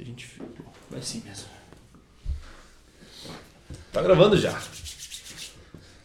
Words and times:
Se 0.00 0.02
a 0.02 0.06
gente. 0.06 0.40
Vai 0.90 1.02
sim 1.02 1.22
mesmo. 1.26 1.44
Tá 3.92 4.00
gravando 4.00 4.34
já. 4.34 4.58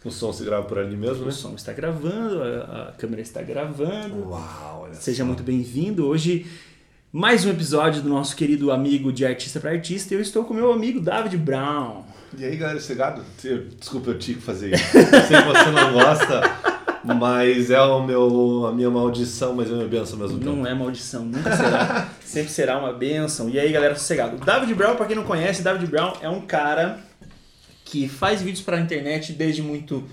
O 0.03 0.11
som 0.11 0.33
se 0.33 0.43
grava 0.43 0.65
por 0.65 0.77
ali 0.77 0.97
mesmo, 0.97 1.23
O 1.23 1.25
né? 1.27 1.31
som 1.31 1.55
está 1.55 1.71
gravando, 1.71 2.43
a, 2.43 2.89
a 2.89 2.91
câmera 2.91 3.21
está 3.21 3.41
gravando. 3.41 4.29
Uau, 4.29 4.81
olha 4.83 4.93
Seja 4.95 5.23
só. 5.23 5.25
muito 5.27 5.43
bem-vindo. 5.43 6.05
Hoje, 6.05 6.45
mais 7.11 7.45
um 7.45 7.49
episódio 7.49 8.01
do 8.01 8.09
nosso 8.09 8.35
querido 8.35 8.69
amigo 8.69 9.13
de 9.13 9.25
artista 9.25 9.59
para 9.61 9.71
artista. 9.71 10.13
Eu 10.13 10.19
estou 10.19 10.43
com 10.43 10.53
meu 10.53 10.73
amigo 10.73 10.99
David 10.99 11.37
Brown. 11.37 12.03
E 12.37 12.43
aí, 12.43 12.57
galera, 12.57 12.79
chegado? 12.81 13.23
Desculpa, 13.79 14.09
eu 14.11 14.19
tinha 14.19 14.35
que 14.35 14.43
fazer 14.43 14.73
isso. 14.75 14.97
Eu 14.97 15.03
sei 15.23 15.37
que 15.41 15.47
você 15.47 15.71
não 15.71 15.93
gosta, 15.93 16.41
mas 17.05 17.71
é 17.71 17.81
o 17.81 18.03
meu, 18.05 18.67
a 18.67 18.73
minha 18.73 18.89
maldição, 18.91 19.55
mas 19.55 19.69
é 19.69 19.71
a 19.73 19.75
minha 19.77 19.87
benção 19.87 20.15
ao 20.21 20.27
mesmo 20.27 20.37
tempo. 20.39 20.51
Não 20.53 20.67
é 20.67 20.73
maldição, 20.75 21.23
nunca 21.23 21.55
será. 21.55 22.09
Sempre 22.25 22.51
será 22.51 22.77
uma 22.77 22.91
bênção. 22.91 23.49
E 23.49 23.57
aí, 23.57 23.71
galera, 23.71 23.95
sossegado. 23.95 24.35
O 24.35 24.45
David 24.45 24.73
Brown, 24.73 24.95
para 24.95 25.05
quem 25.05 25.15
não 25.15 25.23
conhece, 25.23 25.61
David 25.61 25.87
Brown 25.87 26.13
é 26.21 26.29
um 26.29 26.41
cara 26.41 26.99
que 27.85 28.09
faz 28.09 28.41
vídeos 28.41 28.63
para 28.65 28.77
a 28.77 28.81
internet 28.81 29.31
desde 29.31 29.61
muito 29.61 30.03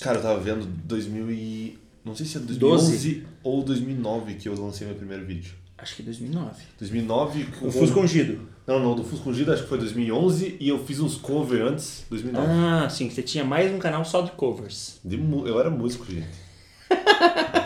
Cara, 0.00 0.18
eu 0.18 0.22
tava 0.22 0.40
vendo 0.40 0.64
2000 0.84 1.30
e... 1.30 1.78
Não 2.04 2.14
sei 2.14 2.24
se 2.24 2.36
é 2.36 2.40
2011 2.40 3.26
ou 3.42 3.62
2009 3.62 4.34
que 4.34 4.48
eu 4.48 4.54
lancei 4.54 4.86
meu 4.86 4.96
primeiro 4.96 5.26
vídeo. 5.26 5.54
Acho 5.76 5.96
que 5.96 6.02
2009. 6.02 6.62
2009... 6.78 7.48
O 7.62 7.70
Fusco 7.70 8.00
Ungido. 8.00 8.48
Não, 8.66 8.78
não, 8.80 8.94
do 8.94 9.04
Fusco 9.04 9.28
Ungido 9.28 9.52
acho 9.52 9.64
que 9.64 9.68
foi 9.68 9.78
2011 9.78 10.56
e 10.60 10.68
eu 10.68 10.84
fiz 10.84 11.00
uns 11.00 11.16
covers 11.16 11.62
antes, 11.62 12.04
2009. 12.08 12.46
Ah, 12.48 12.88
sim, 12.88 13.10
você 13.10 13.22
tinha 13.22 13.44
mais 13.44 13.72
um 13.72 13.78
canal 13.78 14.04
só 14.04 14.22
de 14.22 14.30
covers. 14.32 15.00
De 15.04 15.16
eu 15.16 15.58
era 15.58 15.68
músico, 15.68 16.06
gente. 16.10 16.47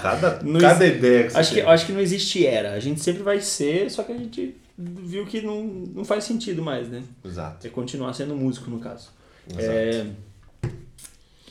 Cada, 0.03 0.43
Não 0.43 0.61
cada 0.61 0.85
exi- 0.87 0.97
ideia 0.97 1.25
que 1.25 1.31
você 1.33 1.39
Acho 1.39 1.51
que, 1.55 1.61
tem. 1.61 1.71
acho 1.71 1.87
que 1.87 1.93
não 1.93 2.01
existe 2.01 2.47
era. 2.47 2.73
A 2.73 2.81
gente 2.81 3.01
sempre 3.01 3.23
vai 3.23 3.41
ser, 3.41 3.91
só 3.91 4.03
que 4.03 4.13
a 4.13 4.17
gente 4.19 4.57
viu 4.77 5.25
que 5.27 5.41
não, 5.41 5.63
não 5.65 6.05
faz 6.05 6.25
sentido 6.25 6.63
mais, 6.63 6.89
né? 6.89 7.03
Exato. 7.25 7.67
É 7.67 7.71
continuar 7.71 8.13
sendo 8.15 8.35
músico, 8.35 8.69
no 8.71 8.79
caso. 8.81 9.11
Exato. 9.49 9.63
É, 9.71 10.07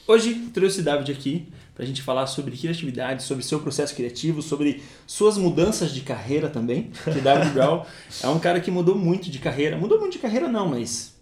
Hoje 0.08 0.34
trouxe 0.54 0.82
o 0.82 0.84
David 0.84 1.12
aqui 1.12 1.48
pra 1.74 1.86
gente 1.86 2.02
falar 2.02 2.28
sobre 2.28 2.58
criatividade, 2.58 3.24
sobre 3.24 3.44
seu 3.44 3.60
processo 3.60 3.96
criativo, 3.96 4.42
sobre 4.42 4.82
suas 5.08 5.38
mudanças 5.38 5.94
de 5.94 6.02
carreira 6.02 6.50
também. 6.50 6.92
Que 7.06 7.22
David 7.22 7.52
Brown 7.54 7.86
é 8.22 8.28
um 8.28 8.40
cara 8.40 8.60
que 8.60 8.70
mudou 8.70 8.96
muito 8.96 9.30
de 9.30 9.40
carreira. 9.40 9.78
Mudou 9.78 10.00
muito 10.00 10.14
de 10.14 10.20
carreira 10.20 10.50
não, 10.50 10.68
mas 10.68 11.14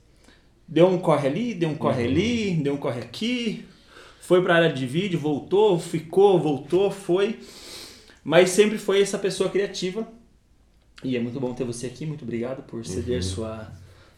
deu 0.67 0.87
um 0.87 0.97
corre 0.97 1.27
ali, 1.27 1.53
deu 1.53 1.69
um 1.69 1.75
corre 1.75 2.03
ali, 2.05 2.55
deu 2.55 2.73
um 2.73 2.77
corre 2.77 3.01
aqui. 3.01 3.65
Foi 4.29 4.43
pra 4.43 4.57
área 4.57 4.71
de 4.71 4.85
vídeo, 4.85 5.17
voltou, 5.19 5.79
ficou, 5.79 6.39
voltou, 6.39 6.91
foi. 6.91 7.39
Mas 8.23 8.51
sempre 8.51 8.77
foi 8.77 9.01
essa 9.01 9.17
pessoa 9.17 9.49
criativa. 9.49 10.07
E 11.03 11.17
é 11.17 11.19
muito 11.19 11.39
bom 11.39 11.51
ter 11.55 11.63
você 11.63 11.87
aqui. 11.87 12.05
Muito 12.05 12.21
obrigado 12.21 12.61
por 12.61 12.85
ceder 12.85 13.23
sua, 13.23 13.71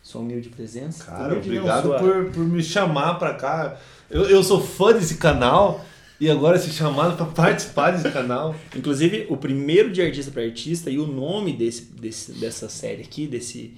sua 0.04 0.20
humilde 0.20 0.50
presença. 0.50 1.06
Cara, 1.06 1.30
Humilde 1.36 1.48
não, 1.52 1.56
obrigado 1.59 1.84
sua- 1.84 1.98
por, 2.00 2.26
por 2.32 2.44
me 2.44 2.62
chamar 2.62 3.14
pra 3.14 3.36
cá. 3.36 3.80
Eu, 4.09 4.23
eu 4.30 4.44
sou 4.44 4.59
fã 4.59 4.92
desse 4.92 5.16
canal 5.16 5.86
e 6.20 6.30
agora 6.30 6.59
ser 6.59 6.72
chamado 6.72 7.16
pra 7.16 7.28
participar 7.28 7.92
desse 7.92 8.12
canal. 8.12 8.54
Inclusive, 8.76 9.28
o 9.30 9.38
primeiro 9.38 9.94
de 9.94 10.02
artista 10.02 10.30
para 10.30 10.42
artista 10.44 10.89
e 10.92 11.00
o 11.00 11.08
nome 11.08 11.54
desse, 11.54 11.84
desse, 11.86 12.34
dessa 12.34 12.67
série 12.67 13.02
aqui, 13.02 13.28
desse, 13.28 13.78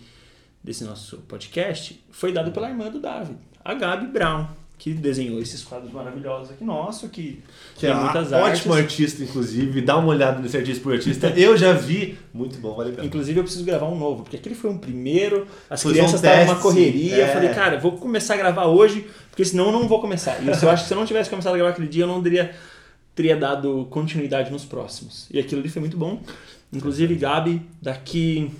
desse 0.63 0.83
nosso 0.83 1.17
podcast, 1.27 2.03
foi 2.09 2.31
dado 2.31 2.51
pela 2.51 2.71
irmã 2.71 2.89
do 2.89 2.99
David, 2.99 3.37
a 3.63 3.75
Gabi 3.75 4.07
Brown, 4.07 4.47
que 4.83 4.93
desenhou 4.93 5.39
esses 5.39 5.63
quadros 5.63 5.93
maravilhosos 5.93 6.51
aqui 6.51 6.65
nosso, 6.65 7.07
que, 7.07 7.41
Que 7.77 7.87
é 7.87 7.93
muitas 7.93 8.33
artes. 8.33 8.59
ótimo 8.59 8.73
artista, 8.73 9.23
inclusive. 9.23 9.79
Dá 9.79 9.95
uma 9.95 10.09
olhada 10.09 10.41
nesse 10.41 10.57
artista 10.57 10.83
por 10.83 10.91
artista. 10.91 11.29
Eu 11.37 11.55
já 11.55 11.71
vi. 11.71 12.17
Muito 12.33 12.57
bom, 12.59 12.75
vale 12.75 12.89
a 12.89 12.93
pena. 12.95 13.07
Inclusive, 13.07 13.39
eu 13.39 13.43
preciso 13.45 13.63
gravar 13.63 13.87
um 13.87 13.97
novo, 13.97 14.23
porque 14.23 14.35
aquele 14.35 14.53
foi 14.53 14.69
um 14.69 14.77
primeiro, 14.77 15.47
as 15.69 15.81
Foi 15.81 15.93
crianças 15.93 16.15
um 16.15 16.25
estavam 16.25 16.47
numa 16.47 16.59
correria. 16.59 17.15
Eu 17.15 17.23
é. 17.23 17.27
falei, 17.29 17.49
cara, 17.51 17.79
vou 17.79 17.93
começar 17.93 18.33
a 18.33 18.37
gravar 18.37 18.65
hoje, 18.65 19.07
porque 19.29 19.45
senão 19.45 19.67
eu 19.67 19.71
não 19.71 19.87
vou 19.87 20.01
começar. 20.01 20.43
E 20.43 20.47
eu 20.47 20.69
acho 20.69 20.83
que 20.83 20.89
se 20.89 20.93
eu 20.93 20.99
não 20.99 21.05
tivesse 21.05 21.29
começado 21.29 21.53
a 21.53 21.57
gravar 21.57 21.71
aquele 21.71 21.87
dia, 21.87 22.03
eu 22.03 22.07
não 22.07 22.21
teria, 22.21 22.53
teria 23.15 23.37
dado 23.37 23.87
continuidade 23.89 24.51
nos 24.51 24.65
próximos. 24.65 25.29
E 25.31 25.39
aquilo 25.39 25.61
ali 25.61 25.69
foi 25.69 25.79
muito 25.79 25.95
bom. 25.95 26.21
Inclusive, 26.73 27.15
Gabi, 27.15 27.61
daqui 27.81 28.51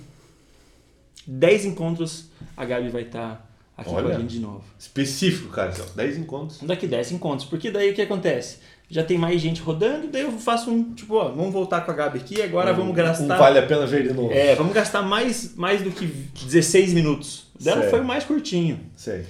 10 1.26 1.66
encontros, 1.66 2.30
a 2.56 2.64
Gabi 2.64 2.88
vai 2.88 3.02
estar 3.02 3.46
aqui 3.76 3.90
com 3.90 3.96
Olha. 3.96 4.16
a 4.16 4.18
gente 4.20 4.34
de 4.34 4.40
novo. 4.40 4.62
Específico, 4.78 5.48
cara. 5.52 5.70
assim, 5.70 5.82
ó, 5.82 5.96
10 5.96 6.18
encontros. 6.18 6.58
Daqui 6.62 6.86
10 6.86 7.12
encontros, 7.12 7.48
porque 7.48 7.70
daí 7.70 7.90
o 7.90 7.94
que 7.94 8.02
acontece? 8.02 8.58
Já 8.88 9.02
tem 9.02 9.16
mais 9.16 9.40
gente 9.40 9.60
rodando, 9.62 10.08
daí 10.08 10.22
eu 10.22 10.32
faço 10.32 10.70
um, 10.70 10.92
tipo, 10.94 11.14
ó, 11.14 11.30
vamos 11.30 11.52
voltar 11.52 11.80
com 11.80 11.90
a 11.90 11.94
Gabi 11.94 12.18
aqui, 12.18 12.42
agora 12.42 12.72
vamos 12.72 12.90
Um 12.92 12.94
gastar... 12.94 13.36
vale 13.38 13.58
a 13.58 13.66
pena 13.66 13.86
ver 13.86 14.06
de 14.06 14.12
novo. 14.12 14.30
É, 14.32 14.54
vamos 14.54 14.74
gastar 14.74 15.02
mais, 15.02 15.54
mais 15.56 15.82
do 15.82 15.90
que 15.90 16.06
16 16.06 16.92
minutos. 16.92 17.46
O 17.58 17.64
Dela 17.64 17.82
foi 17.88 18.02
mais 18.02 18.24
curtinho. 18.24 18.78
Sei. 18.94 19.24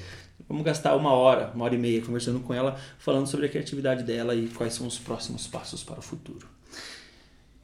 Vamos 0.49 0.65
gastar 0.65 0.94
uma 0.97 1.12
hora, 1.12 1.50
uma 1.55 1.65
hora 1.65 1.75
e 1.75 1.78
meia 1.78 2.03
conversando 2.03 2.41
com 2.41 2.53
ela, 2.53 2.76
falando 2.99 3.26
sobre 3.26 3.47
a 3.47 3.49
criatividade 3.49 4.03
dela 4.03 4.34
e 4.34 4.49
quais 4.49 4.75
são 4.75 4.87
os 4.87 4.99
próximos 4.99 5.47
passos 5.47 5.82
para 5.82 5.99
o 6.00 6.03
futuro. 6.03 6.47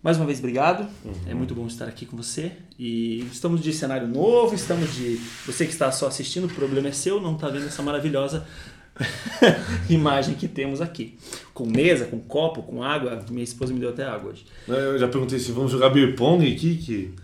Mais 0.02 0.16
uma 0.16 0.24
vez, 0.24 0.38
obrigado. 0.38 0.88
É 1.26 1.34
muito 1.34 1.54
bom 1.54 1.66
estar 1.66 1.86
aqui 1.86 2.06
com 2.06 2.16
você. 2.16 2.52
E 2.78 3.20
estamos 3.30 3.60
de 3.60 3.70
cenário 3.70 4.08
novo, 4.08 4.54
estamos 4.54 4.94
de. 4.94 5.20
Você 5.44 5.66
que 5.66 5.72
está 5.72 5.92
só 5.92 6.06
assistindo, 6.06 6.44
o 6.44 6.48
problema 6.48 6.88
é 6.88 6.92
seu, 6.92 7.20
não 7.20 7.34
está 7.34 7.48
vendo 7.48 7.66
essa 7.66 7.82
maravilhosa 7.82 8.46
imagem 9.90 10.36
que 10.36 10.48
temos 10.48 10.80
aqui. 10.80 11.18
Com 11.52 11.66
mesa, 11.66 12.06
com 12.06 12.18
copo, 12.18 12.62
com 12.62 12.82
água. 12.82 13.22
Minha 13.30 13.44
esposa 13.44 13.74
me 13.74 13.80
deu 13.80 13.90
até 13.90 14.04
água 14.04 14.30
hoje. 14.30 14.46
Eu 14.66 14.98
já 14.98 15.06
perguntei 15.06 15.38
se 15.38 15.52
vamos 15.52 15.70
jogar 15.70 15.90
beer 15.90 16.16
pong 16.16 16.50
aqui, 16.50 16.76
que... 16.78 17.14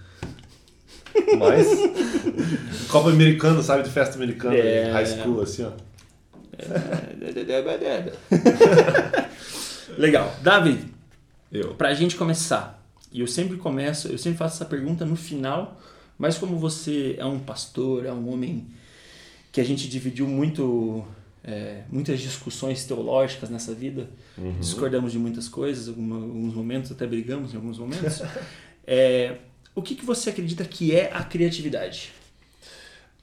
Mas... 1.38 1.66
Copa 2.92 3.08
americano, 3.08 3.62
sabe? 3.62 3.84
De 3.84 3.90
festa 3.90 4.16
americana. 4.16 4.54
É. 4.54 4.92
High 4.92 5.06
school, 5.06 5.40
assim, 5.40 5.64
ó. 5.64 5.70
Legal. 9.96 10.34
David, 10.42 10.95
Eu. 11.56 11.74
Pra 11.74 11.94
gente 11.94 12.16
começar, 12.16 12.82
e 13.12 13.20
eu 13.20 13.26
sempre 13.26 13.56
começo, 13.56 14.08
eu 14.08 14.18
sempre 14.18 14.38
faço 14.38 14.56
essa 14.56 14.64
pergunta 14.64 15.04
no 15.04 15.16
final, 15.16 15.80
mas 16.18 16.36
como 16.38 16.58
você 16.58 17.14
é 17.18 17.24
um 17.24 17.38
pastor, 17.38 18.04
é 18.06 18.12
um 18.12 18.30
homem 18.32 18.66
que 19.52 19.60
a 19.60 19.64
gente 19.64 19.88
dividiu 19.88 20.26
muito, 20.26 21.04
é, 21.42 21.82
muitas 21.90 22.20
discussões 22.20 22.84
teológicas 22.84 23.48
nessa 23.48 23.72
vida, 23.74 24.08
discordamos 24.60 25.12
de 25.12 25.18
muitas 25.18 25.48
coisas, 25.48 25.88
alguma- 25.88 26.16
alguns 26.16 26.54
momentos 26.54 26.92
até 26.92 27.06
brigamos 27.06 27.52
em 27.52 27.56
alguns 27.56 27.78
momentos. 27.78 28.22
É, 28.88 29.38
o 29.74 29.82
que, 29.82 29.96
que 29.96 30.04
você 30.04 30.30
acredita 30.30 30.64
que 30.64 30.94
é 30.94 31.10
a 31.12 31.24
criatividade? 31.24 32.12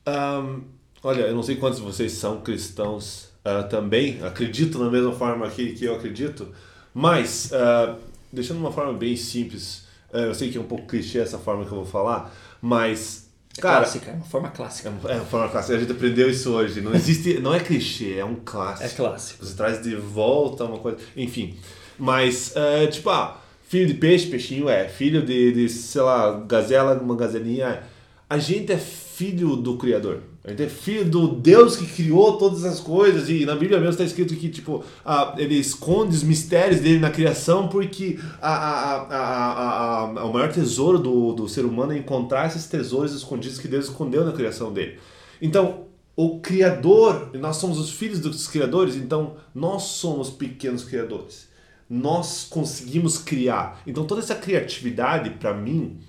Ahn, 0.05 0.61
olha, 1.01 1.21
eu 1.21 1.33
não 1.35 1.41
sei 1.43 1.55
quantos 1.55 1.79
de 1.79 1.85
vocês 1.85 2.11
são 2.11 2.41
cristãos 2.41 3.29
ah, 3.45 3.63
também, 3.63 4.21
acredito 4.23 4.77
na 4.77 4.89
mesma 4.89 5.13
forma 5.13 5.49
que, 5.49 5.73
que 5.73 5.85
eu 5.85 5.95
acredito, 5.95 6.49
mas, 6.93 7.51
ah, 7.53 7.97
deixando 8.33 8.57
de 8.57 8.63
uma 8.63 8.71
forma 8.71 8.93
bem 8.93 9.15
simples, 9.15 9.85
ah, 10.11 10.17
eu 10.17 10.33
sei 10.33 10.49
que 10.49 10.57
é 10.57 10.61
um 10.61 10.65
pouco 10.65 10.87
clichê 10.87 11.19
essa 11.19 11.37
forma 11.37 11.63
que 11.63 11.71
eu 11.71 11.77
vou 11.77 11.85
falar, 11.85 12.33
mas, 12.59 13.29
cara, 13.59 13.81
clássica, 13.81 14.11
é 14.11 14.13
uma 14.15 14.25
forma 14.25 14.49
clássica. 14.49 14.89
é 14.89 15.15
uma 15.15 15.25
forma 15.25 15.49
clássica, 15.49 15.77
a 15.77 15.79
gente 15.79 15.91
aprendeu 15.91 16.29
isso 16.29 16.51
hoje, 16.51 16.81
não 16.81 16.93
existe, 16.95 17.39
não 17.39 17.53
é 17.53 17.59
clichê, 17.59 18.15
é 18.17 18.25
um 18.25 18.35
clássico. 18.43 18.85
É 18.85 18.89
clássico. 18.89 19.45
Você 19.45 19.55
traz 19.55 19.81
de 19.81 19.95
volta 19.95 20.65
uma 20.65 20.79
coisa. 20.79 20.97
Enfim. 21.15 21.55
Mas, 21.97 22.55
é, 22.55 22.87
tipo, 22.87 23.09
ah, 23.11 23.39
filho 23.67 23.87
de 23.87 23.93
peixe, 23.93 24.27
peixinho 24.27 24.67
é. 24.67 24.89
Filho 24.89 25.23
de, 25.23 25.51
de, 25.51 25.69
sei 25.69 26.01
lá, 26.01 26.43
gazela, 26.47 26.99
uma 26.99 27.15
gazelinha 27.15 27.65
é. 27.67 27.83
A 28.29 28.39
gente 28.39 28.71
é 28.71 28.77
filho 28.77 29.55
do 29.55 29.77
Criador. 29.77 30.21
A 30.45 30.49
gente 30.49 30.63
é 30.63 30.67
filho 30.67 31.09
do 31.09 31.27
Deus 31.29 31.77
que 31.77 31.85
criou 31.85 32.37
todas 32.37 32.65
as 32.65 32.81
coisas. 32.81 33.29
E 33.29 33.45
na 33.45 33.55
Bíblia 33.55 33.79
mesmo 33.79 33.91
está 33.91 34.03
escrito 34.03 34.35
que, 34.35 34.49
tipo, 34.49 34.83
ah, 35.05 35.33
ele 35.37 35.55
esconde 35.55 36.13
os 36.13 36.23
mistérios 36.23 36.81
dele 36.81 36.99
na 36.99 37.09
criação 37.09 37.69
porque 37.69 38.19
a, 38.41 38.53
a, 38.53 38.95
a, 39.01 39.15
a, 39.15 39.99
a, 40.01 40.25
o 40.25 40.33
maior 40.33 40.51
tesouro 40.51 40.99
do, 40.99 41.31
do 41.31 41.47
ser 41.47 41.63
humano 41.63 41.93
é 41.93 41.97
encontrar 41.97 42.47
esses 42.47 42.67
tesouros 42.67 43.13
escondidos 43.13 43.57
que 43.57 43.69
Deus 43.69 43.85
escondeu 43.85 44.25
na 44.25 44.33
criação 44.33 44.73
dele. 44.73 44.99
Então, 45.41 45.85
o 46.15 46.41
Criador, 46.41 47.31
nós 47.33 47.55
somos 47.55 47.79
os 47.79 47.91
filhos 47.91 48.19
dos 48.19 48.47
criadores, 48.47 48.95
então 48.95 49.37
nós 49.55 49.83
somos 49.83 50.29
pequenos 50.29 50.83
criadores. 50.83 51.47
Nós 51.89 52.45
conseguimos 52.49 53.17
criar. 53.17 53.81
Então 53.87 54.05
toda 54.05 54.21
essa 54.21 54.35
criatividade, 54.35 55.29
para 55.31 55.53
mim, 55.53 55.99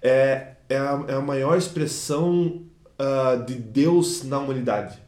é, 0.00 0.52
é, 0.68 0.76
a, 0.76 1.04
é 1.08 1.14
a 1.14 1.20
maior 1.20 1.58
expressão 1.58 2.62
ah, 2.98 3.36
de 3.36 3.54
Deus 3.54 4.24
na 4.24 4.38
humanidade. 4.38 4.98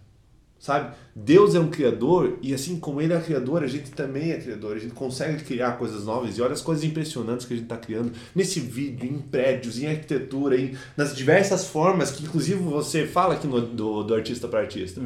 Sabe? 0.58 0.94
Deus 1.16 1.54
é 1.54 1.58
um 1.58 1.70
criador 1.70 2.38
e 2.42 2.52
assim 2.52 2.78
como 2.78 3.00
ele 3.00 3.14
é 3.14 3.20
criador, 3.20 3.62
a 3.62 3.66
gente 3.66 3.90
também 3.92 4.30
é 4.30 4.38
criador. 4.38 4.76
A 4.76 4.78
gente 4.78 4.92
consegue 4.92 5.42
criar 5.42 5.72
coisas 5.78 6.04
novas 6.04 6.36
e 6.36 6.42
olha 6.42 6.52
as 6.52 6.60
coisas 6.60 6.84
impressionantes 6.84 7.46
que 7.46 7.54
a 7.54 7.56
gente 7.56 7.64
está 7.64 7.78
criando 7.78 8.12
nesse 8.34 8.60
vídeo, 8.60 9.10
em 9.10 9.18
prédios, 9.18 9.82
em 9.82 9.86
arquitetura, 9.86 10.60
em, 10.60 10.76
nas 10.98 11.16
diversas 11.16 11.66
formas 11.66 12.10
que 12.10 12.24
inclusive 12.24 12.60
você 12.60 13.06
fala 13.06 13.34
aqui 13.34 13.46
no, 13.46 13.58
do, 13.58 14.02
do 14.02 14.14
artista 14.14 14.46
para 14.48 14.60
artista. 14.60 15.00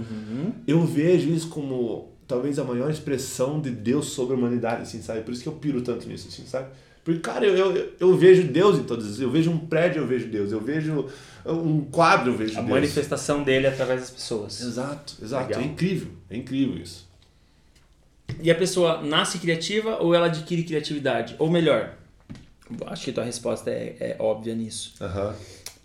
Eu 0.66 0.84
vejo 0.84 1.30
isso 1.30 1.48
como 1.48 2.08
talvez 2.26 2.58
a 2.58 2.64
maior 2.64 2.90
expressão 2.90 3.60
de 3.60 3.70
Deus 3.70 4.06
sobre 4.06 4.34
a 4.34 4.36
humanidade, 4.36 4.82
assim, 4.82 5.00
sabe? 5.02 5.20
Por 5.20 5.32
isso 5.32 5.42
que 5.42 5.48
eu 5.48 5.54
piro 5.54 5.82
tanto 5.82 6.08
nisso, 6.08 6.26
assim, 6.28 6.44
sabe? 6.46 6.68
Porque, 7.04 7.20
cara, 7.20 7.44
eu, 7.44 7.54
eu, 7.76 7.92
eu 8.00 8.16
vejo 8.16 8.44
Deus 8.44 8.78
em 8.78 8.84
todos. 8.84 9.20
Eu 9.20 9.30
vejo 9.30 9.50
um 9.50 9.58
prédio, 9.58 10.02
eu 10.02 10.06
vejo 10.06 10.26
Deus. 10.26 10.50
Eu 10.50 10.60
vejo 10.60 11.06
um 11.44 11.82
quadro, 11.84 12.32
eu 12.32 12.36
vejo 12.36 12.54
A 12.58 12.62
Deus. 12.62 12.70
manifestação 12.70 13.42
dele 13.42 13.66
através 13.66 14.00
das 14.00 14.10
pessoas. 14.10 14.60
Exato, 14.60 15.16
exato. 15.22 15.48
Legal. 15.48 15.60
É 15.60 15.64
incrível. 15.66 16.08
É 16.30 16.36
incrível 16.36 16.78
isso. 16.82 17.06
E 18.42 18.50
a 18.50 18.54
pessoa 18.54 19.02
nasce 19.02 19.38
criativa 19.38 19.98
ou 20.02 20.14
ela 20.14 20.26
adquire 20.26 20.64
criatividade? 20.64 21.36
Ou 21.38 21.50
melhor, 21.50 21.94
acho 22.86 23.04
que 23.04 23.12
tua 23.12 23.22
resposta 23.24 23.70
é, 23.70 23.96
é 24.00 24.16
óbvia 24.18 24.54
nisso. 24.54 24.94
Aham. 25.00 25.34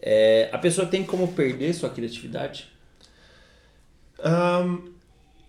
É, 0.02 0.50
a 0.54 0.58
pessoa 0.58 0.88
tem 0.88 1.04
como 1.04 1.28
perder 1.34 1.74
sua 1.74 1.90
criatividade? 1.90 2.70
Ahn, 4.24 4.78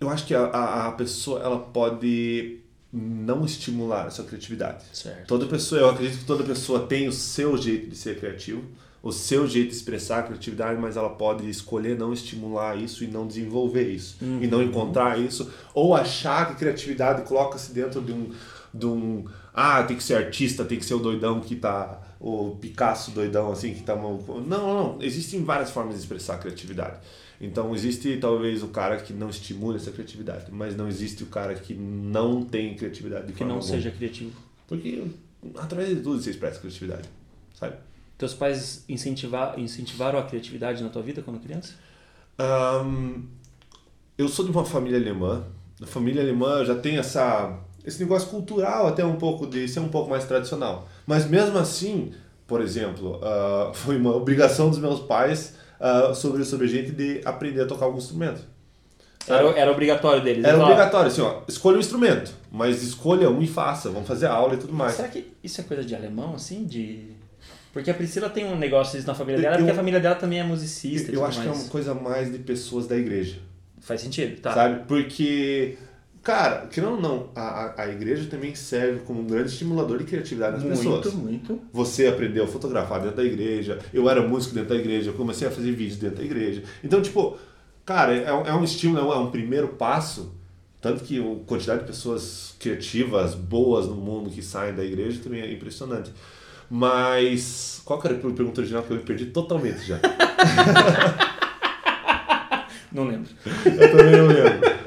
eu 0.01 0.09
acho 0.09 0.25
que 0.25 0.35
a, 0.35 0.41
a, 0.43 0.87
a 0.89 0.91
pessoa 0.91 1.41
ela 1.41 1.59
pode 1.59 2.59
não 2.93 3.45
estimular 3.45 4.07
a 4.07 4.09
sua 4.09 4.25
criatividade. 4.25 4.83
Certo. 4.91 5.27
Toda 5.27 5.45
pessoa, 5.45 5.79
eu 5.79 5.89
acredito 5.89 6.19
que 6.19 6.25
toda 6.25 6.43
pessoa 6.43 6.87
tem 6.87 7.07
o 7.07 7.13
seu 7.13 7.57
jeito 7.57 7.89
de 7.89 7.95
ser 7.95 8.19
criativo, 8.19 8.63
o 9.01 9.11
seu 9.11 9.47
jeito 9.47 9.69
de 9.69 9.75
expressar 9.75 10.19
a 10.19 10.23
criatividade, 10.23 10.79
mas 10.79 10.95
ela 10.95 11.09
pode 11.09 11.49
escolher 11.49 11.97
não 11.97 12.13
estimular 12.13 12.77
isso 12.77 13.03
e 13.03 13.07
não 13.07 13.25
desenvolver 13.25 13.89
isso, 13.89 14.17
e 14.21 14.47
não 14.47 14.61
encontrar 14.61 15.19
isso, 15.19 15.51
ou 15.73 15.95
achar 15.95 16.49
que 16.49 16.55
criatividade 16.55 17.23
coloca-se 17.23 17.73
dentro 17.73 18.01
de 18.01 18.11
um, 18.11 18.31
de 18.73 18.85
um, 18.85 19.25
ah, 19.53 19.81
tem 19.83 19.97
que 19.97 20.03
ser 20.03 20.15
artista, 20.15 20.63
tem 20.63 20.77
que 20.77 20.85
ser 20.85 20.93
o 20.93 20.99
doidão 20.99 21.39
que 21.39 21.55
tá, 21.55 21.99
o 22.19 22.57
Picasso 22.61 23.09
doidão 23.11 23.51
assim 23.51 23.73
que 23.73 23.81
tá, 23.81 23.95
não, 23.95 24.17
não, 24.17 24.43
não, 24.45 24.97
existem 25.01 25.43
várias 25.43 25.71
formas 25.71 25.95
de 25.95 26.01
expressar 26.01 26.35
a 26.35 26.37
criatividade. 26.37 26.99
Então 27.43 27.73
existe 27.73 28.17
talvez 28.17 28.61
o 28.61 28.67
cara 28.67 28.97
que 28.97 29.11
não 29.11 29.29
estimula 29.29 29.75
essa 29.77 29.89
criatividade, 29.91 30.45
mas 30.51 30.77
não 30.77 30.87
existe 30.87 31.23
o 31.23 31.25
cara 31.25 31.55
que 31.55 31.73
não 31.73 32.43
tem 32.43 32.75
criatividade 32.75 33.27
de 33.27 33.33
Que 33.33 33.43
não 33.43 33.55
alguma. 33.55 33.67
seja 33.73 33.89
criativo. 33.89 34.31
Porque 34.67 35.03
através 35.57 35.89
de 35.89 35.95
tudo 35.95 36.21
você 36.21 36.29
expressa 36.29 36.59
criatividade, 36.59 37.09
sabe? 37.59 37.75
Teus 38.15 38.35
pais 38.35 38.85
incentivar, 38.87 39.59
incentivaram 39.59 40.19
a 40.19 40.23
criatividade 40.23 40.83
na 40.83 40.89
tua 40.89 41.01
vida 41.01 41.23
quando 41.23 41.39
criança? 41.39 41.73
Ahn, 42.37 43.23
eu 44.15 44.27
sou 44.29 44.45
de 44.45 44.51
uma 44.51 44.63
família 44.63 44.99
alemã. 44.99 45.43
Na 45.79 45.87
família 45.87 46.21
alemã 46.21 46.63
já 46.63 46.75
tem 46.75 46.97
essa, 46.97 47.59
esse 47.83 47.99
negócio 47.99 48.29
cultural 48.29 48.85
até 48.85 49.03
um 49.03 49.15
pouco 49.15 49.47
de 49.47 49.67
ser 49.67 49.79
um 49.79 49.89
pouco 49.89 50.11
mais 50.11 50.25
tradicional. 50.25 50.87
Mas 51.07 51.27
mesmo 51.27 51.57
assim, 51.57 52.13
por 52.45 52.61
exemplo, 52.61 53.19
ah, 53.23 53.71
foi 53.73 53.97
uma 53.97 54.15
obrigação 54.15 54.69
dos 54.69 54.77
meus 54.77 54.99
pais 54.99 55.55
ah, 55.81 56.13
sobre, 56.13 56.45
sobre 56.45 56.67
a 56.67 56.69
gente 56.69 56.91
de 56.91 57.21
aprender 57.25 57.61
a 57.61 57.65
tocar 57.65 57.85
algum 57.85 57.97
instrumento. 57.97 58.41
Era, 59.27 59.47
era 59.51 59.71
obrigatório 59.71 60.23
deles. 60.23 60.43
Era 60.43 60.57
obrigatório, 60.63 61.07
assim, 61.07 61.21
ó, 61.21 61.41
escolha 61.47 61.77
um 61.77 61.79
instrumento, 61.79 62.33
mas 62.51 62.81
escolha 62.81 63.29
um 63.29 63.41
e 63.41 63.47
faça, 63.47 63.89
vamos 63.89 64.07
fazer 64.07 64.25
aula 64.27 64.55
e 64.55 64.57
tudo 64.57 64.73
mais. 64.73 64.93
Será 64.93 65.07
que 65.09 65.31
isso 65.43 65.61
é 65.61 65.63
coisa 65.63 65.83
de 65.83 65.93
alemão, 65.95 66.33
assim? 66.35 66.65
De... 66.65 67.11
Porque 67.71 67.89
a 67.89 67.93
Priscila 67.93 68.29
tem 68.29 68.45
um 68.45 68.57
negócio 68.57 68.93
disso 68.97 69.07
na 69.07 69.13
família 69.15 69.37
Eu- 69.37 69.41
dela, 69.43 69.55
porque 69.57 69.69
eu- 69.69 69.73
a 69.73 69.77
família 69.77 69.99
dela 69.99 70.15
também 70.15 70.39
é 70.39 70.43
musicista 70.43 71.11
e 71.11 71.13
Eu 71.13 71.19
tudo 71.19 71.25
acho 71.27 71.39
que 71.41 71.45
é 71.47 71.49
mais. 71.49 71.61
uma 71.63 71.69
coisa 71.69 71.93
mais 71.93 72.31
de 72.31 72.39
pessoas 72.39 72.87
da 72.87 72.97
igreja. 72.97 73.37
Faz 73.79 74.01
sentido, 74.01 74.41
tá. 74.41 74.53
Sabe? 74.53 74.85
Porque, 74.87 75.77
cara, 76.23 76.67
que 76.67 76.79
não, 76.81 76.99
não, 76.99 77.29
a, 77.35 77.81
a- 77.81 77.87
igreja 77.89 78.27
também 78.29 78.53
serve 78.55 78.99
como 79.01 79.21
um 79.21 79.27
grande 79.27 79.49
estimulador 79.51 79.97
de 79.97 80.03
criatividade 80.05 80.53
das 80.53 80.63
muito, 80.63 81.01
pessoas. 81.01 81.13
muito. 81.15 81.59
Você 81.73 82.07
aprendeu 82.07 82.43
a 82.43 82.47
fotografar 82.47 82.99
dentro 83.01 83.17
da 83.17 83.23
igreja, 83.23 83.79
eu 83.93 84.09
era 84.09 84.21
músico 84.27 84.53
dentro 84.55 84.69
da 84.69 84.75
igreja, 84.75 85.09
eu 85.09 85.13
comecei 85.13 85.47
a 85.47 85.51
fazer 85.51 85.71
vídeos 85.71 85.97
dentro 85.97 86.17
da 86.17 86.23
igreja. 86.23 86.63
Então, 86.83 87.01
tipo, 87.01 87.37
cara, 87.85 88.13
é, 88.15 88.31
um- 88.33 88.45
é 88.45 88.53
um 88.53 88.63
estímulo, 88.63 88.99
é 88.99 89.03
um, 89.03 89.13
é 89.13 89.17
um 89.17 89.31
primeiro 89.31 89.69
passo. 89.69 90.33
Tanto 90.79 91.03
que 91.03 91.19
a 91.19 91.45
quantidade 91.45 91.81
de 91.81 91.85
pessoas 91.87 92.55
criativas, 92.59 93.35
boas 93.35 93.85
no 93.87 93.93
mundo 93.95 94.31
que 94.31 94.41
saem 94.41 94.73
da 94.73 94.83
igreja 94.83 95.19
também 95.23 95.41
é 95.41 95.51
impressionante. 95.53 96.11
Mas, 96.69 97.81
qual 97.85 97.99
que 97.99 98.07
era 98.07 98.15
a 98.15 98.19
pergunta 98.19 98.61
original 98.61 98.81
que 98.81 98.91
eu 98.91 98.97
me 98.97 99.03
perdi 99.03 99.25
totalmente 99.27 99.85
já? 99.85 99.99
Não 102.91 103.05
lembro. 103.07 103.29
Eu 103.65 103.91
também 103.97 104.11
não 104.17 104.27
lembro. 104.27 104.80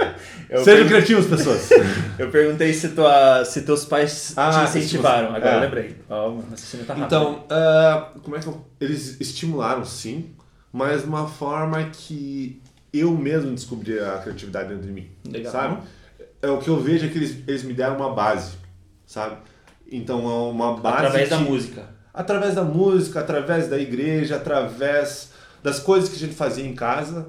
Eu, 0.49 0.63
Sejam 0.65 0.87
criativos, 0.87 1.27
pessoas. 1.27 1.69
eu 2.19 2.31
perguntei 2.31 2.73
se, 2.73 2.91
tua, 2.91 3.45
se 3.45 3.63
teus 3.63 3.85
pais 3.85 4.33
Ah, 4.37 4.51
te 4.51 4.79
incentivaram. 4.79 5.29
Agora 5.35 5.53
é. 5.53 5.57
eu 5.57 5.61
lembrei. 5.61 5.97
Ó, 6.09 6.29
o 6.31 6.41
raciocínio 6.51 6.87
tá 6.87 6.95
rápido. 6.95 7.07
Então, 7.07 7.45
ah, 7.51 8.13
como 8.23 8.37
é 8.37 8.41
que 8.41 8.47
eu... 8.47 8.65
Eles 8.81 9.21
estimularam, 9.21 9.85
sim, 9.85 10.35
mas 10.73 11.03
de 11.03 11.09
uma 11.09 11.27
forma 11.27 11.83
que 11.85 12.61
eu 12.93 13.11
mesmo 13.13 13.55
descobri 13.55 13.99
a 13.99 14.19
criatividade 14.19 14.69
dentro 14.69 14.87
de 14.87 14.93
mim. 14.93 15.09
Legal. 15.29 15.53
Sabe? 15.53 15.79
É, 16.43 16.49
o 16.49 16.59
que 16.59 16.69
eu 16.69 16.79
vejo 16.81 17.07
é 17.07 17.09
que 17.09 17.19
eles, 17.19 17.37
eles 17.49 17.63
me 17.63 17.73
deram 17.73 17.97
uma 17.97 18.13
base, 18.13 18.53
sabe? 19.07 19.37
Então, 19.91 20.21
é 20.29 20.51
uma 20.51 20.77
base 20.77 20.97
Através 21.07 21.29
da 21.31 21.39
que- 21.39 21.45
música. 21.45 21.95
Através 22.13 22.55
da 22.55 22.63
música, 22.63 23.21
através 23.21 23.69
da 23.69 23.77
igreja, 23.79 24.37
através 24.37 25.33
das 25.63 25.81
coisas 25.81 26.09
que 26.11 26.17
a 26.17 26.19
gente 26.19 26.35
fazia 26.35 26.65
em 26.65 26.75
casa, 26.75 27.27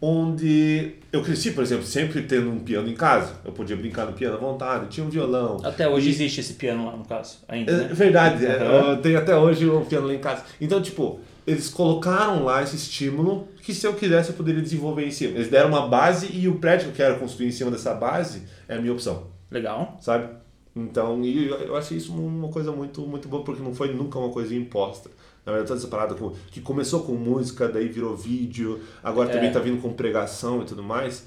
onde 0.00 0.92
eu 1.12 1.22
cresci, 1.22 1.52
por 1.52 1.62
exemplo, 1.62 1.84
sempre 1.84 2.22
tendo 2.22 2.50
um 2.50 2.58
piano 2.58 2.88
em 2.88 2.94
casa. 2.94 3.34
Eu 3.44 3.52
podia 3.52 3.76
brincar 3.76 4.06
no 4.06 4.12
piano 4.12 4.36
à 4.36 4.38
vontade, 4.38 4.88
tinha 4.88 5.06
um 5.06 5.10
violão. 5.10 5.60
Até 5.64 5.88
hoje 5.88 6.08
existe 6.10 6.40
esse 6.40 6.54
piano 6.54 6.86
lá, 6.86 6.96
no 6.96 7.04
caso, 7.04 7.38
ainda, 7.48 7.72
É 7.72 7.76
né? 7.76 7.88
verdade, 7.92 8.46
Aham. 8.46 8.90
eu 8.92 8.96
tenho 9.02 9.18
até 9.18 9.36
hoje 9.36 9.66
o 9.66 9.80
piano 9.82 10.06
lá 10.06 10.14
em 10.14 10.18
casa. 10.18 10.42
Então, 10.60 10.80
tipo, 10.82 11.20
eles 11.46 11.68
colocaram 11.68 12.44
lá 12.44 12.62
esse 12.62 12.76
estímulo 12.76 13.48
que 13.62 13.72
se 13.74 13.86
eu 13.86 13.94
quisesse 13.94 14.30
eu 14.30 14.36
poderia 14.36 14.60
desenvolver 14.62 15.06
em 15.06 15.10
cima. 15.10 15.34
Eles 15.36 15.48
deram 15.48 15.68
uma 15.70 15.86
base 15.88 16.28
e 16.32 16.48
o 16.48 16.56
prédio 16.56 16.86
que 16.92 17.00
eu 17.00 17.06
quero 17.06 17.18
construir 17.20 17.48
em 17.48 17.52
cima 17.52 17.70
dessa 17.70 17.94
base 17.94 18.42
é 18.68 18.76
a 18.76 18.80
minha 18.80 18.92
opção, 18.92 19.28
Legal. 19.50 19.96
sabe? 20.00 20.28
Então, 20.76 21.22
e 21.22 21.46
eu 21.46 21.54
eu 21.60 21.76
achei 21.76 21.96
isso 21.96 22.12
uma 22.12 22.48
coisa 22.48 22.72
muito, 22.72 23.00
muito 23.02 23.28
boa, 23.28 23.44
porque 23.44 23.62
não 23.62 23.72
foi 23.74 23.94
nunca 23.94 24.18
uma 24.18 24.30
coisa 24.30 24.52
imposta. 24.54 25.08
Na 25.44 25.52
verdade, 25.52 25.68
toda 25.68 25.80
essa 25.80 25.88
parada 25.88 26.14
com- 26.14 26.32
que 26.50 26.60
começou 26.60 27.02
com 27.04 27.12
música, 27.14 27.68
daí 27.68 27.88
virou 27.88 28.16
vídeo, 28.16 28.80
agora 29.02 29.30
É. 29.30 29.32
também 29.32 29.52
tá 29.52 29.58
vindo 29.60 29.80
com 29.82 29.92
pregação 29.92 30.62
e 30.62 30.64
tudo 30.64 30.82
mais, 30.82 31.24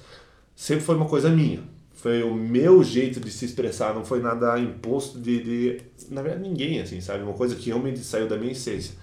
sempre 0.55 0.83
foi 0.83 0.95
uma 0.95 1.05
coisa 1.05 1.29
minha. 1.29 1.61
Foi 1.93 2.21
o 2.23 2.33
meu 2.33 2.83
jeito 2.83 3.19
de 3.19 3.29
se 3.31 3.45
expressar, 3.45 3.93
não 3.93 4.05
foi 4.05 4.19
nada 4.21 4.59
imposto 4.59 5.19
de, 5.19 5.43
de 5.43 5.81
na 6.09 6.21
verdade, 6.21 6.47
ninguém, 6.47 6.79
assim, 6.79 7.01
sabe? 7.01 7.23
Uma 7.23 7.33
coisa 7.33 7.55
que 7.55 7.67
realmente 7.69 7.99
saiu 7.99 8.27
da 8.27 8.37
minha 8.37 8.51
essência. 8.51 8.95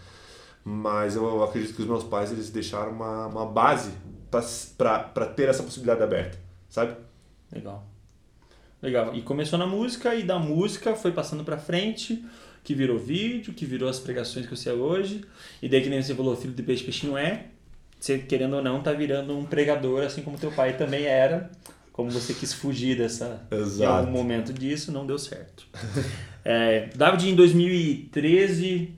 Mas 0.64 1.14
eu 1.16 1.42
acredito 1.42 1.74
que 1.74 1.82
os 1.82 1.88
meus 1.88 2.04
pais, 2.04 2.32
eles 2.32 2.50
deixaram 2.50 2.92
uma, 2.92 3.26
uma 3.26 3.46
base 3.46 3.90
para 4.78 5.26
ter 5.26 5.48
essa 5.48 5.62
possibilidade 5.62 6.02
aberta, 6.02 6.38
sabe? 6.68 6.94
Legal. 7.52 7.86
Legal. 8.82 9.14
E 9.14 9.22
começou 9.22 9.58
na 9.58 9.66
música 9.66 10.14
e 10.14 10.22
da 10.22 10.38
música 10.38 10.94
foi 10.94 11.12
passando 11.12 11.44
pra 11.44 11.56
frente, 11.58 12.24
que 12.64 12.74
virou 12.74 12.98
vídeo, 12.98 13.52
que 13.52 13.66
virou 13.66 13.88
as 13.88 14.00
pregações 14.00 14.46
que 14.46 14.56
você 14.56 14.70
é 14.70 14.72
hoje. 14.72 15.22
E 15.62 15.68
daí 15.68 15.82
que 15.82 15.90
nem 15.90 16.02
você 16.02 16.14
falou, 16.14 16.34
filho 16.34 16.54
de 16.54 16.62
peixe, 16.62 16.82
peixinho 16.82 17.16
é. 17.16 17.44
Você, 18.00 18.18
querendo 18.18 18.56
ou 18.56 18.62
não, 18.62 18.82
tá 18.82 18.92
virando 18.92 19.36
um 19.36 19.44
pregador, 19.44 20.02
assim 20.02 20.22
como 20.22 20.38
teu 20.38 20.50
pai 20.50 20.76
também 20.76 21.04
era. 21.04 21.50
Como 21.92 22.10
você 22.10 22.32
quis 22.34 22.52
fugir 22.52 22.96
dessa... 22.96 23.46
Em 23.52 23.56
Exato. 23.56 23.92
algum 23.92 24.10
momento 24.10 24.52
disso, 24.52 24.90
não 24.90 25.06
deu 25.06 25.18
certo. 25.18 25.66
É, 26.46 26.90
David, 26.94 27.30
em 27.30 27.34
2013... 27.34 28.92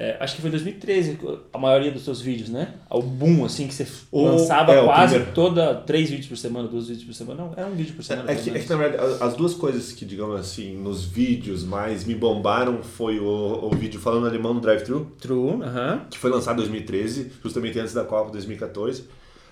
é, 0.00 0.16
acho 0.20 0.36
que 0.36 0.40
foi 0.40 0.48
em 0.48 0.52
2013 0.52 1.18
a 1.52 1.58
maioria 1.58 1.90
dos 1.90 2.04
seus 2.04 2.20
vídeos, 2.20 2.48
né? 2.48 2.74
O 2.88 3.02
boom, 3.02 3.44
assim, 3.44 3.66
que 3.66 3.74
você 3.74 3.86
O- 4.12 4.24
lançava 4.26 4.72
é, 4.72 4.80
o 4.80 4.84
quase 4.84 5.14
primeiro. 5.14 5.34
toda... 5.34 5.74
Três 5.74 6.08
vídeos 6.08 6.28
por 6.28 6.36
semana, 6.38 6.68
dois 6.68 6.86
vídeos 6.86 7.04
por 7.06 7.14
semana. 7.14 7.42
Não, 7.44 7.52
era 7.56 7.66
um 7.66 7.74
vídeo 7.74 7.94
por 7.94 8.04
semana. 8.04 8.30
É 8.30 8.34
pelo 8.36 8.44
que, 8.44 8.50
é 8.58 8.62
que, 8.62 8.70
na 8.70 8.76
verdade, 8.76 9.16
as 9.20 9.34
duas 9.34 9.54
coisas 9.54 9.90
que, 9.92 10.04
digamos 10.04 10.38
assim, 10.38 10.76
nos 10.76 11.04
vídeos 11.04 11.64
mais 11.64 12.04
me 12.04 12.14
bombaram 12.14 12.80
foi 12.82 13.18
o, 13.18 13.24
o 13.64 13.70
vídeo 13.70 14.00
falando 14.00 14.26
alemão 14.26 14.54
no 14.54 14.60
drive-thru, 14.60 15.10
True, 15.20 15.62
aham. 15.62 16.02
que 16.08 16.16
foi 16.16 16.30
lançado 16.30 16.54
em 16.54 16.58
2013, 16.58 17.32
justamente 17.42 17.78
antes 17.80 17.92
da 17.92 18.04
Copa 18.04 18.30
2014. 18.30 19.04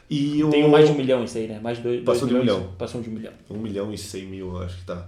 E 0.08 0.44
o... 0.44 0.50
Tem 0.50 0.68
mais 0.68 0.86
de 0.86 0.92
um 0.92 0.96
milhão 0.96 1.24
isso 1.24 1.36
aí, 1.36 1.48
né? 1.48 1.58
Mais 1.60 1.78
de 1.78 1.82
dois, 1.82 1.96
dois 2.04 2.04
Passou 2.18 2.28
de 2.28 2.34
um 2.36 2.38
milhão. 2.38 2.68
Passou 2.78 3.00
de 3.02 3.10
um 3.10 3.12
milhão. 3.12 3.32
1 3.50 3.58
milhão 3.58 3.92
e 3.92 3.98
100 3.98 4.26
mil, 4.26 4.62
acho 4.62 4.76
que 4.78 4.84
tá. 4.84 5.04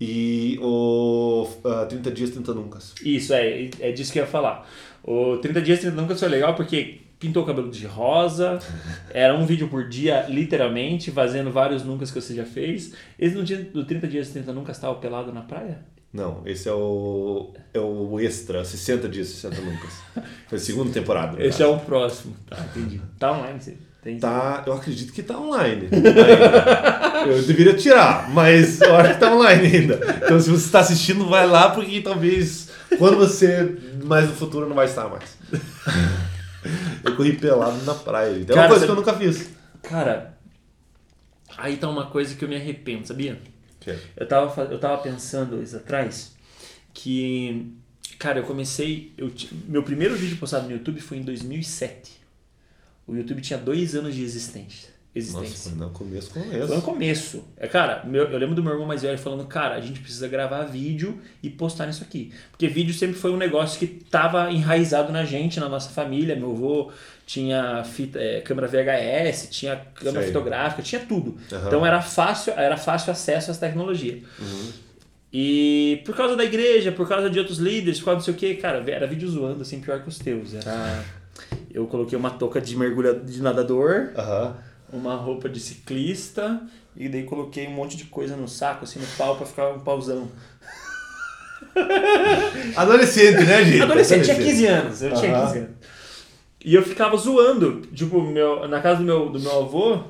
E 0.00 0.58
o 0.60 1.48
ah, 1.64 1.86
30 1.86 2.10
dias, 2.10 2.30
30 2.30 2.52
nunca. 2.54 2.78
Isso, 3.02 3.32
é, 3.32 3.70
é 3.80 3.92
disso 3.92 4.12
que 4.12 4.18
eu 4.18 4.24
ia 4.24 4.28
falar. 4.28 4.68
O 5.02 5.38
30 5.38 5.62
dias 5.62 5.80
30 5.80 5.96
nunca 5.96 6.14
foi 6.14 6.28
legal 6.28 6.54
porque 6.54 7.00
pintou 7.18 7.42
o 7.42 7.46
cabelo 7.46 7.70
de 7.70 7.86
rosa, 7.86 8.58
era 9.10 9.34
um 9.34 9.46
vídeo 9.46 9.68
por 9.68 9.88
dia, 9.88 10.26
literalmente, 10.28 11.10
fazendo 11.10 11.50
vários 11.50 11.82
nunca 11.82 12.04
que 12.04 12.12
você 12.12 12.34
já 12.34 12.44
fez. 12.44 12.92
Esse 13.18 13.34
no 13.34 13.42
dia 13.42 13.58
do 13.58 13.84
30 13.84 14.06
dias 14.06 14.28
30 14.30 14.52
nunca 14.52 14.72
estava 14.72 14.94
pelado 14.96 15.32
na 15.32 15.42
praia? 15.42 15.78
Não, 16.12 16.42
esse 16.46 16.68
é 16.68 16.72
o, 16.72 17.52
é 17.74 17.80
o 17.80 18.18
extra, 18.20 18.64
60 18.64 19.08
dias, 19.08 19.28
60 19.28 19.60
nunca. 19.60 19.88
Foi 20.48 20.56
a 20.56 20.60
segunda 20.60 20.92
temporada. 20.92 21.42
Esse 21.44 21.62
é 21.62 21.66
o 21.66 21.78
próximo. 21.78 22.34
Tá, 22.46 22.64
entendi. 22.64 23.00
Tá 23.18 23.32
online, 23.32 23.60
você 23.60 23.76
tem. 24.06 24.20
Tá, 24.20 24.62
eu 24.66 24.72
acredito 24.72 25.12
que 25.12 25.22
tá 25.22 25.36
online. 25.38 25.88
ainda. 25.92 27.26
Eu 27.26 27.42
deveria 27.42 27.74
tirar, 27.74 28.30
mas 28.30 28.80
eu 28.80 28.94
acho 28.94 29.14
que 29.14 29.20
tá 29.20 29.34
online 29.34 29.66
ainda. 29.66 30.20
Então 30.24 30.38
se 30.40 30.48
você 30.48 30.66
está 30.66 30.78
assistindo, 30.80 31.28
vai 31.28 31.46
lá, 31.46 31.70
porque 31.70 32.00
talvez 32.00 32.68
quando 32.98 33.16
você 33.16 33.76
mais 34.04 34.28
no 34.28 34.34
futuro 34.36 34.68
não 34.68 34.76
vai 34.76 34.86
estar 34.86 35.08
mais. 35.08 35.36
Eu 37.04 37.16
corri 37.16 37.32
pelado 37.32 37.82
na 37.84 37.94
praia. 37.94 38.38
Então 38.38 38.56
é 38.56 38.60
uma 38.60 38.68
coisa 38.68 38.80
você- 38.80 38.86
que 38.86 38.92
eu 38.92 38.96
nunca 38.96 39.14
fiz. 39.14 39.48
Cara, 39.82 40.36
aí 41.58 41.76
tá 41.76 41.88
uma 41.88 42.06
coisa 42.06 42.34
que 42.34 42.44
eu 42.44 42.48
me 42.48 42.56
arrependo, 42.56 43.06
sabia? 43.06 43.40
Que? 43.80 43.96
Eu 44.16 44.26
tava, 44.28 44.62
eu 44.64 44.78
tava 44.78 44.98
pensando 44.98 45.60
isso 45.62 45.76
atrás 45.76 46.34
que 46.94 47.72
Cara, 48.18 48.38
eu 48.38 48.44
comecei. 48.44 49.12
Eu, 49.18 49.30
meu 49.68 49.82
primeiro 49.82 50.14
vídeo 50.14 50.36
postado 50.38 50.64
no 50.66 50.72
YouTube 50.72 51.00
foi 51.00 51.18
em 51.18 51.22
2007. 51.22 52.12
O 53.06 53.14
YouTube 53.14 53.40
tinha 53.40 53.58
dois 53.58 53.94
anos 53.94 54.14
de 54.14 54.22
existência. 54.24 54.96
existência. 55.14 55.70
Nossa, 55.70 55.84
no 55.86 55.90
começo, 55.90 56.30
Foi 56.30 56.42
no 56.42 56.50
começo. 56.50 56.82
começo. 56.82 57.44
É, 57.56 57.66
cara, 57.66 58.04
meu- 58.04 58.24
eu 58.30 58.38
lembro 58.38 58.54
do 58.54 58.62
meu 58.62 58.72
irmão 58.72 58.86
mais 58.86 59.00
velho 59.00 59.16
falando, 59.16 59.46
cara, 59.46 59.74
a 59.76 59.80
gente 59.80 59.98
precisa 60.00 60.28
gravar 60.28 60.64
vídeo 60.64 61.18
e 61.42 61.48
postar 61.48 61.86
nisso 61.86 62.02
aqui. 62.02 62.32
Porque 62.50 62.68
vídeo 62.68 62.92
sempre 62.92 63.16
foi 63.16 63.30
um 63.30 63.38
negócio 63.38 63.78
que 63.78 63.86
tava 63.86 64.52
enraizado 64.52 65.10
na 65.12 65.24
gente, 65.24 65.58
na 65.58 65.70
nossa 65.70 65.88
família. 65.88 66.36
Meu 66.36 66.50
avô 66.50 66.92
tinha 67.24 67.82
fita, 67.84 68.18
é, 68.20 68.42
câmera 68.42 68.66
VHS, 68.68 69.48
tinha 69.50 69.76
câmera 69.94 70.24
Sei. 70.24 70.32
fotográfica, 70.34 70.82
tinha 70.82 71.00
tudo. 71.00 71.38
Aham. 71.50 71.66
Então 71.66 71.86
era 71.86 72.02
fácil, 72.02 72.52
era 72.52 72.76
fácil 72.76 73.10
acesso 73.10 73.50
às 73.50 73.56
tecnologias. 73.56 74.22
Uhum. 74.38 74.72
E 75.32 76.02
por 76.04 76.14
causa 76.14 76.36
da 76.36 76.44
igreja, 76.44 76.92
por 76.92 77.08
causa 77.08 77.28
de 77.30 77.38
outros 77.38 77.56
líderes, 77.58 77.98
por 77.98 78.06
causa 78.06 78.16
não 78.18 78.24
sei 78.24 78.34
o 78.34 78.36
que, 78.36 78.54
cara, 78.56 78.82
era 78.90 79.06
vídeo 79.06 79.28
zoando, 79.30 79.62
assim, 79.62 79.80
pior 79.80 80.02
que 80.02 80.08
os 80.08 80.18
teus. 80.18 80.52
Era. 80.54 81.04
Eu 81.72 81.86
coloquei 81.86 82.18
uma 82.18 82.30
touca 82.30 82.60
de 82.60 82.76
mergulhador 82.76 83.24
de 83.24 83.42
nadador, 83.42 84.10
Aham. 84.16 84.56
uma 84.92 85.14
roupa 85.16 85.48
de 85.48 85.60
ciclista 85.60 86.60
e 86.96 87.08
daí 87.08 87.24
coloquei 87.24 87.66
um 87.66 87.72
monte 87.72 87.96
de 87.96 88.04
coisa 88.04 88.36
no 88.36 88.48
saco, 88.48 88.84
assim, 88.84 88.98
no 88.98 89.06
pau 89.18 89.36
pra 89.36 89.46
ficar 89.46 89.68
um 89.70 89.80
pauzão. 89.80 90.28
Adolescente, 92.76 93.44
né, 93.44 93.64
gente? 93.64 93.82
Adolescente, 93.82 94.24
tinha 94.24 94.36
15 94.36 94.66
anos, 94.66 95.02
eu 95.02 95.14
tinha 95.14 95.34
Aham. 95.36 95.46
15 95.46 95.58
anos. 95.58 95.70
E 96.64 96.74
eu 96.74 96.82
ficava 96.82 97.16
zoando, 97.16 97.82
tipo, 97.92 98.20
meu, 98.22 98.66
na 98.66 98.80
casa 98.80 98.98
do 98.98 99.04
meu, 99.04 99.28
do 99.30 99.38
meu 99.38 99.60
avô, 99.60 100.00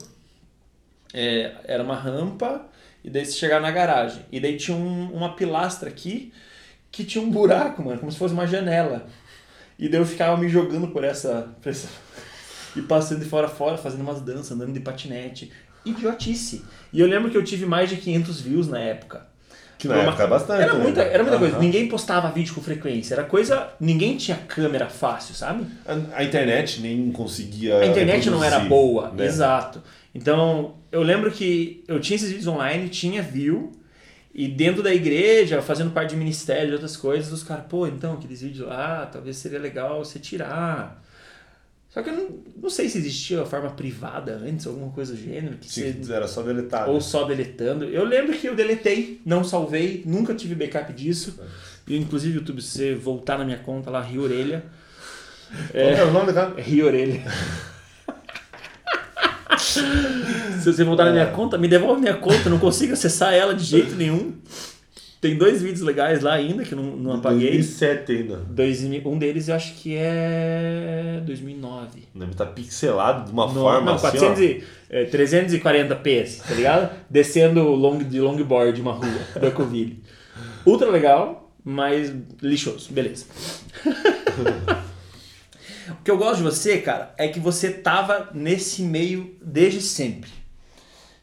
é, 1.12 1.52
era 1.64 1.83
uma 1.83 1.95
rampa, 1.97 2.64
e 3.04 3.11
daí 3.11 3.25
você 3.25 3.33
chegava 3.33 3.61
na 3.61 3.71
garagem. 3.71 4.23
E 4.33 4.40
daí 4.40 4.56
tinha 4.56 4.76
um- 4.76 5.12
uma 5.12 5.35
pilastra 5.35 5.88
aqui, 5.88 6.33
que 6.90 7.04
tinha 7.04 7.23
um 7.23 7.30
buraco, 7.30 7.83
mano, 7.83 7.99
como 7.99 8.11
se 8.11 8.18
fosse 8.18 8.33
uma 8.33 8.47
janela. 8.47 9.06
E 9.78 9.88
daí 9.88 10.00
eu 10.00 10.06
ficava 10.06 10.37
me 10.37 10.49
jogando 10.49 10.88
por 10.88 11.04
essa... 11.04 11.49
Por 11.62 11.71
essa 11.71 11.88
e 12.75 12.83
passando 12.83 13.21
de 13.21 13.25
fora 13.25 13.47
a 13.47 13.50
fora, 13.50 13.78
fazendo 13.78 14.02
umas 14.02 14.21
danças, 14.21 14.52
andando 14.52 14.73
de 14.73 14.80
patinete. 14.80 15.50
Idiotice. 15.85 16.62
E 16.92 17.00
eu 17.00 17.06
lembro 17.06 17.30
que 17.30 17.37
eu 17.37 17.42
tive 17.42 17.64
mais 17.64 17.88
de 17.88 17.97
500 17.97 18.40
views 18.42 18.68
na 18.68 18.78
época. 18.78 19.26
Que 19.78 19.88
na 19.88 19.95
uma- 19.95 20.02
época 20.04 20.23
é 20.23 20.26
bastante. 20.26 20.62
Era 20.62 20.75
né? 20.75 20.83
muita, 20.83 21.00
era 21.02 21.23
muita 21.23 21.38
coisa. 21.38 21.54
Aham. 21.54 21.62
Ninguém 21.64 21.88
postava 21.88 22.30
vídeo 22.30 22.54
com 22.54 22.61
frequência. 22.61 23.14
Era 23.14 23.25
coisa. 23.25 23.68
Ninguém 23.80 24.16
tinha 24.16 24.37
câmera 24.37 24.88
fácil, 24.88 25.35
sabe? 25.35 25.66
A, 25.87 26.18
a 26.18 26.25
internet 26.25 26.80
nem 26.80 27.11
conseguia. 27.12 27.78
A 27.78 27.87
internet 27.87 28.28
não 28.28 28.42
era 28.45 28.59
boa. 28.61 29.11
né? 29.11 29.25
Exato. 29.25 29.83
Então, 30.14 30.75
eu 30.92 31.02
lembro 31.02 31.30
que 31.30 31.85
eu 31.88 32.00
tinha 32.00 32.16
esses 32.16 32.28
vídeos 32.28 32.47
online, 32.47 32.88
tinha 32.88 33.23
view. 33.23 33.73
E 34.38 34.47
dentro 34.47 34.83
da 34.83 34.95
igreja, 34.95 35.62
fazendo 35.62 35.93
parte 35.93 36.11
de 36.11 36.16
ministério, 36.16 36.66
de 36.66 36.73
outras 36.75 36.95
coisas, 36.95 37.33
os 37.33 37.43
caras, 37.43 37.64
pô, 37.71 37.87
então, 37.87 38.12
aqueles 38.12 38.43
vídeos 38.43 38.69
lá, 38.69 39.07
talvez 39.07 39.38
seria 39.38 39.59
legal 39.59 40.05
você 40.05 40.19
tirar. 40.19 41.02
Só 41.88 42.02
que 42.02 42.11
eu 42.11 42.14
não, 42.14 42.28
não 42.64 42.69
sei 42.69 42.87
se 42.90 42.99
existia 42.99 43.40
a 43.40 43.47
forma 43.47 43.71
privada 43.71 44.33
antes, 44.33 44.66
alguma 44.66 44.93
coisa 44.93 45.14
do 45.14 45.19
gênero, 45.19 45.57
que 45.57 45.73
Sim, 45.73 45.90
você 46.02 46.12
era 46.12 46.28
só 46.28 46.43
deletar. 46.43 46.87
ou 46.87 46.97
né? 46.97 47.00
só 47.00 47.25
deletando. 47.25 47.87
Eu 47.87 48.05
lembro 48.05 48.37
que 48.37 48.47
eu 48.47 48.55
deletei, 48.55 49.23
não 49.25 49.43
salvei, 49.43 50.02
nunca 50.05 50.35
tive 50.35 50.55
backup 50.55 50.93
disso. 50.93 51.40
E 51.88 51.97
inclusive, 51.97 52.37
YouTube, 52.37 52.61
se 52.61 52.73
você 52.73 52.95
voltar 52.95 53.38
na 53.38 53.45
minha 53.47 53.59
conta 53.61 53.88
lá, 53.88 54.02
Rio 54.02 54.21
Orelha. 54.21 54.62
Qual 55.73 55.83
é 55.83 56.05
o 56.05 56.12
nome 56.12 56.35
cara? 56.35 56.52
É 56.59 56.62
Rio 56.62 56.85
Orelha. 56.85 57.23
se 60.61 60.73
você 60.73 60.85
voltar 60.85 61.04
na 61.06 61.12
minha 61.12 61.26
conta, 61.26 61.56
me 61.59 61.68
devolve 61.68 62.00
minha 62.00 62.14
conta, 62.14 62.49
não 62.50 62.59
consigo 62.59 62.92
acessar 62.92 63.33
ela 63.35 63.54
de 63.54 63.64
jeito 63.64 63.95
nenhum. 63.95 64.35
Tem 65.21 65.37
dois 65.37 65.62
vídeos 65.62 65.80
legais 65.80 66.21
lá 66.23 66.35
ainda 66.35 66.62
que 66.62 66.73
eu 66.73 66.76
não, 66.80 66.97
não 66.97 67.12
apaguei. 67.14 67.50
2007 67.52 68.12
ainda. 68.12 68.37
Dois, 68.50 68.85
um 68.85 69.18
deles 69.18 69.49
eu 69.49 69.54
acho 69.56 69.75
que 69.75 69.97
é 69.97 71.21
2009. 71.25 72.04
Deve 72.14 72.33
estar 72.33 72.47
pixelado 72.47 73.25
de 73.25 73.33
uma 73.33 73.47
No- 73.47 73.54
forma 73.54 73.80
não, 73.87 73.95
assim, 73.95 74.02
400 74.18 74.40
e, 74.40 74.62
é, 74.90 75.04
340p, 75.06 76.42
tá 76.47 76.54
ligado? 76.54 76.90
Descendo 77.09 77.62
long, 77.62 77.99
de 77.99 78.21
longboard 78.21 78.80
uma 78.80 78.92
rua, 78.92 79.18
Duckville. 79.40 80.02
Ultra 80.66 80.90
legal, 80.90 81.50
mas 81.64 82.12
lixoso. 82.42 82.92
Beleza. 82.92 83.25
o 85.90 86.02
que 86.05 86.11
eu 86.11 86.19
gosto 86.19 86.38
de 86.38 86.43
você, 86.45 86.78
cara, 86.78 87.14
é 87.16 87.28
que 87.28 87.40
você 87.40 87.71
tava 87.71 88.31
nesse 88.35 88.83
meio 88.83 89.37
desde 89.43 89.81
sempre. 89.81 90.31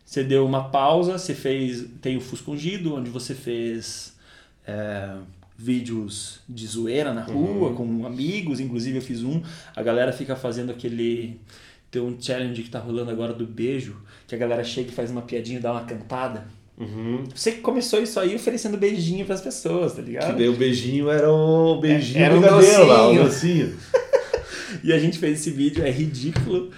Você 0.06 0.24
deu 0.24 0.46
uma 0.46 0.70
pausa, 0.70 1.18
você 1.18 1.34
fez. 1.34 1.86
Tem 2.02 2.16
o 2.18 2.22
Fusca 2.22 2.52
Ungido, 2.52 2.96
onde 2.96 3.10
você 3.10 3.34
fez 3.34 4.14
é, 4.68 5.10
vídeos 5.58 6.40
de 6.48 6.68
zoeira 6.68 7.14
na 7.14 7.24
rua 7.24 7.74
com 7.74 8.06
amigos, 8.06 8.60
inclusive 8.60 8.98
eu 8.98 9.02
fiz 9.02 9.24
um. 9.24 9.42
A 9.76 9.82
galera 9.82 10.12
fica 10.12 10.36
fazendo 10.36 10.72
aquele. 10.72 11.40
Tem 11.90 12.02
um 12.02 12.16
challenge 12.20 12.62
que 12.62 12.70
tá 12.70 12.80
rolando 12.80 13.12
agora 13.12 13.34
do 13.34 13.46
beijo, 13.46 13.98
que 14.28 14.36
a 14.36 14.38
galera 14.38 14.64
chega 14.64 14.90
e 14.90 14.94
faz 14.94 15.10
uma 15.10 15.22
piadinha 15.24 15.60
e 15.60 15.62
dá 15.62 15.72
uma 15.72 15.84
cantada. 15.84 16.46
Uhum. 16.78 17.24
Você 17.34 17.52
que 17.52 17.62
começou 17.62 18.02
isso 18.02 18.20
aí 18.20 18.36
oferecendo 18.36 18.78
beijinho 18.78 19.26
pras 19.26 19.42
pessoas, 19.42 19.94
tá 19.94 20.02
Que 20.02 20.10
ligado? 20.10 20.38
daí 20.38 20.50
o 20.50 20.56
beijinho 20.56 21.10
era 21.10 21.32
o 21.32 21.80
beijinho 21.80 22.24
Era 22.24 22.36
um 22.36 22.40
brigadeiro 22.40 22.86
lá, 22.88 23.10
o 23.10 23.16
docinho. 23.16 23.78
E 24.84 24.94
a 24.94 25.00
gente 25.00 25.18
fez 25.18 25.40
esse 25.40 25.52
vídeo, 25.52 25.84
é 25.86 25.92
ridículo, 25.92 26.72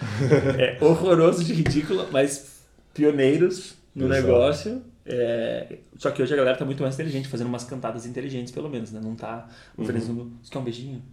é 0.57 0.77
horroroso 0.83 1.43
de 1.43 1.53
ridículo, 1.53 2.07
mas 2.11 2.61
pioneiros 2.93 3.75
no 3.93 4.05
Exato. 4.05 4.21
negócio. 4.21 4.81
É, 5.05 5.77
Só 5.97 6.09
que 6.09 6.23
hoje 6.23 6.33
a 6.33 6.37
galera 6.37 6.57
tá 6.57 6.65
muito 6.65 6.81
mais 6.81 6.95
inteligente, 6.95 7.27
fazendo 7.27 7.47
umas 7.47 7.63
cantadas 7.63 8.05
inteligentes, 8.05 8.51
pelo 8.51 8.69
menos, 8.69 8.91
né? 8.91 8.99
Não 9.03 9.15
tá 9.15 9.47
oferecendo. 9.77 10.31
Você 10.41 10.51
quer 10.51 10.57
um 10.57 10.63
beijinho? 10.63 11.03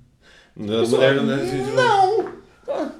As 0.59 0.91
mulheres, 0.91 1.23
né, 1.23 1.73
não. 1.75 2.43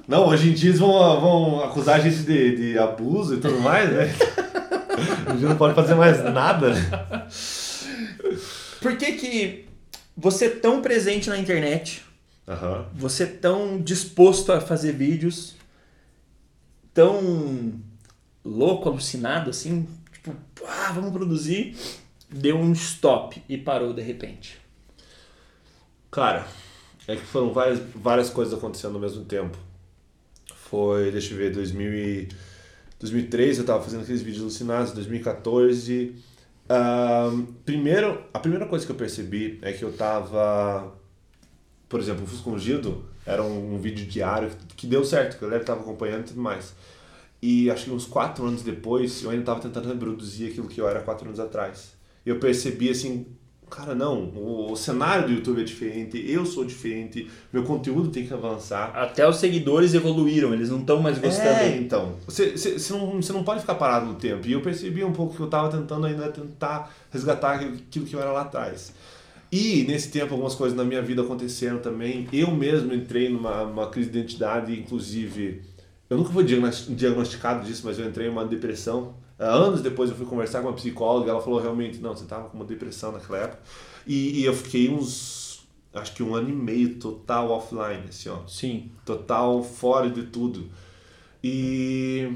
Não, 0.07 0.27
hoje 0.27 0.49
em 0.49 0.53
dia 0.53 0.69
eles 0.69 0.79
vão, 0.79 0.91
vão 1.21 1.63
acusar 1.63 1.95
a 1.95 1.99
gente 1.99 2.23
de, 2.23 2.55
de 2.55 2.77
abuso 2.77 3.35
e 3.35 3.39
tudo 3.39 3.59
mais, 3.59 3.89
né? 3.91 4.13
A 5.25 5.31
gente 5.31 5.45
não 5.45 5.55
pode 5.57 5.73
fazer 5.73 5.95
mais 5.95 6.23
nada. 6.23 6.73
Por 8.81 8.95
que 8.95 9.13
que 9.13 9.65
você 10.15 10.45
é 10.45 10.49
tão 10.49 10.81
presente 10.81 11.29
na 11.29 11.37
internet, 11.37 12.03
Aham. 12.47 12.89
você 12.93 13.23
é 13.23 13.27
tão 13.27 13.81
disposto 13.81 14.51
a 14.51 14.59
fazer 14.59 14.91
vídeos, 14.91 15.55
tão 16.93 17.79
louco, 18.43 18.89
alucinado 18.89 19.49
assim, 19.49 19.87
tipo, 20.11 20.35
ah, 20.67 20.91
vamos 20.93 21.11
produzir, 21.11 21.77
deu 22.29 22.57
um 22.57 22.73
stop 22.73 23.41
e 23.47 23.57
parou 23.57 23.93
de 23.93 24.01
repente. 24.01 24.59
Cara, 26.11 26.45
é 27.07 27.15
que 27.15 27.21
foram 27.21 27.53
várias, 27.53 27.79
várias 27.95 28.29
coisas 28.29 28.53
acontecendo 28.53 28.95
ao 28.95 29.01
mesmo 29.01 29.25
tempo. 29.25 29.57
Foi, 30.55 31.11
deixa 31.11 31.33
eu 31.33 31.37
ver, 31.37 31.51
2000 31.53 31.93
e, 31.93 32.29
2003 32.99 33.59
eu 33.59 33.65
tava 33.65 33.83
fazendo 33.83 34.03
aqueles 34.03 34.21
vídeos 34.21 34.41
alucinados, 34.41 34.93
2014. 34.93 36.15
Ahn, 36.69 37.45
primeiro, 37.65 38.23
a 38.33 38.39
primeira 38.39 38.65
coisa 38.65 38.85
que 38.85 38.91
eu 38.91 38.95
percebi 38.95 39.59
é 39.61 39.73
que 39.73 39.83
eu 39.83 39.91
tava. 39.91 40.93
Por 41.93 41.99
exemplo, 41.99 42.23
o 42.23 42.25
Fusco 42.25 42.49
Ungido 42.49 43.05
era 43.23 43.43
um, 43.43 43.75
um 43.75 43.77
vídeo 43.77 44.03
diário 44.07 44.49
que 44.75 44.87
deu 44.87 45.05
certo, 45.05 45.37
que 45.37 45.45
a 45.45 45.47
galera 45.47 45.63
tava 45.63 45.81
acompanhando 45.81 46.21
e 46.21 46.23
tudo 46.29 46.41
mais. 46.41 46.73
E 47.39 47.69
acho 47.69 47.85
que 47.85 47.91
uns 47.91 48.07
quatro 48.07 48.43
anos 48.47 48.63
depois 48.63 49.21
eu 49.21 49.29
ainda 49.29 49.43
tava 49.43 49.59
tentando 49.59 49.89
reproduzir 49.89 50.49
aquilo 50.49 50.67
que 50.67 50.81
eu 50.81 50.89
era 50.89 51.01
quatro 51.01 51.27
anos 51.27 51.39
atrás. 51.39 51.93
E 52.25 52.29
eu 52.31 52.39
percebi 52.39 52.89
assim, 52.89 53.27
cara, 53.69 53.93
não, 53.93 54.23
o, 54.23 54.71
o 54.71 54.75
cenário 54.75 55.27
do 55.27 55.33
YouTube 55.33 55.61
é 55.61 55.63
diferente, 55.63 56.19
eu 56.27 56.47
sou 56.47 56.65
diferente, 56.65 57.29
meu 57.53 57.63
conteúdo 57.63 58.09
tem 58.09 58.25
que 58.25 58.33
avançar. 58.33 58.91
Até 58.95 59.29
os 59.29 59.35
seguidores 59.35 59.93
evoluíram, 59.93 60.51
eles 60.51 60.71
não 60.71 60.79
estão 60.79 60.99
mais 60.99 61.19
gostando. 61.19 61.59
É, 61.59 61.77
então. 61.77 62.15
Você, 62.25 62.57
você, 62.57 62.79
você, 62.79 62.91
não, 62.91 63.21
você 63.21 63.31
não 63.31 63.43
pode 63.43 63.59
ficar 63.61 63.75
parado 63.75 64.07
no 64.07 64.15
tempo. 64.15 64.47
E 64.47 64.53
eu 64.53 64.61
percebi 64.61 65.03
um 65.03 65.13
pouco 65.13 65.35
que 65.35 65.41
eu 65.41 65.45
estava 65.45 65.69
tentando 65.69 66.07
ainda 66.07 66.27
tentar 66.31 66.91
resgatar 67.11 67.53
aquilo 67.53 68.07
que 68.07 68.15
eu 68.15 68.19
era 68.19 68.31
lá 68.31 68.41
atrás. 68.41 68.91
E 69.55 69.83
nesse 69.83 70.09
tempo 70.09 70.33
algumas 70.33 70.55
coisas 70.55 70.75
na 70.75 70.83
minha 70.83 70.99
vida 70.99 71.21
aconteceram 71.21 71.77
também. 71.77 72.27
Eu 72.33 72.49
mesmo 72.49 72.91
entrei 72.91 73.29
numa 73.29 73.61
uma 73.61 73.87
crise 73.87 74.09
de 74.09 74.17
identidade, 74.17 74.73
inclusive. 74.73 75.61
Eu 76.09 76.17
nunca 76.17 76.31
fui 76.31 76.43
diagnos- 76.43 76.87
diagnosticado 76.89 77.63
disso, 77.63 77.83
mas 77.85 77.99
eu 77.99 78.09
entrei 78.09 78.25
em 78.25 78.31
uma 78.31 78.43
depressão. 78.45 79.13
Ah, 79.37 79.49
Anos 79.53 79.83
depois 79.83 80.09
eu 80.09 80.15
fui 80.15 80.25
conversar 80.25 80.61
com 80.61 80.69
uma 80.69 80.73
psicóloga, 80.73 81.29
ela 81.29 81.39
falou 81.39 81.61
realmente, 81.61 81.99
não, 81.99 82.15
você 82.15 82.23
estava 82.23 82.49
com 82.49 82.57
uma 82.57 82.65
depressão 82.65 83.11
naquela 83.11 83.37
época. 83.37 83.59
E, 84.07 84.39
e 84.39 84.43
eu 84.43 84.55
fiquei 84.55 84.89
uns, 84.89 85.67
acho 85.93 86.15
que 86.15 86.23
um 86.23 86.33
ano 86.33 86.49
e 86.49 86.53
meio 86.53 86.95
total 86.95 87.51
offline, 87.51 88.05
assim, 88.09 88.29
ó 88.29 88.47
Sim. 88.47 88.89
total 89.05 89.63
fora 89.63 90.09
de 90.09 90.23
tudo. 90.23 90.67
E, 91.43 92.27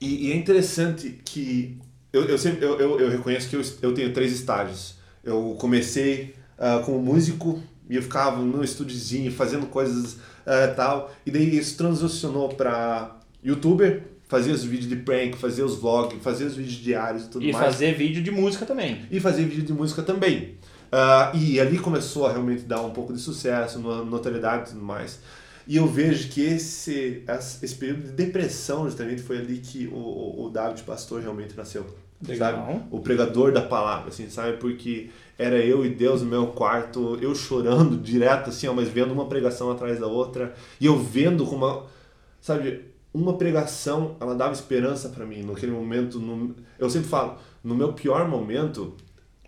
e, 0.00 0.26
e 0.26 0.32
é 0.32 0.36
interessante 0.36 1.20
que 1.24 1.78
eu, 2.12 2.24
eu, 2.24 2.36
sempre, 2.36 2.64
eu, 2.64 2.80
eu, 2.80 2.98
eu 2.98 3.08
reconheço 3.08 3.48
que 3.48 3.54
eu, 3.54 3.62
eu 3.80 3.94
tenho 3.94 4.12
três 4.12 4.32
estágios. 4.32 4.97
Eu 5.24 5.56
comecei 5.58 6.34
ah, 6.58 6.82
como 6.84 7.00
músico 7.00 7.62
e 7.88 7.96
eu 7.96 8.02
ficava 8.02 8.40
no 8.42 8.62
estúdiozinho 8.62 9.30
fazendo 9.32 9.66
coisas 9.66 10.16
ah, 10.46 10.72
tal. 10.74 11.12
E 11.24 11.30
daí 11.30 11.56
isso 11.56 11.76
transicionou 11.76 12.48
para 12.50 13.16
youtuber, 13.44 14.02
fazia 14.28 14.52
os 14.52 14.64
vídeos 14.64 14.88
de 14.88 14.96
prank, 14.96 15.36
fazia 15.36 15.64
os 15.64 15.76
vlogs, 15.76 16.22
fazia 16.22 16.46
os 16.46 16.56
vídeos 16.56 16.76
diários 16.76 17.24
e 17.24 17.28
tudo 17.28 17.44
E 17.44 17.52
mais. 17.52 17.64
fazer 17.64 17.94
vídeo 17.94 18.22
de 18.22 18.30
música 18.30 18.66
também. 18.66 19.02
E 19.10 19.20
fazer 19.20 19.44
vídeo 19.44 19.64
de 19.64 19.72
música 19.72 20.02
também. 20.02 20.56
Uh, 20.90 21.36
e 21.36 21.60
ali 21.60 21.78
começou 21.78 22.26
a 22.26 22.32
realmente 22.32 22.62
dar 22.62 22.80
um 22.80 22.90
pouco 22.90 23.12
de 23.12 23.20
sucesso, 23.20 23.78
notoriedade 23.78 24.70
e 24.70 24.72
tudo 24.72 24.84
mais. 24.84 25.20
E 25.66 25.76
eu 25.76 25.86
vejo 25.86 26.28
que 26.30 26.40
esse, 26.40 27.22
esse 27.62 27.74
período 27.74 28.04
de 28.04 28.12
depressão, 28.12 28.86
justamente, 28.86 29.20
foi 29.20 29.36
ali 29.36 29.58
que 29.58 29.86
o, 29.86 30.46
o 30.46 30.50
David 30.50 30.82
Pastor 30.82 31.20
realmente 31.20 31.54
nasceu. 31.54 31.86
Sabe? 32.36 32.58
O 32.90 33.00
pregador 33.00 33.52
da 33.52 33.62
palavra, 33.62 34.08
assim, 34.08 34.28
sabe? 34.28 34.56
Porque 34.56 35.10
era 35.38 35.56
eu 35.56 35.86
e 35.86 35.88
Deus 35.88 36.22
no 36.22 36.28
meu 36.28 36.48
quarto, 36.48 37.16
eu 37.20 37.34
chorando 37.34 37.96
direto, 37.96 38.50
assim, 38.50 38.66
ó, 38.66 38.72
mas 38.72 38.88
vendo 38.88 39.12
uma 39.12 39.26
pregação 39.26 39.70
atrás 39.70 40.00
da 40.00 40.06
outra, 40.06 40.52
e 40.80 40.86
eu 40.86 40.98
vendo 40.98 41.46
como, 41.46 41.86
sabe, 42.40 42.84
uma 43.14 43.34
pregação, 43.34 44.16
ela 44.20 44.34
dava 44.34 44.52
esperança 44.52 45.08
para 45.08 45.24
mim 45.24 45.42
naquele 45.42 45.72
momento. 45.72 46.18
No, 46.18 46.54
eu 46.78 46.90
sempre 46.90 47.08
falo, 47.08 47.38
no 47.62 47.74
meu 47.74 47.92
pior 47.92 48.28
momento, 48.28 48.94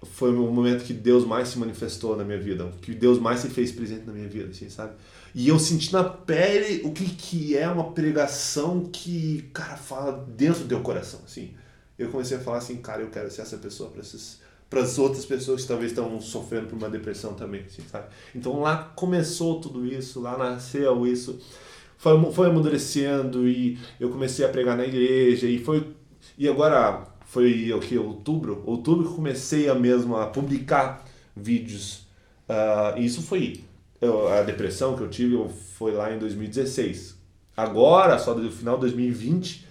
foi 0.02 0.30
o 0.30 0.50
momento 0.50 0.84
que 0.84 0.92
Deus 0.94 1.24
mais 1.24 1.48
se 1.48 1.58
manifestou 1.58 2.16
na 2.16 2.24
minha 2.24 2.38
vida, 2.38 2.70
que 2.80 2.94
Deus 2.94 3.18
mais 3.18 3.40
se 3.40 3.48
fez 3.48 3.72
presente 3.72 4.06
na 4.06 4.12
minha 4.12 4.28
vida, 4.28 4.50
assim, 4.50 4.70
sabe? 4.70 4.92
E 5.34 5.48
eu 5.48 5.58
senti 5.58 5.92
na 5.92 6.02
pele 6.04 6.82
o 6.84 6.92
que, 6.92 7.04
que 7.04 7.56
é 7.56 7.68
uma 7.68 7.92
pregação 7.92 8.88
que, 8.92 9.48
cara, 9.52 9.76
fala 9.76 10.24
dentro 10.36 10.62
do 10.62 10.68
teu 10.68 10.80
coração, 10.80 11.20
assim. 11.24 11.50
Eu 12.00 12.10
comecei 12.10 12.36
a 12.36 12.40
falar 12.40 12.58
assim, 12.58 12.76
cara, 12.78 13.02
eu 13.02 13.10
quero 13.10 13.30
ser 13.30 13.42
essa 13.42 13.56
pessoa 13.56 13.90
para 13.90 14.00
essas 14.00 14.40
para 14.68 14.82
as 14.82 15.00
outras 15.00 15.26
pessoas 15.26 15.62
que 15.62 15.68
talvez 15.68 15.90
estão 15.90 16.20
sofrendo 16.20 16.68
por 16.68 16.76
uma 16.76 16.88
depressão 16.88 17.34
também, 17.34 17.62
assim, 17.62 17.82
sabe? 17.90 18.06
Então 18.32 18.60
lá 18.60 18.92
começou 18.94 19.60
tudo 19.60 19.84
isso, 19.84 20.20
lá 20.20 20.38
nasceu 20.38 21.04
isso, 21.04 21.40
foi, 21.98 22.32
foi 22.32 22.46
amadurecendo 22.46 23.48
e 23.48 23.76
eu 23.98 24.10
comecei 24.10 24.44
a 24.44 24.48
pregar 24.48 24.76
na 24.76 24.84
igreja 24.84 25.48
e 25.48 25.58
foi 25.58 25.92
e 26.38 26.48
agora 26.48 27.04
foi 27.26 27.72
o 27.72 27.80
que 27.80 27.98
outubro, 27.98 28.62
outubro 28.64 29.08
que 29.08 29.14
comecei 29.14 29.68
a 29.68 29.74
mesmo 29.74 30.16
a 30.16 30.26
publicar 30.26 31.04
vídeos. 31.36 32.06
Uh, 32.48 32.98
e 32.98 33.06
isso 33.06 33.22
foi 33.22 33.64
eu, 34.00 34.28
a 34.28 34.42
depressão 34.42 34.96
que 34.96 35.02
eu 35.02 35.08
tive 35.08 35.36
foi 35.76 35.92
lá 35.92 36.12
em 36.12 36.18
2016. 36.18 37.18
Agora, 37.56 38.18
só 38.18 38.34
no 38.34 38.50
final 38.50 38.76
de 38.76 38.82
2020, 38.82 39.66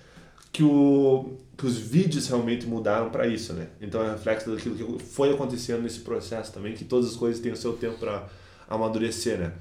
que, 0.52 0.64
o, 0.64 1.38
que 1.60 1.66
os 1.66 1.78
vídeos 1.78 2.26
realmente 2.30 2.66
mudaram 2.66 3.10
para 3.10 3.28
isso, 3.28 3.52
né? 3.52 3.68
Então 3.82 4.02
é 4.02 4.12
reflexo 4.12 4.50
daquilo 4.50 4.98
que 4.98 5.04
foi 5.04 5.34
acontecendo 5.34 5.82
nesse 5.82 6.00
processo 6.00 6.54
também, 6.54 6.74
que 6.74 6.86
todas 6.86 7.10
as 7.10 7.18
coisas 7.18 7.42
têm 7.42 7.52
o 7.52 7.58
seu 7.58 7.74
tempo 7.74 7.98
para 8.00 8.30
amadurecer, 8.70 9.38
né? 9.38 9.52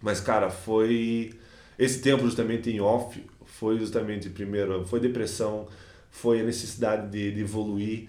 Mas, 0.00 0.20
cara, 0.20 0.50
foi. 0.50 1.34
Esse 1.76 2.00
tempo 2.00 2.22
justamente 2.22 2.70
em 2.70 2.80
off 2.80 3.20
foi 3.44 3.76
justamente, 3.80 4.30
primeiro, 4.30 4.86
foi 4.86 5.00
depressão, 5.00 5.66
foi 6.12 6.42
a 6.42 6.44
necessidade 6.44 7.10
de, 7.10 7.32
de 7.32 7.40
evoluir, 7.40 8.08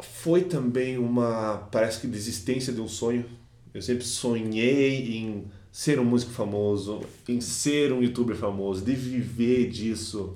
foi 0.00 0.44
também 0.44 0.96
uma, 0.96 1.68
parece 1.70 2.00
que, 2.00 2.06
desistência 2.06 2.72
de 2.72 2.80
um 2.80 2.88
sonho, 2.88 3.26
eu 3.74 3.82
sempre 3.82 4.04
sonhei 4.04 5.18
em 5.18 5.44
ser 5.70 6.00
um 6.00 6.04
músico 6.04 6.32
famoso, 6.32 7.00
em 7.28 7.40
ser 7.40 7.92
um 7.92 8.02
youtuber 8.02 8.36
famoso, 8.36 8.82
de 8.82 8.94
viver 8.94 9.68
disso. 9.68 10.34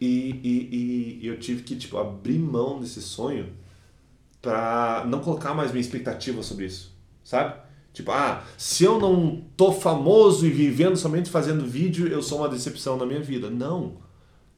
E, 0.00 0.40
e, 0.42 1.18
e 1.22 1.26
eu 1.26 1.38
tive 1.38 1.62
que 1.62 1.76
tipo, 1.76 1.98
abrir 1.98 2.38
mão 2.38 2.80
desse 2.80 3.02
sonho 3.02 3.48
para 4.40 5.04
não 5.06 5.20
colocar 5.20 5.52
mais 5.52 5.70
minha 5.70 5.82
expectativa 5.82 6.42
sobre 6.42 6.66
isso, 6.66 6.96
sabe? 7.22 7.54
Tipo, 7.92 8.12
ah, 8.12 8.44
se 8.56 8.84
eu 8.84 8.98
não 8.98 9.44
tô 9.56 9.72
famoso 9.72 10.46
e 10.46 10.50
vivendo 10.50 10.96
somente 10.96 11.28
fazendo 11.28 11.66
vídeo, 11.66 12.06
eu 12.06 12.22
sou 12.22 12.38
uma 12.38 12.48
decepção 12.48 12.96
na 12.96 13.04
minha 13.04 13.20
vida. 13.20 13.50
Não. 13.50 13.98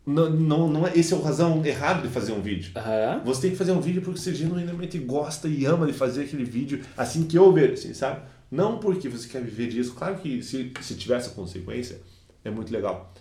Não, 0.04 0.28
não, 0.28 0.68
não 0.68 0.86
é, 0.86 0.98
esse 0.98 1.14
é 1.14 1.16
o 1.16 1.22
razão 1.22 1.64
errado 1.64 2.02
de 2.02 2.08
fazer 2.08 2.32
um 2.32 2.42
vídeo. 2.42 2.72
Uhum. 2.76 3.24
Você 3.24 3.42
tem 3.42 3.50
que 3.52 3.56
fazer 3.56 3.72
um 3.72 3.80
vídeo 3.80 4.02
porque 4.02 4.18
você 4.18 4.34
genuinamente 4.34 4.98
gosta 4.98 5.48
e 5.48 5.64
ama 5.64 5.86
de 5.86 5.92
fazer 5.92 6.24
aquele 6.24 6.44
vídeo 6.44 6.82
assim 6.96 7.24
que 7.24 7.38
eu 7.38 7.52
ver, 7.52 7.72
assim, 7.72 7.94
sabe? 7.94 8.20
Não 8.50 8.78
porque 8.78 9.08
você 9.08 9.28
quer 9.28 9.42
viver 9.42 9.68
disso. 9.68 9.94
Claro 9.94 10.16
que 10.16 10.42
se, 10.42 10.72
se 10.80 10.94
tiver 10.96 11.16
essa 11.16 11.30
consequência, 11.30 12.00
é 12.44 12.50
muito 12.50 12.72
legal. 12.72 13.14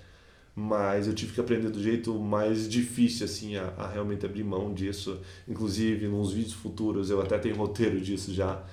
Mas 0.55 1.08
eu 1.08 1.13
tive 1.13 1.34
que 1.34 1.39
aprender 1.39 1.70
do 1.70 1.81
jeito 1.81 2.13
mais 2.20 2.67
difícil, 2.67 3.25
assim, 3.25 3.55
a, 3.55 3.68
a 3.77 3.87
realmente 3.87 4.25
abrir 4.25 4.44
mão 4.44 4.74
disso. 4.74 5.20
Inclusive, 5.48 6.07
nos 6.07 6.33
vídeos 6.33 6.53
futuros, 6.53 7.09
eu 7.09 7.22
até 7.22 7.37
tenho 7.37 7.55
roteiro 7.55 8.00
disso 8.01 8.33
já. 8.33 8.64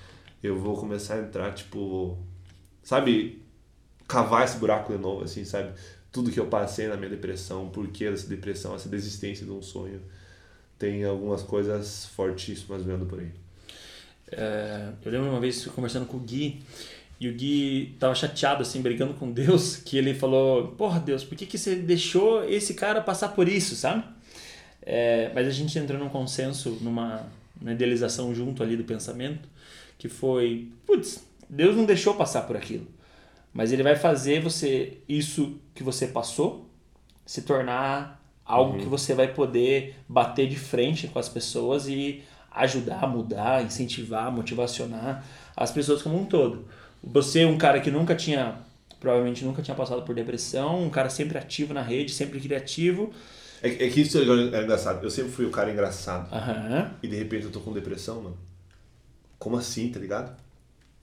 Eu 0.42 0.58
vou 0.58 0.76
começar 0.76 1.14
a 1.14 1.20
entrar, 1.20 1.52
tipo, 1.54 2.18
sabe, 2.82 3.42
cavar 4.08 4.44
esse 4.44 4.58
buraco 4.58 4.92
de 4.92 4.98
novo, 4.98 5.24
assim, 5.24 5.44
sabe? 5.44 5.72
tudo 6.10 6.30
que 6.30 6.40
eu 6.40 6.46
passei 6.46 6.88
na 6.88 6.96
minha 6.96 7.10
depressão, 7.10 7.68
por 7.68 7.86
que 7.88 8.04
essa 8.04 8.26
depressão, 8.26 8.74
essa 8.74 8.88
desistência 8.88 9.44
de 9.44 9.52
um 9.52 9.62
sonho. 9.62 10.00
Tem 10.78 11.04
algumas 11.04 11.42
coisas 11.42 12.06
fortíssimas 12.06 12.82
vendo 12.82 13.04
por 13.06 13.20
aí. 13.20 13.30
É, 14.30 14.92
eu 15.04 15.12
lembro 15.12 15.30
uma 15.30 15.40
vez 15.40 15.66
conversando 15.66 16.06
com 16.06 16.16
o 16.16 16.20
Gui, 16.20 16.60
e 17.20 17.28
o 17.28 17.32
Gui 17.32 17.96
tava 17.98 18.14
chateado, 18.14 18.62
assim, 18.62 18.80
brigando 18.80 19.14
com 19.14 19.30
Deus, 19.30 19.76
que 19.76 19.96
ele 19.98 20.14
falou: 20.14 20.68
Porra, 20.68 21.00
Deus, 21.00 21.24
por 21.24 21.36
que, 21.36 21.46
que 21.46 21.58
você 21.58 21.74
deixou 21.74 22.44
esse 22.44 22.74
cara 22.74 23.00
passar 23.00 23.30
por 23.30 23.48
isso, 23.48 23.74
sabe? 23.74 24.04
É, 24.82 25.30
mas 25.34 25.46
a 25.46 25.50
gente 25.50 25.78
entrou 25.78 25.98
num 25.98 26.08
consenso, 26.08 26.78
numa, 26.80 27.26
numa 27.60 27.72
idealização 27.72 28.34
junto 28.34 28.62
ali 28.62 28.76
do 28.76 28.84
pensamento, 28.84 29.48
que 29.98 30.08
foi: 30.08 30.70
Putz, 30.86 31.24
Deus 31.48 31.76
não 31.76 31.84
deixou 31.84 32.14
passar 32.14 32.42
por 32.42 32.56
aquilo. 32.56 32.86
Mas 33.52 33.72
ele 33.72 33.82
vai 33.82 33.96
fazer 33.96 34.40
você 34.40 34.98
isso 35.08 35.58
que 35.74 35.82
você 35.82 36.06
passou 36.06 36.68
se 37.26 37.42
tornar 37.42 38.22
algo 38.44 38.74
uhum. 38.74 38.78
que 38.78 38.86
você 38.86 39.14
vai 39.14 39.28
poder 39.28 39.96
bater 40.08 40.48
de 40.48 40.56
frente 40.56 41.08
com 41.08 41.18
as 41.18 41.28
pessoas 41.28 41.88
e 41.88 42.22
ajudar, 42.50 43.06
mudar, 43.06 43.62
incentivar, 43.62 44.32
motivacionar 44.32 45.24
as 45.56 45.70
pessoas 45.70 46.00
como 46.00 46.18
um 46.18 46.24
todo. 46.24 46.66
Você 47.02 47.40
é 47.40 47.46
um 47.46 47.58
cara 47.58 47.80
que 47.80 47.90
nunca 47.90 48.14
tinha, 48.14 48.58
provavelmente 49.00 49.44
nunca 49.44 49.62
tinha 49.62 49.74
passado 49.74 50.02
por 50.02 50.14
depressão, 50.14 50.82
um 50.82 50.90
cara 50.90 51.08
sempre 51.10 51.38
ativo 51.38 51.72
na 51.72 51.82
rede, 51.82 52.12
sempre 52.12 52.40
criativo. 52.40 53.12
É, 53.62 53.86
é 53.86 53.90
que 53.90 54.00
isso 54.00 54.18
é 54.18 54.22
engraçado. 54.22 55.04
Eu 55.04 55.10
sempre 55.10 55.32
fui 55.32 55.44
o 55.44 55.50
cara 55.50 55.70
engraçado. 55.70 56.32
Uhum. 56.32 56.90
E 57.02 57.08
de 57.08 57.16
repente 57.16 57.46
eu 57.46 57.50
tô 57.50 57.60
com 57.60 57.72
depressão, 57.72 58.22
mano. 58.22 58.36
Como 59.38 59.56
assim, 59.56 59.90
tá 59.90 59.98
ligado? 60.00 60.36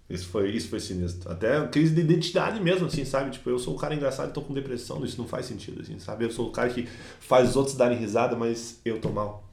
Isso 0.09 0.27
foi, 0.27 0.51
isso 0.51 0.69
foi 0.69 0.79
sinistro. 0.79 1.31
Até 1.31 1.65
crise 1.67 1.93
de 1.93 2.01
identidade 2.01 2.59
mesmo, 2.59 2.85
assim, 2.85 3.03
sabe? 3.03 3.31
Tipo, 3.31 3.49
eu 3.49 3.57
sou 3.57 3.73
o 3.73 3.77
cara 3.77 3.95
engraçado 3.95 4.29
e 4.29 4.33
tô 4.33 4.41
com 4.41 4.53
depressão, 4.53 5.03
isso 5.03 5.17
não 5.17 5.27
faz 5.27 5.47
sentido, 5.47 5.81
assim, 5.81 5.97
sabe? 5.97 6.25
Eu 6.25 6.31
sou 6.31 6.49
o 6.49 6.51
cara 6.51 6.69
que 6.69 6.87
faz 7.19 7.49
os 7.49 7.55
outros 7.55 7.75
darem 7.75 7.97
risada, 7.97 8.35
mas 8.35 8.79
eu 8.85 8.99
tô 8.99 9.09
mal. 9.09 9.43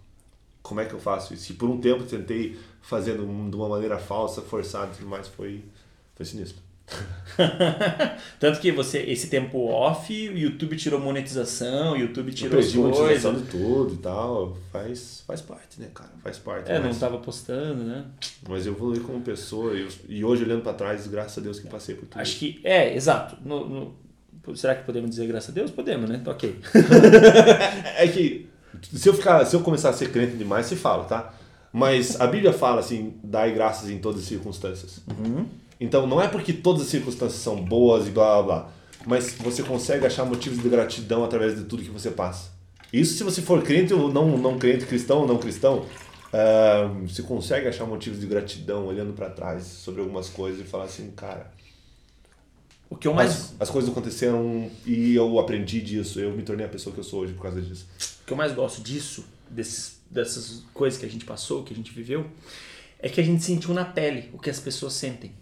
Como 0.63 0.81
é 0.81 0.85
que 0.85 0.93
eu 0.93 1.01
faço 1.01 1.33
isso? 1.33 1.53
E 1.53 1.55
por 1.55 1.71
um 1.71 1.81
tempo 1.81 2.05
tentei 2.05 2.59
fazer 2.83 3.17
de 3.17 3.23
uma 3.23 3.69
maneira 3.69 3.99
falsa, 3.99 4.43
forçada 4.43 4.93
e 4.93 4.97
tudo 4.99 5.09
mais, 5.09 5.27
foi, 5.27 5.65
foi 6.23 6.25
sinistro. 6.25 6.63
Tanto 8.39 8.61
que 8.61 8.71
você, 8.71 8.99
esse 8.99 9.29
tempo 9.29 9.67
off, 9.67 10.13
o 10.13 10.37
YouTube 10.37 10.77
tirou 10.77 11.01
monetização, 11.01 11.93
o 11.93 11.97
YouTube 11.97 12.33
tirou 12.33 12.59
as 12.59 12.73
coisas. 12.73 12.99
monetização 12.99 13.35
de 13.35 13.43
tudo 13.45 13.95
e 13.95 13.97
tal. 13.99 14.57
Faz, 14.71 15.23
faz 15.27 15.41
parte, 15.41 15.81
né, 15.81 15.89
cara? 15.95 16.11
Faz 16.23 16.39
parte. 16.39 16.71
É, 16.71 16.79
mas... 16.79 16.93
não 16.93 17.01
tava 17.01 17.19
postando, 17.19 17.85
né? 17.85 18.05
Mas 18.49 18.67
eu 18.67 18.73
evoluí 18.73 19.01
como 19.01 19.21
pessoa 19.23 19.75
e, 19.75 19.89
e 20.09 20.25
hoje 20.25 20.45
olhando 20.45 20.63
para 20.63 20.75
trás, 20.75 21.07
graças 21.07 21.39
a 21.39 21.41
Deus 21.41 21.59
que 21.59 21.69
passei 21.69 21.95
por 21.95 22.07
tudo. 22.07 22.21
Acho 22.21 22.39
que, 22.39 22.61
é, 22.63 22.95
exato. 22.95 23.37
No, 23.45 23.95
no, 24.45 24.57
será 24.57 24.75
que 24.75 24.85
podemos 24.85 25.11
dizer 25.11 25.27
graças 25.27 25.51
a 25.51 25.53
Deus? 25.53 25.71
Podemos, 25.71 26.11
né? 26.11 26.23
Ok. 26.27 26.61
é, 27.97 28.05
é 28.05 28.09
que 28.09 28.49
se 28.93 29.09
eu, 29.09 29.15
ficar, 29.15 29.45
se 29.47 29.57
eu 29.57 29.61
começar 29.61 29.91
a 29.91 29.93
ser 29.93 30.11
crente 30.11 30.37
demais, 30.37 30.67
se 30.67 30.77
fala, 30.77 31.05
tá? 31.05 31.35
Mas 31.73 32.21
a 32.21 32.27
Bíblia 32.27 32.53
fala 32.53 32.81
assim, 32.81 33.15
dai 33.25 33.55
graças 33.55 33.89
em 33.89 33.99
todas 33.99 34.21
as 34.21 34.27
circunstâncias. 34.27 35.01
Uhum. 35.09 35.47
Então 35.83 36.07
não 36.07 36.21
é 36.21 36.29
porque 36.29 36.53
todas 36.53 36.83
as 36.83 36.89
circunstâncias 36.89 37.43
são 37.43 37.57
boas 37.57 38.07
e 38.07 38.11
blá 38.13 38.41
blá 38.41 38.43
blá, 38.43 38.73
mas 39.05 39.35
você 39.35 39.65
consegue 39.65 40.07
achar 40.07 40.25
motivos 40.25 40.63
de 40.63 40.69
gratidão 40.69 41.25
através 41.25 41.57
de 41.57 41.65
tudo 41.65 41.83
que 41.83 41.91
você 41.91 42.09
passa. 42.09 42.53
Isso 42.93 43.15
se 43.15 43.25
você 43.25 43.43
for 43.43 43.61
crente 43.65 43.93
ou 43.93 44.13
não, 44.13 44.39
não 44.39 44.57
crente, 44.59 44.87
cristão 44.87 45.23
ou 45.23 45.27
não 45.27 45.39
cristão, 45.39 45.81
uh, 45.81 47.09
você 47.09 47.25
consegue 47.25 47.67
achar 47.67 47.85
motivos 47.85 48.21
de 48.21 48.27
gratidão 48.29 48.87
olhando 48.87 49.13
para 49.13 49.29
trás 49.29 49.65
sobre 49.65 50.01
algumas 50.01 50.29
coisas 50.29 50.61
e 50.61 50.65
falar 50.65 50.85
assim, 50.85 51.11
cara. 51.11 51.51
O 52.89 52.95
que 52.95 53.09
eu 53.09 53.15
mais... 53.15 53.31
As, 53.31 53.55
as, 53.63 53.71
coisas 53.71 53.91
aconteceram 53.91 54.71
e 54.87 55.17
eu 55.17 55.41
aprendi 55.41 55.81
disso, 55.81 56.21
eu 56.21 56.31
me 56.31 56.45
tornei 56.45 56.65
a 56.65 56.69
pessoa 56.69 56.95
que 56.95 57.01
eu 57.01 57.05
sou 57.05 57.23
hoje 57.23 57.33
por 57.33 57.43
causa 57.43 57.61
disso. 57.61 57.89
O 58.23 58.27
que 58.27 58.33
eu 58.33 58.37
mais 58.37 58.53
gosto 58.53 58.83
disso, 58.83 59.25
desses, 59.51 59.99
dessas 60.09 60.63
coisas 60.73 61.01
que 61.01 61.07
a 61.07 61.09
gente 61.09 61.25
passou, 61.25 61.65
que 61.65 61.73
a 61.73 61.77
gente 61.77 61.91
viveu, 61.91 62.27
é 63.01 63.09
que 63.09 63.21
a 63.21 63.25
gente 63.25 63.43
sentiu 63.43 63.75
na 63.75 63.85
pele 63.85 64.31
o 64.33 64.39
que 64.39 64.51
as 64.51 64.61
pessoas 64.61 64.93
sentem. 64.93 65.42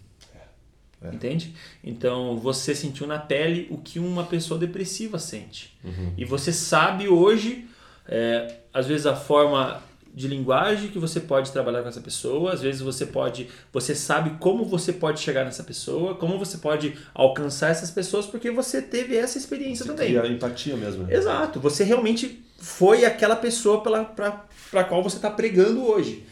É. 1.01 1.13
Entende? 1.13 1.55
Então 1.83 2.37
você 2.37 2.75
sentiu 2.75 3.07
na 3.07 3.17
pele 3.17 3.67
o 3.71 3.77
que 3.77 3.97
uma 3.97 4.23
pessoa 4.23 4.59
depressiva 4.59 5.17
sente. 5.17 5.75
Uhum. 5.83 6.13
E 6.15 6.23
você 6.23 6.53
sabe 6.53 7.07
hoje, 7.07 7.67
é, 8.07 8.57
às 8.73 8.87
vezes, 8.87 9.05
a 9.05 9.15
forma 9.15 9.81
de 10.13 10.27
linguagem 10.27 10.89
que 10.89 10.99
você 10.99 11.19
pode 11.19 11.51
trabalhar 11.51 11.81
com 11.81 11.87
essa 11.87 12.01
pessoa, 12.01 12.53
às 12.53 12.61
vezes 12.61 12.81
você 12.81 13.05
pode, 13.05 13.47
você 13.71 13.95
sabe 13.95 14.31
como 14.39 14.65
você 14.65 14.91
pode 14.91 15.21
chegar 15.21 15.45
nessa 15.45 15.63
pessoa, 15.63 16.15
como 16.15 16.37
você 16.37 16.57
pode 16.57 16.97
alcançar 17.13 17.69
essas 17.69 17.89
pessoas, 17.89 18.25
porque 18.25 18.51
você 18.51 18.81
teve 18.81 19.15
essa 19.15 19.37
experiência 19.37 19.85
você 19.85 19.91
também. 19.93 20.17
a 20.17 20.27
empatia 20.27 20.75
mesmo. 20.75 21.09
Exato, 21.09 21.59
você 21.59 21.83
realmente 21.83 22.43
foi 22.57 23.05
aquela 23.05 23.37
pessoa 23.37 23.81
para 23.81 24.45
a 24.73 24.83
qual 24.83 25.01
você 25.01 25.15
está 25.15 25.31
pregando 25.31 25.83
hoje. 25.83 26.25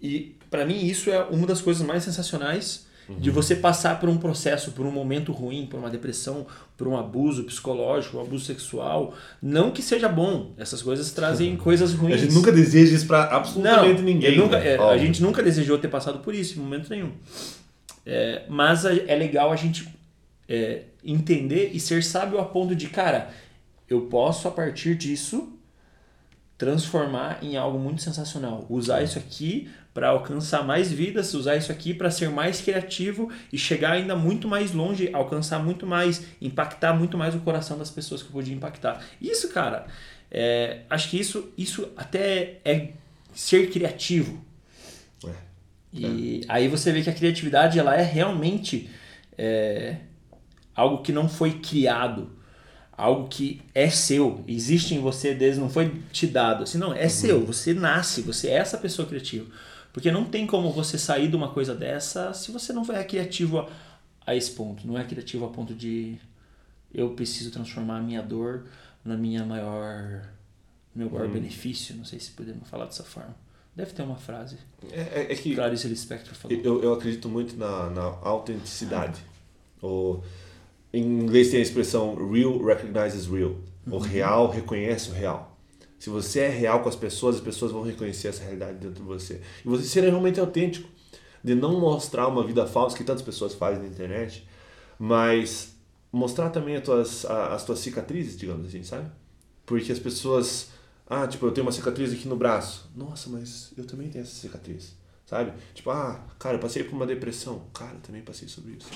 E 0.00 0.34
para 0.50 0.64
mim 0.64 0.86
isso 0.86 1.10
é 1.10 1.22
uma 1.24 1.46
das 1.46 1.60
coisas 1.60 1.86
mais 1.86 2.04
sensacionais 2.04 2.85
de 3.08 3.30
você 3.30 3.54
passar 3.54 4.00
por 4.00 4.08
um 4.08 4.16
processo, 4.18 4.72
por 4.72 4.84
um 4.84 4.90
momento 4.90 5.30
ruim, 5.32 5.66
por 5.66 5.78
uma 5.78 5.88
depressão, 5.88 6.46
por 6.76 6.88
um 6.88 6.96
abuso 6.96 7.44
psicológico, 7.44 8.16
um 8.16 8.20
abuso 8.20 8.44
sexual. 8.44 9.14
Não 9.40 9.70
que 9.70 9.80
seja 9.80 10.08
bom, 10.08 10.52
essas 10.58 10.82
coisas 10.82 11.12
trazem 11.12 11.56
coisas 11.56 11.92
ruins. 11.94 12.14
A 12.14 12.18
gente 12.18 12.34
nunca 12.34 12.50
deseja 12.50 12.94
isso 12.96 13.06
pra 13.06 13.24
absolutamente 13.24 13.98
Não, 13.98 14.02
ninguém. 14.02 14.36
nunca- 14.36 14.58
né? 14.58 14.74
é, 14.74 14.78
a 14.78 14.98
gente 14.98 15.22
nunca 15.22 15.42
desejou 15.42 15.78
ter 15.78 15.88
passado 15.88 16.18
por 16.18 16.34
isso, 16.34 16.58
em 16.58 16.62
momento 16.62 16.90
nenhum. 16.90 17.12
É, 18.04 18.42
mas 18.48 18.84
é 18.84 19.14
legal 19.14 19.52
a 19.52 19.56
gente 19.56 19.88
é, 20.48 20.82
entender 21.04 21.70
e 21.72 21.80
ser 21.80 22.02
sábio 22.04 22.38
a 22.40 22.44
ponto 22.44 22.74
de, 22.74 22.88
cara, 22.88 23.30
eu 23.88 24.02
posso 24.02 24.46
a 24.48 24.50
partir 24.50 24.94
disso 24.96 25.52
transformar 26.58 27.38
em 27.42 27.56
algo 27.56 27.78
muito 27.78 28.02
sensacional. 28.02 28.64
Usar 28.68 29.02
isso 29.02 29.18
aqui 29.18 29.68
para 29.96 30.08
alcançar 30.08 30.62
mais 30.62 30.92
vidas, 30.92 31.32
usar 31.32 31.56
isso 31.56 31.72
aqui 31.72 31.94
para 31.94 32.10
ser 32.10 32.28
mais 32.28 32.60
criativo 32.60 33.32
e 33.50 33.56
chegar 33.56 33.92
ainda 33.92 34.14
muito 34.14 34.46
mais 34.46 34.72
longe, 34.72 35.08
alcançar 35.10 35.58
muito 35.58 35.86
mais, 35.86 36.22
impactar 36.38 36.92
muito 36.92 37.16
mais 37.16 37.34
o 37.34 37.38
coração 37.38 37.78
das 37.78 37.90
pessoas 37.90 38.22
que 38.22 38.28
eu 38.28 38.32
podia 38.32 38.54
impactar. 38.54 39.02
Isso, 39.22 39.48
cara, 39.48 39.86
é, 40.30 40.80
acho 40.90 41.08
que 41.08 41.18
isso, 41.18 41.50
isso 41.56 41.88
até 41.96 42.58
é 42.62 42.90
ser 43.34 43.70
criativo. 43.70 44.44
É. 45.24 45.30
E 45.94 46.44
aí 46.46 46.68
você 46.68 46.92
vê 46.92 47.00
que 47.00 47.08
a 47.08 47.14
criatividade 47.14 47.78
ela 47.78 47.94
é 47.94 48.02
realmente 48.02 48.90
é, 49.38 49.96
algo 50.74 51.02
que 51.02 51.10
não 51.10 51.26
foi 51.26 51.52
criado, 51.52 52.32
algo 52.92 53.28
que 53.28 53.62
é 53.74 53.88
seu, 53.88 54.44
existe 54.46 54.94
em 54.94 55.00
você 55.00 55.32
desde 55.32 55.58
não 55.58 55.70
foi 55.70 55.90
te 56.12 56.26
dado, 56.26 56.64
assim 56.64 56.76
não 56.76 56.92
é 56.92 57.08
seu, 57.08 57.46
você 57.46 57.72
nasce, 57.72 58.20
você 58.20 58.48
é 58.48 58.56
essa 58.56 58.76
pessoa 58.76 59.08
criativa, 59.08 59.46
porque 59.96 60.10
não 60.12 60.26
tem 60.26 60.46
como 60.46 60.70
você 60.70 60.98
sair 60.98 61.26
de 61.26 61.34
uma 61.34 61.48
coisa 61.48 61.74
dessa 61.74 62.34
se 62.34 62.52
você 62.52 62.70
não 62.70 62.84
é 62.92 63.02
criativo 63.02 63.60
a, 63.60 63.68
a 64.26 64.36
esse 64.36 64.50
ponto, 64.50 64.86
não 64.86 64.98
é 64.98 65.04
criativo 65.04 65.46
a 65.46 65.48
ponto 65.48 65.74
de 65.74 66.18
eu 66.92 67.08
preciso 67.14 67.50
transformar 67.50 67.96
a 67.96 68.02
minha 68.02 68.20
dor 68.20 68.66
na 69.02 69.16
minha 69.16 69.42
maior 69.42 70.28
meu 70.94 71.08
maior 71.08 71.28
benefício, 71.28 71.96
não 71.96 72.04
sei 72.04 72.20
se 72.20 72.30
podemos 72.32 72.68
falar 72.68 72.84
dessa 72.84 73.04
forma. 73.04 73.34
Deve 73.74 73.92
ter 73.92 74.02
uma 74.02 74.16
frase. 74.16 74.58
É, 74.92 75.00
é- 75.00 75.32
é 75.32 75.34
que 75.34 75.54
Clarice 75.54 75.88
Lispector 75.88 76.34
falou. 76.34 76.58
eu, 76.62 76.82
eu 76.82 76.92
acredito 76.92 77.26
muito 77.30 77.56
na, 77.56 77.88
na 77.88 78.02
autenticidade. 78.20 79.22
O, 79.82 80.20
em 80.92 81.02
inglês 81.02 81.48
tem 81.50 81.58
a 81.60 81.62
expressão 81.62 82.14
real 82.30 82.62
recognizes 82.62 83.24
real. 83.24 83.56
O 83.90 83.96
real 83.98 84.50
reconhece 84.50 85.08
o 85.08 85.12
real. 85.14 85.55
Se 86.06 86.10
você 86.10 86.38
é 86.42 86.48
real 86.48 86.84
com 86.84 86.88
as 86.88 86.94
pessoas, 86.94 87.34
as 87.34 87.40
pessoas 87.40 87.72
vão 87.72 87.82
reconhecer 87.82 88.28
essa 88.28 88.40
realidade 88.40 88.74
dentro 88.74 88.94
de 88.94 89.02
você. 89.02 89.40
E 89.64 89.68
você 89.68 89.82
ser 89.82 90.02
realmente 90.02 90.38
autêntico. 90.38 90.88
De 91.42 91.52
não 91.52 91.80
mostrar 91.80 92.28
uma 92.28 92.46
vida 92.46 92.64
falsa 92.64 92.96
que 92.96 93.02
tantas 93.02 93.24
pessoas 93.24 93.54
fazem 93.54 93.82
na 93.82 93.88
internet, 93.88 94.46
mas 95.00 95.74
mostrar 96.12 96.50
também 96.50 96.76
as 96.76 96.84
tuas, 96.84 97.24
as 97.24 97.64
tuas 97.64 97.80
cicatrizes, 97.80 98.38
digamos 98.38 98.68
assim, 98.68 98.84
sabe? 98.84 99.10
Porque 99.64 99.90
as 99.90 99.98
pessoas. 99.98 100.68
Ah, 101.10 101.26
tipo, 101.26 101.44
eu 101.44 101.50
tenho 101.50 101.66
uma 101.66 101.72
cicatriz 101.72 102.12
aqui 102.12 102.28
no 102.28 102.36
braço. 102.36 102.88
Nossa, 102.94 103.28
mas 103.28 103.72
eu 103.76 103.84
também 103.84 104.08
tenho 104.08 104.22
essa 104.22 104.36
cicatriz. 104.36 104.94
Sabe? 105.26 105.54
Tipo, 105.74 105.90
ah, 105.90 106.24
cara, 106.38 106.54
eu 106.54 106.60
passei 106.60 106.84
por 106.84 106.94
uma 106.94 107.04
depressão. 107.04 107.64
Cara, 107.74 107.94
eu 107.94 108.00
também 108.00 108.22
passei 108.22 108.46
sobre 108.46 108.74
isso. 108.74 108.90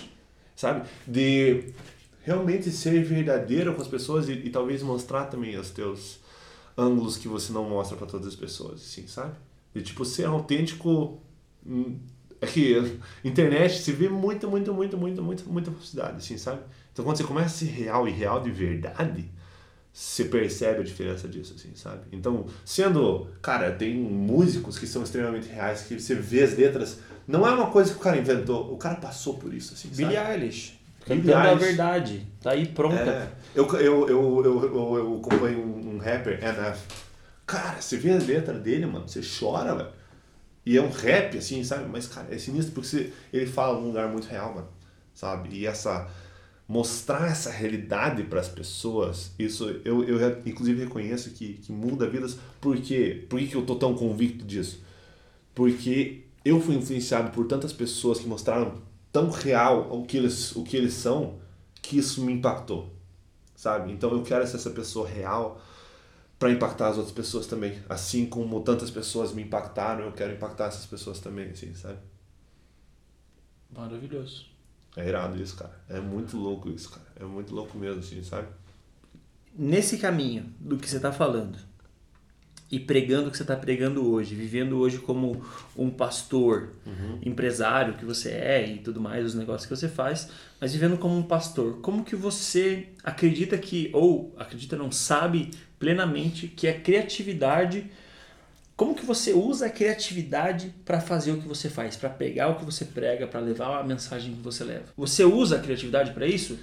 Sabe? 0.54 0.88
De 1.08 1.74
realmente 2.22 2.70
ser 2.70 3.02
verdadeiro 3.02 3.74
com 3.74 3.82
as 3.82 3.88
pessoas 3.88 4.28
e, 4.28 4.34
e 4.34 4.50
talvez 4.50 4.80
mostrar 4.80 5.24
também 5.24 5.58
os 5.58 5.70
teus 5.70 6.20
ângulos 6.80 7.16
que 7.16 7.28
você 7.28 7.52
não 7.52 7.68
mostra 7.68 7.96
para 7.96 8.06
todas 8.06 8.26
as 8.28 8.34
pessoas, 8.36 8.80
assim, 8.82 9.06
sabe? 9.06 9.34
De 9.74 9.82
tipo 9.82 10.04
ser 10.04 10.24
autêntico. 10.26 11.20
hum, 11.66 11.98
É 12.40 12.46
que 12.46 12.74
internet 13.24 13.78
se 13.80 13.92
vê 13.92 14.08
muita, 14.08 14.46
muita, 14.48 14.72
muita, 14.72 14.96
muita, 14.96 15.22
muita, 15.22 15.44
muita 15.44 15.70
falsidade, 15.70 16.16
assim, 16.18 16.38
sabe? 16.38 16.62
Então 16.92 17.04
quando 17.04 17.16
você 17.18 17.24
começa 17.24 17.48
a 17.48 17.58
ser 17.58 17.66
real 17.66 18.08
e 18.08 18.10
real 18.10 18.42
de 18.42 18.50
verdade, 18.50 19.30
você 19.92 20.24
percebe 20.24 20.80
a 20.80 20.84
diferença 20.84 21.28
disso, 21.28 21.54
assim, 21.56 21.70
sabe? 21.74 22.02
Então, 22.12 22.46
sendo, 22.64 23.26
cara, 23.42 23.72
tem 23.72 23.94
músicos 23.96 24.78
que 24.78 24.86
são 24.86 25.02
extremamente 25.02 25.48
reais, 25.48 25.82
que 25.82 25.98
você 25.98 26.14
vê 26.14 26.42
as 26.44 26.56
letras, 26.56 27.00
não 27.26 27.46
é 27.46 27.50
uma 27.52 27.70
coisa 27.70 27.92
que 27.92 27.98
o 27.98 28.02
cara 28.02 28.16
inventou, 28.16 28.72
o 28.72 28.76
cara 28.78 28.96
passou 28.96 29.34
por 29.38 29.52
isso, 29.52 29.74
assim, 29.74 29.88
sabe? 29.92 30.14
Billie 30.14 30.16
Eilish. 30.16 30.79
Cantando 31.04 31.34
a 31.34 31.54
verdade. 31.54 32.26
Tá 32.42 32.52
aí 32.52 32.66
pronta. 32.66 32.96
É, 32.96 33.30
eu, 33.54 33.66
eu, 33.76 34.08
eu, 34.08 34.44
eu, 34.44 34.98
eu, 34.98 35.16
acompanho 35.18 35.60
um, 35.60 35.98
rapper, 35.98 36.38
NF. 36.42 36.80
Cara, 37.46 37.80
você 37.80 37.96
vê 37.96 38.12
a 38.12 38.18
letra 38.18 38.54
dele, 38.58 38.86
mano, 38.86 39.08
você 39.08 39.20
chora, 39.20 39.74
velho. 39.74 39.88
E 40.64 40.76
é 40.76 40.82
um 40.82 40.90
rap, 40.90 41.36
assim, 41.36 41.64
sabe? 41.64 41.88
Mas, 41.88 42.06
cara, 42.06 42.28
é 42.30 42.38
sinistro 42.38 42.74
porque 42.74 43.12
ele 43.32 43.46
fala 43.46 43.80
num 43.80 43.88
lugar 43.88 44.08
muito 44.08 44.28
real, 44.28 44.54
mano. 44.54 44.68
Sabe? 45.14 45.48
E 45.54 45.66
essa. 45.66 46.08
Mostrar 46.68 47.28
essa 47.28 47.50
realidade 47.50 48.22
para 48.22 48.38
as 48.38 48.48
pessoas, 48.48 49.32
isso 49.36 49.68
eu, 49.84 50.04
eu 50.04 50.38
inclusive 50.46 50.84
reconheço 50.84 51.30
que, 51.30 51.54
que 51.54 51.72
muda 51.72 52.08
vidas. 52.08 52.38
Por 52.60 52.76
quê? 52.76 53.26
Por 53.28 53.40
que, 53.40 53.48
que 53.48 53.56
eu 53.56 53.66
tô 53.66 53.74
tão 53.74 53.92
convicto 53.92 54.44
disso? 54.44 54.80
Porque 55.52 56.26
eu 56.44 56.60
fui 56.60 56.76
influenciado 56.76 57.32
por 57.32 57.48
tantas 57.48 57.72
pessoas 57.72 58.20
que 58.20 58.28
mostraram 58.28 58.80
tão 59.12 59.30
real 59.30 59.88
o 59.90 60.04
que 60.04 60.16
eles, 60.16 60.54
o 60.54 60.62
que 60.62 60.76
eles 60.76 60.94
são, 60.94 61.38
que 61.82 61.98
isso 61.98 62.24
me 62.24 62.32
impactou, 62.32 62.92
sabe? 63.54 63.92
Então 63.92 64.10
eu 64.12 64.22
quero 64.22 64.46
ser 64.46 64.56
essa 64.56 64.70
pessoa 64.70 65.08
real 65.08 65.60
para 66.38 66.50
impactar 66.50 66.88
as 66.88 66.96
outras 66.96 67.14
pessoas 67.14 67.46
também. 67.46 67.78
Assim 67.88 68.26
como 68.26 68.60
tantas 68.62 68.90
pessoas 68.90 69.32
me 69.32 69.42
impactaram, 69.42 70.04
eu 70.04 70.12
quero 70.12 70.32
impactar 70.32 70.66
essas 70.66 70.86
pessoas 70.86 71.20
também, 71.20 71.50
assim, 71.50 71.74
sabe? 71.74 71.98
Maravilhoso. 73.70 74.46
É 74.96 75.06
irado 75.06 75.40
isso, 75.40 75.56
cara. 75.56 75.78
É 75.88 76.00
muito 76.00 76.36
louco 76.36 76.68
isso, 76.68 76.90
cara. 76.90 77.06
É 77.16 77.24
muito 77.24 77.54
louco 77.54 77.78
mesmo, 77.78 78.00
assim, 78.00 78.22
sabe? 78.22 78.48
Nesse 79.56 79.98
caminho 79.98 80.52
do 80.58 80.76
que 80.76 80.88
você 80.88 80.96
está 80.96 81.12
falando 81.12 81.58
e 82.70 82.78
pregando 82.78 83.28
o 83.28 83.30
que 83.30 83.36
você 83.36 83.42
está 83.42 83.56
pregando 83.56 84.08
hoje, 84.08 84.34
vivendo 84.34 84.78
hoje 84.78 84.98
como 84.98 85.44
um 85.76 85.90
pastor, 85.90 86.70
empresário 87.22 87.94
que 87.94 88.04
você 88.04 88.30
é 88.30 88.64
e 88.66 88.78
tudo 88.78 89.00
mais, 89.00 89.26
os 89.26 89.34
negócios 89.34 89.66
que 89.66 89.74
você 89.74 89.88
faz, 89.88 90.28
mas 90.60 90.72
vivendo 90.72 90.96
como 90.96 91.16
um 91.16 91.22
pastor, 91.22 91.78
como 91.80 92.04
que 92.04 92.14
você 92.14 92.88
acredita 93.02 93.58
que, 93.58 93.90
ou 93.92 94.32
acredita 94.38 94.76
não, 94.76 94.92
sabe 94.92 95.50
plenamente 95.78 96.46
que 96.46 96.68
a 96.68 96.78
criatividade 96.78 97.90
como 98.76 98.94
que 98.94 99.04
você 99.04 99.34
usa 99.34 99.66
a 99.66 99.68
criatividade 99.68 100.72
para 100.86 101.02
fazer 101.02 101.32
o 101.32 101.36
que 101.36 101.46
você 101.46 101.68
faz, 101.68 101.96
para 101.96 102.08
pegar 102.08 102.48
o 102.48 102.54
que 102.54 102.64
você 102.64 102.86
prega, 102.86 103.26
para 103.26 103.38
levar 103.38 103.78
a 103.78 103.84
mensagem 103.84 104.32
que 104.32 104.40
você 104.40 104.64
leva? 104.64 104.84
Você 104.96 105.22
usa 105.22 105.56
a 105.56 105.58
criatividade 105.58 106.12
para 106.12 106.26
isso? 106.26 106.58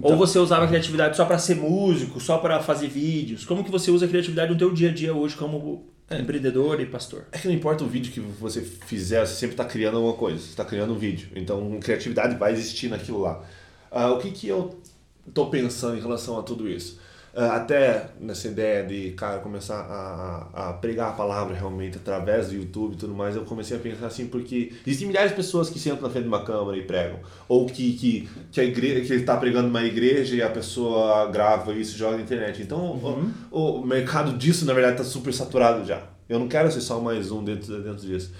Ou 0.00 0.16
você 0.16 0.38
usava 0.38 0.64
a 0.64 0.68
criatividade 0.68 1.16
só 1.16 1.24
para 1.24 1.38
ser 1.38 1.56
músico, 1.56 2.18
só 2.20 2.38
para 2.38 2.62
fazer 2.62 2.88
vídeos? 2.88 3.44
Como 3.44 3.62
que 3.62 3.70
você 3.70 3.90
usa 3.90 4.06
a 4.06 4.08
criatividade 4.08 4.50
no 4.50 4.58
teu 4.58 4.72
dia 4.72 4.88
a 4.88 4.92
dia 4.92 5.14
hoje 5.14 5.36
como 5.36 5.84
empreendedor 6.10 6.80
e 6.80 6.86
pastor? 6.86 7.26
É 7.30 7.38
que 7.38 7.46
não 7.46 7.54
importa 7.54 7.84
o 7.84 7.86
vídeo 7.86 8.12
que 8.12 8.20
você 8.20 8.62
fizer, 8.62 9.26
você 9.26 9.34
sempre 9.34 9.54
está 9.54 9.64
criando 9.64 9.96
alguma 9.98 10.14
coisa, 10.14 10.38
você 10.38 10.48
está 10.48 10.64
criando 10.64 10.94
um 10.94 10.98
vídeo. 10.98 11.28
Então, 11.36 11.78
criatividade 11.80 12.36
vai 12.36 12.52
existir 12.52 12.88
naquilo 12.88 13.20
lá. 13.20 13.44
Ah, 13.90 14.10
o 14.12 14.18
que, 14.18 14.30
que 14.30 14.48
eu 14.48 14.80
estou 15.26 15.50
pensando 15.50 15.96
em 15.96 16.00
relação 16.00 16.38
a 16.38 16.42
tudo 16.42 16.68
isso? 16.68 16.98
Ah, 17.34 17.56
até 17.56 18.10
nessa 18.20 18.46
ideia 18.48 18.84
de, 18.84 19.12
cara, 19.12 19.38
começar 19.38 19.80
a, 19.80 20.68
a, 20.68 20.72
pregar 20.74 21.08
a 21.08 21.12
palavra 21.12 21.56
realmente 21.56 21.96
através 21.96 22.48
do 22.48 22.54
YouTube 22.54 22.92
e 22.92 22.96
tudo 22.96 23.14
mais, 23.14 23.34
eu 23.34 23.42
comecei 23.42 23.74
a 23.74 23.80
pensar 23.80 24.06
assim, 24.06 24.26
porque 24.26 24.72
existem 24.86 25.08
milhares 25.08 25.30
de 25.30 25.36
pessoas 25.36 25.70
que 25.70 25.78
sentam 25.78 26.02
na 26.02 26.10
frente 26.10 26.24
de 26.24 26.28
uma 26.28 26.44
câmera 26.44 26.76
e 26.76 26.82
pregam. 26.82 27.20
Ou 27.48 27.64
que, 27.64 27.94
que, 27.94 28.28
que 28.50 28.60
a 28.60 28.64
igreja, 28.64 29.00
que 29.00 29.12
ele 29.12 29.22
está 29.22 29.34
pregando 29.38 29.68
numa 29.68 29.82
igreja 29.82 30.36
e 30.36 30.42
a 30.42 30.50
pessoa 30.50 31.30
grava 31.30 31.72
isso 31.72 31.94
e 31.94 31.98
joga 31.98 32.18
na 32.18 32.22
internet. 32.22 32.60
Então, 32.60 32.78
o, 33.50 33.78
o 33.80 33.86
mercado 33.86 34.36
disso, 34.36 34.66
na 34.66 34.74
verdade, 34.74 35.00
está 35.00 35.04
super 35.04 35.32
saturado 35.32 35.86
já. 35.86 36.02
Eu 36.28 36.38
não 36.38 36.48
quero 36.48 36.70
ser 36.70 36.82
só 36.82 37.00
mais 37.00 37.30
um 37.30 37.42
dentro, 37.42 37.82
dentro 37.82 38.06
disso. 38.06 38.30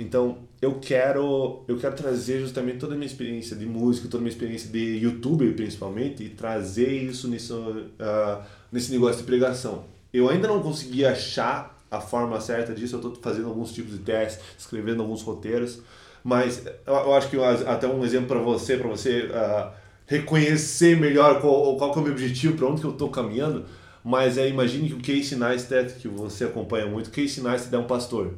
Então, 0.00 0.38
eu 0.62 0.78
quero, 0.80 1.62
eu 1.68 1.76
quero 1.76 1.94
trazer 1.94 2.40
justamente 2.40 2.78
toda 2.78 2.94
a 2.94 2.96
minha 2.96 3.06
experiência 3.06 3.54
de 3.54 3.66
música, 3.66 4.08
toda 4.08 4.16
a 4.16 4.24
minha 4.24 4.32
experiência 4.32 4.70
de 4.70 4.96
youtuber, 4.96 5.54
principalmente, 5.54 6.24
e 6.24 6.30
trazer 6.30 6.90
isso 6.90 7.28
nisso, 7.28 7.84
ah, 7.98 8.40
nesse 8.72 8.90
negócio 8.90 9.18
de 9.18 9.24
pregação. 9.24 9.84
Eu 10.10 10.30
ainda 10.30 10.48
não 10.48 10.62
consegui 10.62 11.04
achar 11.04 11.78
a 11.90 12.00
forma 12.00 12.40
certa 12.40 12.72
disso, 12.72 12.94
eu 12.94 13.00
estou 13.00 13.14
fazendo 13.16 13.48
alguns 13.48 13.72
tipos 13.72 13.92
de 13.92 13.98
testes, 13.98 14.42
escrevendo 14.58 15.02
alguns 15.02 15.20
roteiros, 15.20 15.82
mas 16.24 16.64
eu, 16.86 17.14
acho 17.14 17.28
que 17.28 17.36
até 17.66 17.86
um 17.86 18.02
exemplo 18.02 18.28
para 18.28 18.38
você, 18.38 18.78
para 18.78 18.88
você 18.88 19.30
ah, 19.34 19.74
reconhecer 20.06 20.98
melhor 20.98 21.42
qual, 21.42 21.76
qual 21.76 21.94
é 21.94 21.98
o 21.98 22.00
meu 22.00 22.12
objetivo, 22.12 22.56
para 22.56 22.66
onde 22.66 22.80
que 22.80 22.86
eu 22.86 22.92
estou 22.92 23.10
caminhando, 23.10 23.66
mas 24.02 24.38
é, 24.38 24.48
imagine 24.48 24.88
que 24.88 24.94
o 24.94 24.98
Casey 24.98 25.36
Neistat, 25.36 25.92
que 26.00 26.08
você 26.08 26.44
acompanha 26.44 26.86
muito, 26.86 27.10
Casey 27.10 27.44
Neistat 27.44 27.74
é 27.74 27.78
um 27.78 27.86
pastor 27.86 28.32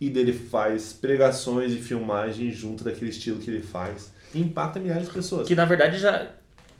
e 0.00 0.10
dele 0.10 0.32
faz 0.32 0.92
pregações 0.92 1.72
e 1.72 1.76
filmagens 1.76 2.54
junto 2.56 2.84
daquele 2.84 3.10
estilo 3.10 3.38
que 3.38 3.50
ele 3.50 3.62
faz. 3.62 4.12
E 4.34 4.40
impacta 4.40 4.78
milhares 4.78 5.06
de 5.06 5.12
pessoas. 5.14 5.46
Que 5.48 5.54
na 5.54 5.64
verdade 5.64 5.98
já. 5.98 6.28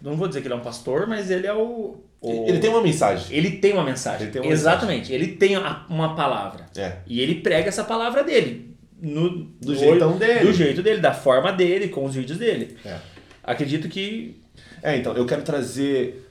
Não 0.03 0.15
vou 0.17 0.29
dizer 0.29 0.43
que 0.43 0.47
ele 0.47 0.55
é 0.55 0.57
um 0.57 0.61
pastor, 0.61 1.07
mas 1.07 1.31
ele 1.31 1.47
é 1.47 1.55
o. 1.55 1.97
o- 2.21 2.49
Ele 2.49 2.59
tem 2.59 2.69
uma 2.69 2.83
mensagem. 2.83 3.35
Ele 3.35 3.53
tem 3.53 3.73
uma 3.73 3.83
mensagem. 3.85 4.23
Ele 4.25 4.31
tem 4.33 4.43
uma 4.43 4.53
Exatamente. 4.53 5.13
Ele 5.13 5.29
tem 5.29 5.57
uma 5.57 6.15
palavra. 6.15 6.67
É. 6.77 6.97
E 7.07 7.21
ele 7.21 7.37
prega 7.37 7.69
essa 7.69 7.83
palavra 7.85 8.23
dele. 8.23 8.75
no, 9.01 9.31
Do 9.61 9.73
no- 9.73 9.75
jeitão 9.75 10.19
dele. 10.19 10.41
Do 10.41 10.53
jeito 10.53 10.83
dele, 10.83 11.01
da 11.01 11.15
forma 11.15 11.51
dele, 11.53 11.89
com 11.89 12.05
os 12.05 12.15
vídeos 12.15 12.39
dele. 12.39 12.77
É. 12.85 12.97
Acredito 13.43 13.89
que. 13.89 14.39
É, 14.83 14.97
então, 14.97 15.15
eu 15.17 15.25
quero 15.25 15.43
trazer 15.43 16.26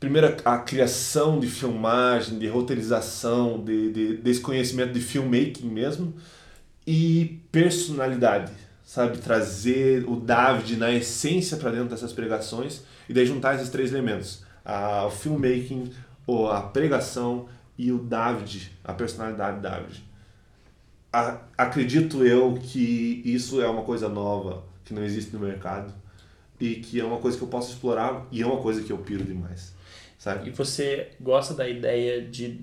primeiro 0.00 0.34
a 0.44 0.58
criação 0.58 1.38
de 1.38 1.46
filmagem, 1.46 2.38
de 2.38 2.48
roteirização, 2.48 3.62
de, 3.62 3.92
de, 3.92 4.16
desse 4.16 4.40
conhecimento 4.40 4.92
de 4.94 5.00
filmmaking 5.00 5.68
mesmo 5.68 6.14
e 6.86 7.40
personalidade, 7.52 8.50
sabe? 8.84 9.18
Trazer 9.18 10.04
o 10.08 10.16
David 10.16 10.76
na 10.76 10.90
essência 10.90 11.56
para 11.58 11.70
dentro 11.70 11.90
dessas 11.90 12.12
pregações 12.12 12.82
e 13.08 13.12
daí 13.12 13.26
juntar 13.26 13.54
esses 13.56 13.68
três 13.68 13.92
elementos: 13.92 14.42
a, 14.64 15.04
o 15.06 15.10
filmmaking, 15.10 15.92
ou 16.26 16.50
a 16.50 16.62
pregação 16.62 17.46
e 17.76 17.92
o 17.92 17.98
David, 17.98 18.72
a 18.82 18.92
personalidade 18.94 19.60
David. 19.60 20.02
A- 21.12 21.40
acredito 21.58 22.24
eu 22.24 22.58
que 22.62 23.20
isso 23.24 23.60
é 23.60 23.68
uma 23.68 23.82
coisa 23.82 24.08
nova 24.08 24.64
que 24.84 24.94
não 24.94 25.04
existe 25.04 25.32
no 25.34 25.40
mercado 25.40 25.92
e 26.58 26.76
que 26.76 27.00
é 27.00 27.04
uma 27.04 27.18
coisa 27.18 27.36
que 27.36 27.42
eu 27.42 27.48
posso 27.48 27.72
explorar 27.72 28.26
e 28.30 28.42
é 28.42 28.46
uma 28.46 28.58
coisa 28.62 28.82
que 28.82 28.90
eu 28.92 28.98
piro 28.98 29.24
demais, 29.24 29.72
E 30.20 30.22
sabe? 30.22 30.50
você 30.50 31.08
gosta 31.20 31.54
da 31.54 31.68
ideia 31.68 32.20
de. 32.22 32.60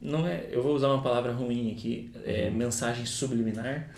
Não 0.00 0.26
é, 0.26 0.44
eu 0.50 0.62
vou 0.62 0.74
usar 0.74 0.88
uma 0.88 1.02
palavra 1.02 1.32
ruim 1.32 1.72
aqui, 1.72 2.10
é 2.24 2.48
Uhum. 2.48 2.56
mensagem 2.56 3.06
subliminar. 3.06 3.88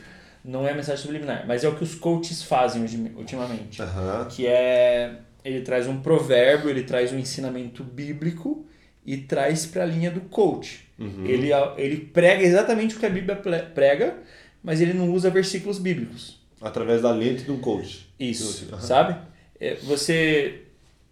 Não 0.45 0.67
é 0.67 0.73
mensagem 0.73 1.03
subliminar, 1.03 1.45
mas 1.49 1.65
é 1.65 1.69
o 1.69 1.75
que 1.75 1.83
os 1.83 1.97
coaches 1.97 2.43
fazem 2.45 2.83
ultim- 2.83 3.13
ultimamente. 3.17 3.83
Aham. 3.83 4.29
Que 4.31 4.47
é. 4.47 5.19
Ele 5.45 5.61
traz 5.63 5.87
um 5.89 6.01
provérbio, 6.01 6.71
ele 6.71 6.83
traz 6.85 7.13
um 7.13 7.19
ensinamento 7.19 7.83
bíblico 7.85 8.67
e 9.05 9.17
traz 9.17 9.65
para 9.67 9.83
a 9.85 9.87
linha 9.87 10.11
do 10.11 10.21
coach. 10.23 10.87
Uhum. 10.99 11.25
Ele, 11.27 11.51
ele 11.77 11.97
prega 11.99 12.43
exatamente 12.43 12.97
o 12.97 12.99
que 13.01 13.07
a 13.07 13.11
Bíblia 13.11 13.37
prega, 13.75 14.19
mas 14.63 14.81
ele 14.81 14.93
não 14.93 15.13
usa 15.13 15.31
versículos 15.31 15.79
bíblicos. 15.79 16.41
Através 16.61 17.03
da 17.03 17.11
lente 17.13 17.43
de 17.45 17.51
um 17.53 17.59
coach. 17.61 18.09
Isso, 18.19 18.69
Aham. 18.73 18.81
sabe? 18.81 19.17
É, 19.61 19.75
Você, 19.77 20.63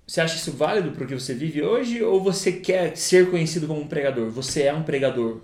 você 0.06 0.20
acha 0.20 0.36
isso 0.36 0.52
válido 0.52 0.90
para 0.90 1.04
o 1.04 1.06
que 1.06 1.14
você 1.14 1.34
vive 1.34 1.62
hoje 1.62 2.02
ou 2.02 2.22
você 2.22 2.52
quer 2.52 2.96
ser 2.96 3.30
conhecido 3.30 3.66
como 3.66 3.80
um 3.80 3.86
pregador? 3.86 4.28
Você 4.30 4.62
é 4.62 4.72
um 4.74 4.82
pregador 4.82 5.38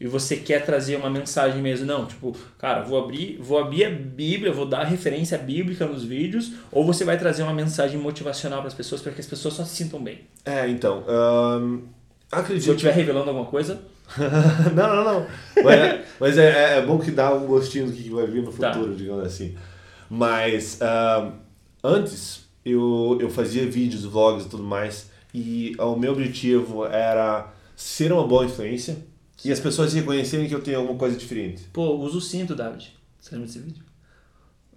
e 0.00 0.06
você 0.06 0.36
quer 0.36 0.64
trazer 0.64 0.96
uma 0.96 1.10
mensagem 1.10 1.60
mesmo? 1.60 1.86
Não, 1.86 2.06
tipo, 2.06 2.36
cara, 2.58 2.82
vou 2.82 3.02
abrir, 3.02 3.36
vou 3.40 3.58
abrir 3.58 3.84
a 3.86 3.90
Bíblia, 3.90 4.52
vou 4.52 4.66
dar 4.66 4.84
referência 4.84 5.36
bíblica 5.38 5.86
nos 5.86 6.04
vídeos 6.04 6.52
ou 6.70 6.84
você 6.84 7.04
vai 7.04 7.18
trazer 7.18 7.42
uma 7.42 7.52
mensagem 7.54 7.98
motivacional 7.98 8.60
para 8.60 8.68
as 8.68 8.74
pessoas 8.74 9.00
para 9.00 9.12
que 9.12 9.20
as 9.20 9.26
pessoas 9.26 9.54
só 9.54 9.64
se 9.64 9.74
sintam 9.76 10.02
bem? 10.02 10.20
É, 10.44 10.68
então, 10.68 11.04
ahn, 11.08 11.78
Se 11.80 12.34
eu 12.34 12.38
acredito. 12.40 12.70
estiver 12.74 12.92
revelando 12.94 13.30
alguma 13.30 13.46
coisa, 13.46 13.80
não, 14.74 14.96
não, 14.96 15.04
não. 15.04 15.26
Mas, 15.64 15.78
é, 15.80 16.04
mas 16.20 16.38
é, 16.38 16.48
é- 16.74 16.78
é 16.78 16.82
bom 16.82 16.98
que 16.98 17.10
dá 17.10 17.32
um 17.34 17.46
gostinho 17.46 17.86
do 17.86 17.92
que 17.92 18.08
vai 18.10 18.26
vir 18.26 18.42
no 18.42 18.52
Tá. 18.52 18.72
futuro, 18.72 18.94
digamos 18.94 19.24
assim. 19.26 19.56
Mas 20.08 20.78
antes 21.84 22.47
eu, 22.64 23.18
eu 23.20 23.30
fazia 23.30 23.68
vídeos, 23.68 24.04
vlogs 24.04 24.46
e 24.46 24.48
tudo 24.48 24.62
mais, 24.62 25.10
e 25.34 25.74
o 25.78 25.96
meu 25.96 26.12
objetivo 26.12 26.84
era 26.86 27.52
ser 27.76 28.12
uma 28.12 28.26
boa 28.26 28.44
influência 28.44 28.98
e 29.44 29.52
as 29.52 29.60
pessoas 29.60 29.92
reconhecerem 29.92 30.48
que 30.48 30.54
eu 30.54 30.60
tenho 30.60 30.78
alguma 30.78 30.98
coisa 30.98 31.16
diferente. 31.16 31.62
pô, 31.72 31.94
usa 31.96 32.16
o 32.18 32.20
cinto, 32.20 32.54
David. 32.54 32.96
Você 33.20 33.34
lembra 33.34 33.46
desse 33.46 33.58
vídeo? 33.60 33.84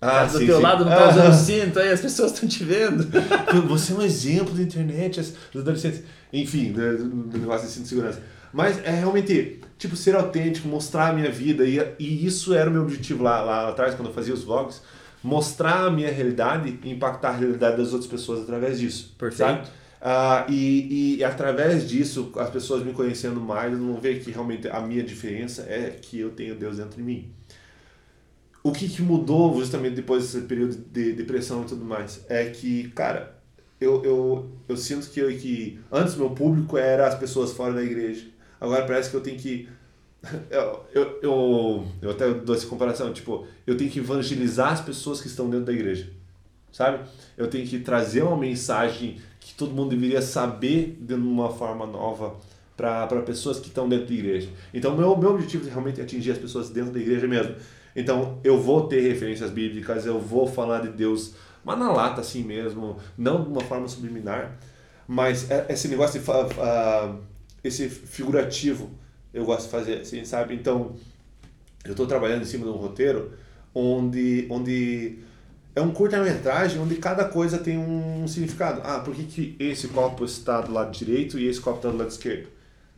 Ah, 0.03 0.25
do 0.25 0.39
sim, 0.39 0.45
teu 0.47 0.57
sim. 0.57 0.63
lado 0.63 0.83
não 0.83 0.91
tá 0.91 1.05
Ah. 1.05 1.09
usando 1.11 1.29
o 1.31 1.33
cinto, 1.33 1.79
aí 1.79 1.91
as 1.91 2.01
pessoas 2.01 2.31
estão 2.33 2.49
te 2.49 2.63
vendo. 2.63 3.07
Você 3.69 3.91
é 3.93 3.95
um 3.95 4.01
exemplo 4.01 4.53
da 4.55 4.63
internet, 4.63 5.21
dos 5.51 5.61
adolescentes. 5.61 6.01
Enfim, 6.33 6.71
do, 6.71 6.97
do- 6.97 7.23
do 7.27 7.37
negócio 7.37 7.67
de 7.67 7.73
cinto 7.73 7.83
de 7.83 7.89
segurança. 7.89 8.21
Mas 8.51 8.79
é 8.83 8.89
realmente, 8.91 9.59
tipo, 9.77 9.95
ser 9.95 10.15
autêntico, 10.15 10.67
mostrar 10.67 11.09
a 11.09 11.13
minha 11.13 11.29
vida. 11.31 11.65
E, 11.67 11.79
e 11.99 12.25
isso 12.25 12.51
era 12.53 12.67
o 12.69 12.73
meu 12.73 12.81
objetivo 12.81 13.21
lá, 13.23 13.41
lá 13.41 13.69
atrás, 13.69 13.93
quando 13.93 14.07
eu 14.07 14.13
fazia 14.13 14.33
os 14.33 14.43
vlogs. 14.43 14.81
Mostrar 15.23 15.85
a 15.85 15.91
minha 15.91 16.11
realidade 16.11 16.79
e 16.83 16.91
impactar 16.91 17.29
a 17.29 17.37
realidade 17.37 17.77
das 17.77 17.93
outras 17.93 18.09
pessoas 18.09 18.41
através 18.41 18.79
disso. 18.79 19.15
Perfeito. 19.17 19.69
Ah, 20.01 20.47
e, 20.49 21.17
e 21.17 21.23
através 21.23 21.87
disso, 21.87 22.31
as 22.37 22.49
pessoas 22.49 22.83
me 22.83 22.91
conhecendo 22.91 23.39
mais, 23.39 23.77
vão 23.77 23.99
ver 24.01 24.19
que 24.19 24.31
realmente 24.31 24.67
a 24.67 24.81
minha 24.81 25.03
diferença 25.03 25.61
é 25.69 25.91
que 26.01 26.19
eu 26.19 26.31
tenho 26.31 26.55
Deus 26.55 26.77
dentro 26.77 26.97
de 26.97 27.03
mim. 27.03 27.31
O 28.63 28.71
que, 28.71 28.89
que 28.89 29.01
mudou 29.01 29.57
justamente 29.59 29.95
depois 29.95 30.23
desse 30.23 30.45
período 30.47 30.75
de 30.75 31.13
depressão 31.13 31.63
e 31.63 31.65
tudo 31.65 31.85
mais 31.85 32.25
é 32.29 32.45
que, 32.45 32.89
cara, 32.89 33.35
eu, 33.79 34.03
eu, 34.03 34.51
eu 34.67 34.77
sinto 34.77 35.09
que, 35.09 35.19
eu, 35.19 35.35
que 35.35 35.79
antes 35.91 36.15
meu 36.15 36.29
público 36.29 36.77
era 36.77 37.07
as 37.07 37.15
pessoas 37.15 37.51
fora 37.51 37.73
da 37.73 37.83
igreja. 37.83 38.27
Agora 38.59 38.85
parece 38.85 39.09
que 39.09 39.15
eu 39.15 39.21
tenho 39.21 39.39
que. 39.39 39.67
Eu, 40.51 40.85
eu, 40.93 41.19
eu, 41.23 41.87
eu 42.01 42.11
até 42.11 42.31
dou 42.31 42.55
essa 42.55 42.67
comparação, 42.67 43.11
tipo, 43.11 43.47
eu 43.65 43.75
tenho 43.75 43.89
que 43.89 43.99
evangelizar 43.99 44.71
as 44.71 44.81
pessoas 44.81 45.19
que 45.19 45.27
estão 45.27 45.49
dentro 45.49 45.65
da 45.65 45.73
igreja, 45.73 46.11
sabe? 46.71 47.03
Eu 47.35 47.47
tenho 47.49 47.65
que 47.67 47.79
trazer 47.79 48.21
uma 48.21 48.37
mensagem 48.37 49.19
que 49.39 49.55
todo 49.55 49.73
mundo 49.73 49.89
deveria 49.89 50.21
saber 50.21 50.97
de 51.01 51.15
uma 51.15 51.49
forma 51.49 51.87
nova 51.87 52.35
para 52.77 53.21
pessoas 53.23 53.59
que 53.59 53.67
estão 53.67 53.89
dentro 53.89 54.07
da 54.07 54.13
igreja. 54.13 54.49
Então, 54.73 54.95
meu, 54.95 55.17
meu 55.17 55.31
objetivo 55.31 55.67
é 55.67 55.71
realmente 55.71 55.99
atingir 55.99 56.31
as 56.31 56.37
pessoas 56.37 56.69
dentro 56.69 56.91
da 56.91 56.99
igreja 56.99 57.27
mesmo. 57.27 57.55
Então, 57.95 58.39
eu 58.43 58.59
vou 58.59 58.87
ter 58.87 59.01
referências 59.01 59.49
bíblicas, 59.49 60.05
eu 60.05 60.19
vou 60.19 60.47
falar 60.47 60.81
de 60.81 60.89
Deus, 60.89 61.33
mas 61.63 61.77
na 61.79 61.91
lata 61.91 62.21
assim 62.21 62.43
mesmo, 62.43 62.97
não 63.17 63.43
de 63.43 63.49
uma 63.49 63.61
forma 63.61 63.87
subliminar, 63.87 64.57
mas 65.07 65.49
é- 65.49 65.65
esse 65.69 65.87
negócio 65.87 66.19
de 66.21 66.25
ah, 66.59 67.15
esse 67.63 67.89
figurativo 67.89 68.89
eu 69.33 69.45
gosto 69.45 69.65
de 69.65 69.71
fazer 69.71 70.01
assim, 70.01 70.23
sabe? 70.25 70.55
Então, 70.55 70.95
eu 71.85 71.91
estou 71.91 72.05
trabalhando 72.05 72.41
em 72.41 72.45
cima 72.45 72.65
de 72.65 72.71
um 72.71 72.75
roteiro 72.75 73.31
onde 73.73 74.45
onde 74.49 75.19
é 75.73 75.81
um 75.81 75.91
curta-metragem 75.91 76.79
onde 76.79 76.95
cada 76.95 77.25
coisa 77.25 77.57
tem 77.57 77.77
um 77.77 78.27
significado. 78.27 78.81
Ah, 78.83 78.99
por 78.99 79.15
que, 79.15 79.23
que 79.23 79.55
esse 79.59 79.87
copo 79.87 80.25
está 80.25 80.61
do 80.61 80.71
lado 80.71 80.91
direito 80.91 81.39
e 81.39 81.47
esse 81.47 81.61
copo 81.61 81.77
está 81.77 81.89
do 81.89 81.97
lado 81.97 82.09
esquerdo? 82.09 82.49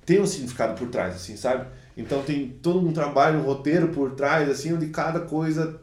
Tem 0.05 0.19
um 0.19 0.25
significado 0.25 0.77
por 0.77 0.89
trás, 0.89 1.15
assim, 1.15 1.37
sabe? 1.37 1.67
Então 1.95 2.23
tem 2.23 2.49
todo 2.61 2.85
um 2.85 2.91
trabalho, 2.91 3.39
um 3.39 3.43
roteiro 3.43 3.89
por 3.89 4.11
trás, 4.11 4.49
assim, 4.49 4.73
onde 4.73 4.87
cada 4.87 5.21
coisa 5.21 5.79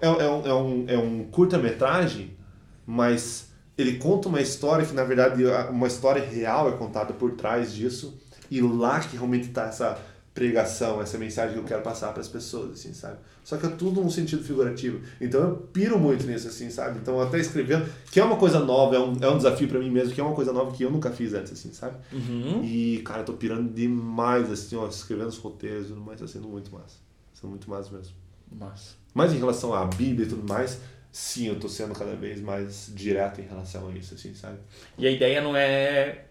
é, 0.00 0.06
é 0.06 0.28
um, 0.28 0.46
é 0.46 0.54
um, 0.54 0.84
é 0.88 0.98
um 0.98 1.24
curta-metragem, 1.24 2.36
mas 2.84 3.52
ele 3.78 3.98
conta 3.98 4.28
uma 4.28 4.40
história 4.40 4.84
que, 4.84 4.92
na 4.92 5.04
verdade, 5.04 5.44
uma 5.70 5.86
história 5.86 6.22
real 6.22 6.68
é 6.68 6.72
contada 6.72 7.12
por 7.14 7.32
trás 7.32 7.72
disso, 7.72 8.20
e 8.52 8.60
lá 8.60 9.00
que 9.00 9.16
realmente 9.16 9.48
está 9.48 9.64
essa 9.64 9.98
pregação, 10.34 11.00
essa 11.00 11.18
mensagem 11.18 11.54
que 11.54 11.58
eu 11.58 11.64
quero 11.64 11.82
passar 11.82 12.12
para 12.12 12.20
as 12.20 12.28
pessoas, 12.28 12.72
assim, 12.72 12.92
sabe? 12.94 13.18
Só 13.44 13.56
que 13.56 13.66
é 13.66 13.68
tudo 13.68 14.00
num 14.00 14.10
sentido 14.10 14.42
figurativo. 14.42 15.00
Então 15.20 15.40
eu 15.40 15.56
piro 15.56 15.98
muito 15.98 16.26
nisso, 16.26 16.48
assim, 16.48 16.70
sabe? 16.70 16.98
Então 16.98 17.20
até 17.20 17.38
escrevendo, 17.38 17.86
que 18.10 18.18
é 18.18 18.24
uma 18.24 18.36
coisa 18.36 18.60
nova, 18.60 18.96
é 18.96 18.98
um, 18.98 19.16
é 19.20 19.28
um 19.28 19.36
desafio 19.36 19.68
para 19.68 19.78
mim 19.78 19.90
mesmo, 19.90 20.14
que 20.14 20.20
é 20.20 20.24
uma 20.24 20.34
coisa 20.34 20.52
nova 20.52 20.74
que 20.74 20.82
eu 20.82 20.90
nunca 20.90 21.10
fiz 21.10 21.34
antes, 21.34 21.52
assim, 21.52 21.72
sabe? 21.72 21.96
Uhum. 22.12 22.62
E, 22.64 23.02
cara, 23.04 23.20
eu 23.20 23.24
tô 23.24 23.34
pirando 23.34 23.72
demais, 23.72 24.50
assim, 24.50 24.76
ó, 24.76 24.86
escrevendo 24.86 25.28
os 25.28 25.38
roteiros 25.38 25.86
e 25.86 25.88
tudo 25.88 26.00
mais, 26.00 26.20
tá 26.20 26.26
sendo 26.26 26.48
muito 26.48 26.72
massa. 26.72 26.96
Sendo 27.34 27.50
muito 27.50 27.68
massa 27.68 27.90
mesmo. 27.94 28.14
Massa. 28.50 28.94
Mas 29.12 29.32
em 29.32 29.38
relação 29.38 29.74
à 29.74 29.84
Bíblia 29.84 30.26
e 30.26 30.28
tudo 30.28 30.46
mais, 30.48 30.78
sim, 31.10 31.48
eu 31.48 31.60
tô 31.60 31.68
sendo 31.68 31.94
cada 31.94 32.14
vez 32.14 32.40
mais 32.40 32.90
direto 32.94 33.40
em 33.40 33.44
relação 33.44 33.88
a 33.88 33.92
isso, 33.92 34.14
assim, 34.14 34.34
sabe? 34.34 34.58
E 34.96 35.06
a 35.06 35.10
ideia 35.10 35.42
não 35.42 35.54
é 35.54 36.26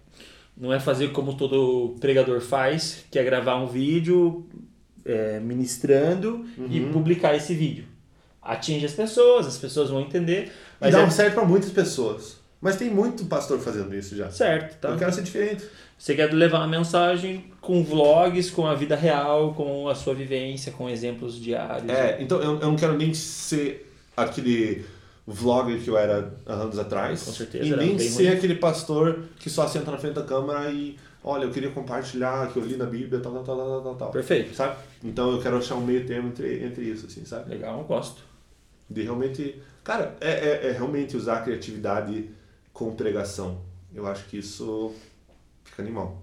não 0.57 0.71
é 0.71 0.79
fazer 0.79 1.11
como 1.11 1.33
todo 1.35 1.95
pregador 1.99 2.41
faz, 2.41 3.03
que 3.09 3.17
é 3.17 3.23
gravar 3.23 3.55
um 3.57 3.67
vídeo 3.67 4.45
é, 5.05 5.39
ministrando 5.39 6.45
e 6.69 6.79
Uhum. 6.79 6.91
publicar 6.91 7.35
esse 7.35 7.53
vídeo. 7.53 7.85
Atinge 8.41 8.85
as 8.85 8.93
pessoas, 8.93 9.47
as 9.47 9.57
pessoas 9.57 9.89
vão 9.89 10.01
entender, 10.01 10.51
mas 10.79 10.89
e 10.89 10.97
dá 10.97 11.01
é 11.03 11.05
um 11.05 11.11
certo 11.11 11.35
pra 11.35 11.45
muitas 11.45 11.69
pessoas. 11.71 12.39
Mas 12.59 12.75
tem 12.75 12.89
muito 12.91 13.25
pastor 13.25 13.59
fazendo 13.59 13.95
isso 13.95 14.15
já. 14.15 14.29
certo, 14.29 14.79
tá? 14.79 14.89
Eu 14.89 14.97
quero 14.97 15.11
ser 15.11 15.23
diferente. 15.23 15.63
Você 15.97 16.15
quer 16.15 16.31
levar 16.33 16.59
uma 16.59 16.67
mensagem 16.67 17.45
com 17.59 17.83
vlogs, 17.83 18.49
com 18.51 18.65
a 18.67 18.73
vida 18.75 18.95
real, 18.95 19.53
com 19.53 19.87
a 19.87 19.93
sua 19.95 20.13
vivência, 20.15 20.71
com 20.71 20.87
exemplos 20.89 21.39
diários. 21.39 21.89
É, 21.89 22.17
então 22.19 22.39
eu, 22.39 22.53
eu 22.59 22.67
não 22.67 22.75
quero 22.75 22.97
nem 22.97 23.13
ser 23.13 23.91
aquele 24.17 24.83
vlogger 25.31 25.81
que 25.81 25.89
eu 25.89 25.97
era 25.97 26.33
anos 26.45 26.77
atrás. 26.77 27.23
Com 27.23 27.31
certeza, 27.31 27.65
E 27.65 27.75
nem 27.75 27.97
ser 27.97 28.27
ruim. 28.27 28.37
aquele 28.37 28.55
pastor 28.55 29.23
que 29.39 29.49
só 29.49 29.67
senta 29.67 29.91
na 29.91 29.97
frente 29.97 30.13
da 30.15 30.23
câmera 30.23 30.69
e, 30.71 30.97
olha, 31.23 31.45
eu 31.45 31.51
queria 31.51 31.71
compartilhar 31.71 32.51
que 32.51 32.57
eu 32.57 32.65
li 32.65 32.75
na 32.77 32.85
Bíblia, 32.85 33.19
tal, 33.21 33.31
tal, 33.33 33.43
tal, 33.43 33.55
tal, 33.57 33.81
tal, 33.81 33.95
tal. 33.95 34.11
Perfeito. 34.11 34.53
Sabe? 34.55 34.77
Então 35.03 35.31
eu 35.31 35.41
quero 35.41 35.57
achar 35.57 35.75
um 35.75 35.85
meio 35.85 36.05
termo 36.05 36.29
entre, 36.29 36.63
entre 36.63 36.83
isso, 36.85 37.05
assim, 37.07 37.25
sabe? 37.25 37.49
Legal, 37.49 37.79
eu 37.79 37.85
gosto. 37.85 38.21
De 38.89 39.01
realmente. 39.03 39.55
Cara, 39.83 40.15
é, 40.21 40.29
é, 40.31 40.67
é 40.67 40.71
realmente 40.73 41.15
usar 41.17 41.37
a 41.37 41.41
criatividade 41.41 42.29
com 42.73 42.93
pregação. 42.93 43.61
Eu 43.93 44.05
acho 44.05 44.25
que 44.25 44.37
isso 44.37 44.93
fica 45.63 45.81
animal. 45.81 46.21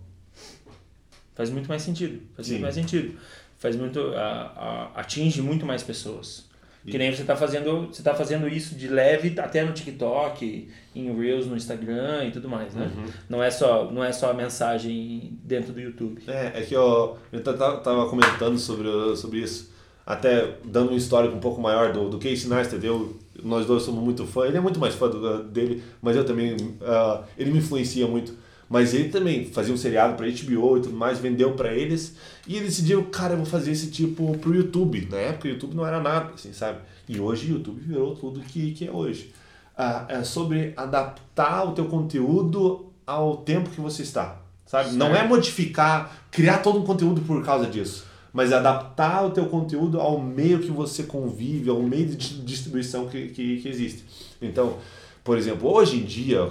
Faz 1.35 1.51
muito 1.51 1.69
mais 1.69 1.83
sentido. 1.83 2.21
Faz 2.35 2.47
Sim. 2.47 2.55
muito 2.55 2.63
mais 2.63 2.75
sentido. 2.75 3.19
Faz 3.59 3.77
muito. 3.77 4.01
a- 4.15 4.91
a- 4.95 5.01
atinge 5.01 5.41
muito 5.43 5.65
mais 5.67 5.83
pessoas. 5.83 6.48
Que 6.91 6.99
nem 6.99 7.13
você 7.15 7.23
está 7.23 7.37
fazendo. 7.37 7.87
Você 7.93 8.03
tá 8.03 8.15
fazendo 8.15 8.49
isso 8.49 8.75
de 8.75 8.89
leve 8.89 9.35
até 9.39 9.65
no 9.65 9.73
TikTok, 9.73 10.69
em 10.95 11.15
Reels 11.19 11.47
no 11.47 11.57
Instagram 11.57 12.25
e 12.27 12.31
tudo 12.31 12.49
mais, 12.49 12.75
né? 12.75 12.91
Uhum. 12.97 13.05
Não, 13.29 13.43
é 13.43 13.51
só, 13.51 13.91
não 13.91 14.03
é 14.03 14.13
só 14.13 14.31
a 14.31 14.35
mensagem 14.35 15.39
dentro 15.45 15.73
do 15.73 15.81
YouTube. 15.81 16.23
É, 16.27 16.53
é 16.61 16.63
que 16.63 16.75
eu, 16.75 17.17
eu 17.33 17.43
ta- 17.43 17.53
ta- 17.55 17.77
tava 17.79 18.09
comentando 18.09 18.59
sobre, 18.59 18.89
sobre 19.17 19.41
isso. 19.41 19.71
até 20.07 20.55
dando 20.65 20.93
um 20.93 20.97
histórico 20.97 21.37
um 21.37 21.41
pouco 21.41 21.61
maior 21.61 21.93
do, 21.93 22.09
do 22.09 22.19
Casey 22.19 22.49
Neistat, 22.49 22.83
eu, 22.85 23.17
nós 23.43 23.67
dois 23.67 23.83
somos 23.83 24.03
muito 24.03 24.27
fã, 24.27 24.47
ele 24.47 24.57
é 24.57 24.61
muito 24.61 24.81
mais 24.81 24.95
fã 24.95 25.09
do, 25.09 25.43
dele, 25.45 25.83
mas 26.03 26.17
eu 26.17 26.25
também, 26.25 26.55
uh, 26.55 27.23
ele 27.37 27.51
me 27.51 27.59
influencia 27.59 28.07
muito. 28.07 28.33
Mas 28.69 28.93
ele 28.93 29.09
também 29.09 29.47
fazia 29.47 29.73
um 29.73 29.77
seriado 29.77 30.15
para 30.15 30.27
HBO 30.27 30.77
e 30.77 30.83
tudo 30.83 30.97
mais, 30.97 31.19
vendeu 31.19 31.53
para 31.53 31.73
eles. 31.73 32.15
E 32.47 32.57
ele 32.57 32.67
decidiu, 32.67 33.05
cara, 33.07 33.33
eu 33.33 33.39
vou 33.39 33.47
fazer 33.47 33.73
esse 33.73 33.91
tipo 33.91 34.37
pro 34.39 34.55
YouTube. 34.55 35.09
Na 35.11 35.17
época 35.17 35.49
o 35.49 35.51
YouTube 35.53 35.75
não 35.75 35.87
era 35.87 36.01
nada, 36.01 36.35
assim, 36.35 36.53
sabe? 36.53 36.81
E 37.09 37.19
hoje 37.19 37.51
o 37.51 37.57
YouTube 37.57 37.81
virou 37.81 38.15
tudo 38.15 38.41
que, 38.41 38.73
que 38.73 38.87
é 38.87 38.91
hoje. 38.91 39.33
Ah, 39.77 40.05
é 40.09 40.23
sobre 40.23 40.75
adaptar 40.77 41.65
o 41.67 41.73
teu 41.73 41.87
conteúdo 41.87 42.93
ao 43.07 43.39
tempo 43.39 43.71
que 43.71 43.81
você 43.81 44.03
está, 44.03 44.43
sabe? 44.67 44.91
Certo. 44.91 44.99
Não 44.99 45.17
é 45.17 45.27
modificar, 45.27 46.27
criar 46.31 46.59
todo 46.59 46.79
um 46.79 46.85
conteúdo 46.85 47.23
por 47.23 47.43
causa 47.43 47.67
disso. 47.67 48.07
Mas 48.31 48.53
adaptar 48.53 49.25
o 49.25 49.31
teu 49.31 49.47
conteúdo 49.47 49.99
ao 49.99 50.21
meio 50.21 50.59
que 50.59 50.71
você 50.71 51.05
convive, 51.05 51.71
ao 51.71 51.83
meio 51.83 52.09
de 52.09 52.43
distribuição 52.43 53.09
que, 53.09 53.29
que, 53.29 53.63
que 53.63 53.69
existe. 53.69 54.05
Então, 54.43 54.77
por 55.25 55.39
exemplo, 55.39 55.73
hoje 55.73 55.97
em 55.97 56.05
dia, 56.05 56.51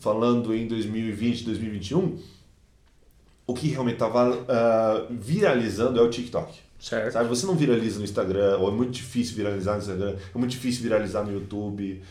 falando 0.00 0.54
em 0.54 0.66
2020, 0.66 1.44
2021, 1.44 2.18
o 3.46 3.54
que 3.54 3.68
realmente 3.68 3.94
estava 3.94 4.30
uh, 4.30 4.44
ah, 4.48 5.06
viralizando 5.10 5.98
é 5.98 6.02
o 6.02 6.10
TikTok. 6.10 6.52
Certo. 6.78 7.12
Sabe? 7.12 7.28
Você 7.28 7.46
não 7.46 7.54
viraliza 7.54 7.98
no 7.98 8.04
Instagram, 8.04 8.58
ou 8.58 8.68
é 8.68 8.70
muito 8.70 8.92
difícil 8.92 9.34
viralizar 9.34 9.72
no 9.72 9.78
Instagram, 9.78 10.16
é 10.34 10.38
muito 10.38 10.50
difícil 10.50 10.82
viralizar 10.82 11.24
no 11.24 11.32
YouTube. 11.32 12.02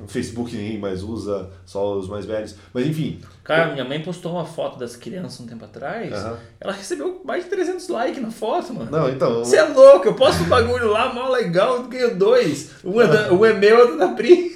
No 0.00 0.08
Facebook 0.08 0.56
ninguém 0.56 0.78
mais 0.78 1.02
usa, 1.02 1.50
só 1.64 1.96
os 1.96 2.08
mais 2.08 2.24
velhos. 2.24 2.56
Mas 2.72 2.86
enfim. 2.86 3.20
Cara, 3.44 3.72
minha 3.72 3.84
mãe 3.84 4.02
postou 4.02 4.32
uma 4.32 4.44
foto 4.44 4.78
das 4.78 4.96
crianças 4.96 5.38
um 5.40 5.46
tempo 5.46 5.64
atrás. 5.64 6.12
Uhum. 6.12 6.36
Ela 6.60 6.72
recebeu 6.72 7.20
mais 7.24 7.44
de 7.44 7.50
300 7.50 7.88
likes 7.88 8.22
na 8.22 8.30
foto, 8.30 8.72
mano. 8.72 8.90
Não, 8.90 9.08
então. 9.08 9.44
Você 9.44 9.56
é 9.56 9.64
louco, 9.64 10.08
eu 10.08 10.14
posto 10.14 10.42
um 10.42 10.48
bagulho 10.48 10.90
lá, 10.90 11.12
mal 11.12 11.30
legal, 11.30 11.82
ganho 11.84 12.16
dois. 12.16 12.70
Um 12.82 13.00
é, 13.00 13.06
da, 13.06 13.30
um 13.34 13.44
é 13.44 13.52
meu, 13.52 13.78
outro 13.78 13.98
da 13.98 14.08
Pri. 14.08 14.53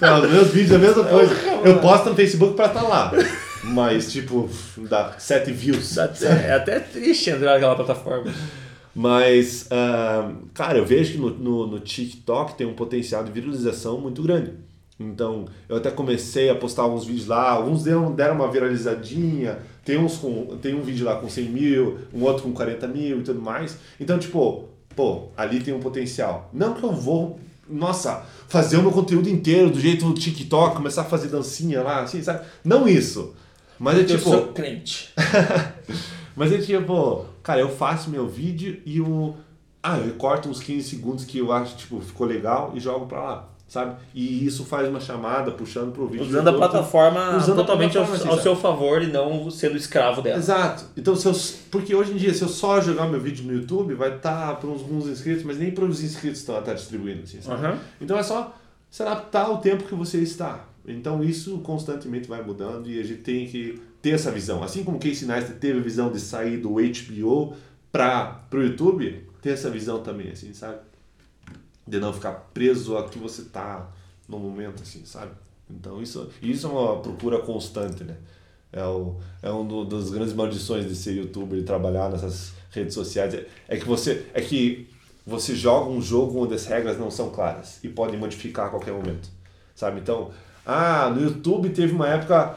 Não, 0.00 0.28
meus 0.28 0.48
vídeos 0.48 0.72
é 0.72 0.76
a 0.76 0.78
mesma 0.78 1.04
coisa. 1.04 1.34
Eu 1.64 1.78
posto 1.80 2.10
no 2.10 2.14
Facebook 2.14 2.54
pra 2.54 2.66
estar 2.66 2.82
tá 2.82 2.88
lá. 2.88 3.12
Mas, 3.64 4.12
tipo, 4.12 4.48
dá 4.88 5.14
sete 5.18 5.50
views. 5.52 5.96
é 5.98 6.52
até 6.52 6.78
triste 6.78 7.30
entrar 7.30 7.54
naquela 7.54 7.74
plataforma. 7.74 8.32
Mas, 8.94 9.66
uh, 9.66 10.34
cara, 10.54 10.78
eu 10.78 10.86
vejo 10.86 11.12
que 11.12 11.18
no, 11.18 11.30
no, 11.30 11.66
no, 11.66 11.80
TikTok 11.80 12.54
tem 12.54 12.66
um 12.66 12.74
potencial 12.74 13.22
de 13.22 13.30
viralização 13.30 14.00
muito 14.00 14.22
grande. 14.22 14.54
Então, 14.98 15.44
eu 15.68 15.76
até 15.76 15.90
comecei 15.90 16.48
a 16.48 16.54
postar 16.54 16.84
alguns 16.84 17.04
vídeos 17.04 17.26
lá, 17.26 17.50
alguns 17.50 17.82
deram, 17.84 18.12
deram 18.12 18.36
uma 18.36 18.50
viralizadinha, 18.50 19.58
tem, 19.84 19.98
uns 19.98 20.16
com, 20.16 20.56
tem 20.62 20.74
um 20.74 20.80
vídeo 20.80 21.04
lá 21.04 21.16
com 21.16 21.28
100 21.28 21.44
mil, 21.44 21.98
um 22.14 22.22
outro 22.22 22.44
com 22.44 22.52
40 22.52 22.88
mil 22.88 23.20
e 23.20 23.22
tudo 23.22 23.42
mais. 23.42 23.76
Então, 24.00 24.18
tipo, 24.18 24.66
pô, 24.94 25.28
ali 25.36 25.60
tem 25.60 25.74
um 25.74 25.80
potencial. 25.80 26.48
Não 26.50 26.72
que 26.72 26.82
eu 26.82 26.92
vou 26.92 27.38
nossa, 27.68 28.24
fazer 28.48 28.76
o 28.76 28.82
meu 28.82 28.92
conteúdo 28.92 29.28
inteiro 29.28 29.70
do 29.70 29.80
jeito 29.80 30.06
do 30.06 30.14
TikTok, 30.14 30.76
começar 30.76 31.02
a 31.02 31.04
fazer 31.04 31.28
dancinha 31.28 31.82
lá, 31.82 32.02
assim, 32.02 32.22
sabe? 32.22 32.46
Não 32.64 32.88
isso. 32.88 33.34
Mas 33.78 33.98
é 33.98 34.04
tipo. 34.04 34.28
Eu 34.28 34.38
sou 34.38 34.52
crente. 34.52 35.12
mas 36.34 36.52
é 36.52 36.58
tipo, 36.58 37.26
cara, 37.42 37.60
eu 37.60 37.68
faço 37.68 38.10
meu 38.10 38.26
vídeo 38.26 38.80
e 38.84 39.00
o. 39.00 39.34
Ah, 39.82 39.98
eu 39.98 40.14
corto 40.14 40.48
uns 40.48 40.60
15 40.60 40.88
segundos 40.88 41.24
que 41.24 41.38
eu 41.38 41.52
acho, 41.52 41.76
tipo, 41.76 42.00
ficou 42.00 42.26
legal 42.26 42.72
e 42.74 42.80
jogo 42.80 43.06
pra 43.06 43.22
lá 43.22 43.55
sabe? 43.68 43.96
E 44.14 44.46
isso 44.46 44.64
faz 44.64 44.88
uma 44.88 45.00
chamada 45.00 45.50
puxando 45.50 45.92
para 45.92 46.02
o 46.02 46.06
vídeo. 46.06 46.26
Usando 46.26 46.48
a 46.48 46.52
plataforma 46.52 47.36
usando 47.36 47.56
totalmente 47.56 47.98
a 47.98 48.02
plataforma, 48.02 48.32
ao, 48.32 48.36
ao 48.38 48.42
seu 48.42 48.56
favor 48.56 49.02
e 49.02 49.08
não 49.08 49.50
sendo 49.50 49.76
escravo 49.76 50.22
dela. 50.22 50.38
Exato. 50.38 50.84
Então, 50.96 51.16
se 51.16 51.26
eu, 51.26 51.34
porque 51.70 51.94
hoje 51.94 52.12
em 52.12 52.16
dia, 52.16 52.32
se 52.32 52.42
eu 52.42 52.48
só 52.48 52.80
jogar 52.80 53.06
meu 53.08 53.20
vídeo 53.20 53.44
no 53.44 53.52
YouTube, 53.52 53.94
vai 53.94 54.16
estar 54.16 54.48
tá 54.48 54.54
para 54.54 54.68
uns 54.68 54.82
alguns 54.82 55.06
inscritos, 55.06 55.42
mas 55.42 55.58
nem 55.58 55.70
para 55.70 55.84
os 55.84 56.02
inscritos 56.02 56.40
estão 56.40 56.60
tá 56.62 56.74
distribuindo. 56.74 57.22
Assim, 57.24 57.38
uhum. 57.38 57.78
Então, 58.00 58.16
é 58.16 58.22
só 58.22 58.54
se 58.90 59.02
adaptar 59.02 59.46
ao 59.46 59.58
tempo 59.58 59.84
que 59.84 59.94
você 59.94 60.18
está. 60.18 60.64
Então, 60.86 61.22
isso 61.24 61.58
constantemente 61.58 62.28
vai 62.28 62.42
mudando 62.42 62.88
e 62.88 63.00
a 63.00 63.02
gente 63.02 63.22
tem 63.22 63.46
que 63.46 63.80
ter 64.00 64.10
essa 64.10 64.30
visão. 64.30 64.62
Assim 64.62 64.84
como 64.84 65.00
Casey 65.00 65.26
Neistat 65.26 65.58
teve 65.58 65.80
a 65.80 65.82
visão 65.82 66.12
de 66.12 66.20
sair 66.20 66.58
do 66.58 66.74
HBO 66.74 67.54
para 67.90 68.40
o 68.52 68.58
YouTube, 68.58 69.26
ter 69.42 69.50
essa 69.50 69.68
visão 69.68 70.00
também, 70.00 70.30
assim, 70.30 70.54
sabe? 70.54 70.78
De 71.86 71.98
não 72.00 72.12
ficar 72.12 72.32
preso 72.52 72.96
a 72.96 73.08
que 73.08 73.18
você 73.18 73.42
tá 73.42 73.88
no 74.28 74.38
momento, 74.38 74.82
assim, 74.82 75.04
sabe? 75.04 75.32
Então 75.70 76.02
isso, 76.02 76.28
isso 76.42 76.66
é 76.66 76.70
uma 76.70 77.00
procura 77.00 77.38
constante, 77.38 78.04
né? 78.04 78.16
É, 78.72 78.84
o, 78.84 79.16
é 79.42 79.50
uma 79.50 79.84
das 79.84 80.10
grandes 80.10 80.34
maldições 80.34 80.88
de 80.88 80.94
ser 80.94 81.12
youtuber 81.12 81.58
e 81.58 81.62
trabalhar 81.62 82.10
nessas 82.10 82.52
redes 82.70 82.94
sociais. 82.94 83.34
É, 83.34 83.46
é, 83.68 83.76
que 83.76 83.86
você 83.86 84.26
é 84.34 84.40
que 84.40 84.88
você 85.26 85.54
joga 85.54 85.90
um 85.90 86.00
jogo 86.00 86.44
onde 86.44 86.54
as 86.54 86.66
regras 86.66 86.98
não 86.98 87.10
são 87.10 87.30
claras 87.30 87.78
e 87.82 87.88
podem 87.88 88.18
modificar 88.18 88.66
a 88.66 88.68
qualquer 88.68 88.92
momento, 88.92 89.28
sabe? 89.74 90.00
Então, 90.00 90.30
ah, 90.64 91.10
no 91.14 91.22
YouTube 91.22 91.70
teve 91.70 91.92
uma 91.92 92.08
época, 92.08 92.56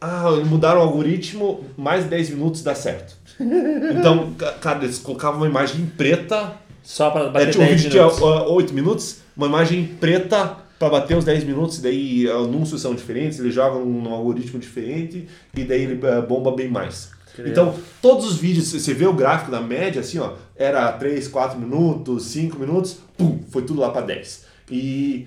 ah, 0.00 0.30
mudaram 0.46 0.80
o 0.80 0.82
algoritmo, 0.82 1.64
mais 1.76 2.04
10 2.04 2.30
minutos 2.30 2.62
dá 2.62 2.74
certo. 2.74 3.16
Então, 3.38 4.34
cara, 4.60 4.84
eles 4.84 4.98
colocavam 4.98 5.40
uma 5.40 5.48
imagem 5.48 5.86
preta 5.86 6.54
só 6.84 7.10
para 7.10 7.30
bater 7.30 7.48
é, 7.48 7.50
tipo, 7.50 7.64
10 7.64 7.72
um 7.72 7.82
vídeo 7.82 7.98
minutos. 7.98 8.18
tinha 8.18 8.42
8 8.44 8.74
minutos, 8.74 9.16
uma 9.36 9.46
imagem 9.46 9.84
preta 9.98 10.58
para 10.78 10.90
bater 10.90 11.16
os 11.16 11.24
10 11.24 11.44
minutos, 11.44 11.78
e 11.78 11.82
daí 11.82 12.30
anúncios 12.30 12.82
são 12.82 12.94
diferentes, 12.94 13.40
ele 13.40 13.50
joga 13.50 13.78
num 13.78 14.12
algoritmo 14.12 14.60
diferente 14.60 15.26
e 15.56 15.64
daí 15.64 15.82
ele 15.82 16.06
eh, 16.06 16.20
bomba 16.20 16.52
bem 16.52 16.68
mais. 16.68 17.10
Então, 17.38 17.74
todos 18.00 18.26
os 18.26 18.36
vídeos, 18.36 18.70
você 18.70 18.94
vê 18.94 19.06
o 19.06 19.12
gráfico 19.12 19.50
da 19.50 19.60
média, 19.60 20.00
assim, 20.00 20.18
ó, 20.18 20.34
era 20.54 20.92
3, 20.92 21.26
4 21.26 21.58
minutos, 21.58 22.26
5 22.26 22.58
minutos, 22.58 22.98
pum, 23.16 23.40
foi 23.50 23.62
tudo 23.62 23.80
lá 23.80 23.90
para 23.90 24.06
10. 24.06 24.44
E 24.70 25.26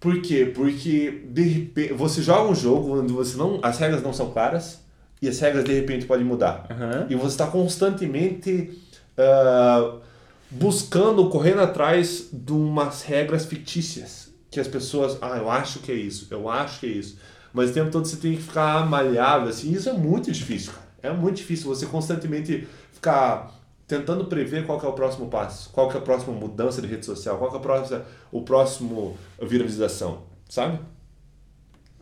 por 0.00 0.20
quê? 0.20 0.50
Porque 0.52 1.22
de 1.28 1.42
repente, 1.42 1.92
você 1.92 2.22
joga 2.22 2.50
um 2.50 2.54
jogo 2.54 2.98
onde 2.98 3.12
você 3.12 3.36
não, 3.36 3.60
as 3.62 3.78
regras 3.78 4.02
não 4.02 4.12
são 4.12 4.30
claras 4.30 4.80
e 5.20 5.28
as 5.28 5.38
regras 5.38 5.64
de 5.64 5.72
repente 5.72 6.06
podem 6.06 6.24
mudar. 6.24 6.66
Uhum. 6.70 7.06
E 7.10 7.14
você 7.14 7.34
está 7.34 7.46
constantemente 7.46 8.70
uh, 9.16 10.00
buscando, 10.50 11.28
correndo 11.28 11.60
atrás 11.60 12.28
de 12.32 12.52
umas 12.52 13.02
regras 13.02 13.44
fictícias. 13.46 14.28
Que 14.50 14.58
as 14.58 14.68
pessoas, 14.68 15.18
ah, 15.20 15.36
eu 15.36 15.50
acho 15.50 15.80
que 15.80 15.92
é 15.92 15.94
isso, 15.94 16.26
eu 16.30 16.48
acho 16.48 16.80
que 16.80 16.86
é 16.86 16.90
isso. 16.90 17.18
Mas 17.52 17.70
o 17.70 17.74
tempo 17.74 17.90
todo 17.90 18.06
você 18.06 18.16
tem 18.16 18.34
que 18.34 18.42
ficar 18.42 18.88
malhável, 18.88 19.48
assim, 19.48 19.72
isso 19.72 19.88
é 19.88 19.92
muito 19.92 20.30
difícil, 20.32 20.72
cara. 20.72 20.88
É 21.02 21.12
muito 21.12 21.36
difícil 21.36 21.66
você 21.66 21.86
constantemente 21.86 22.66
ficar 22.92 23.54
tentando 23.86 24.26
prever 24.26 24.66
qual 24.66 24.80
é 24.80 24.86
o 24.86 24.92
próximo 24.92 25.28
passo, 25.28 25.70
qual 25.70 25.90
é 25.90 25.96
a 25.96 26.00
próxima 26.00 26.34
mudança 26.34 26.82
de 26.82 26.88
rede 26.88 27.06
social, 27.06 27.38
qual 27.38 27.52
é 27.52 27.56
a 27.56 27.60
próxima, 27.60 28.04
o 28.30 28.42
próximo 28.42 29.16
viralização, 29.40 30.24
sabe? 30.48 30.78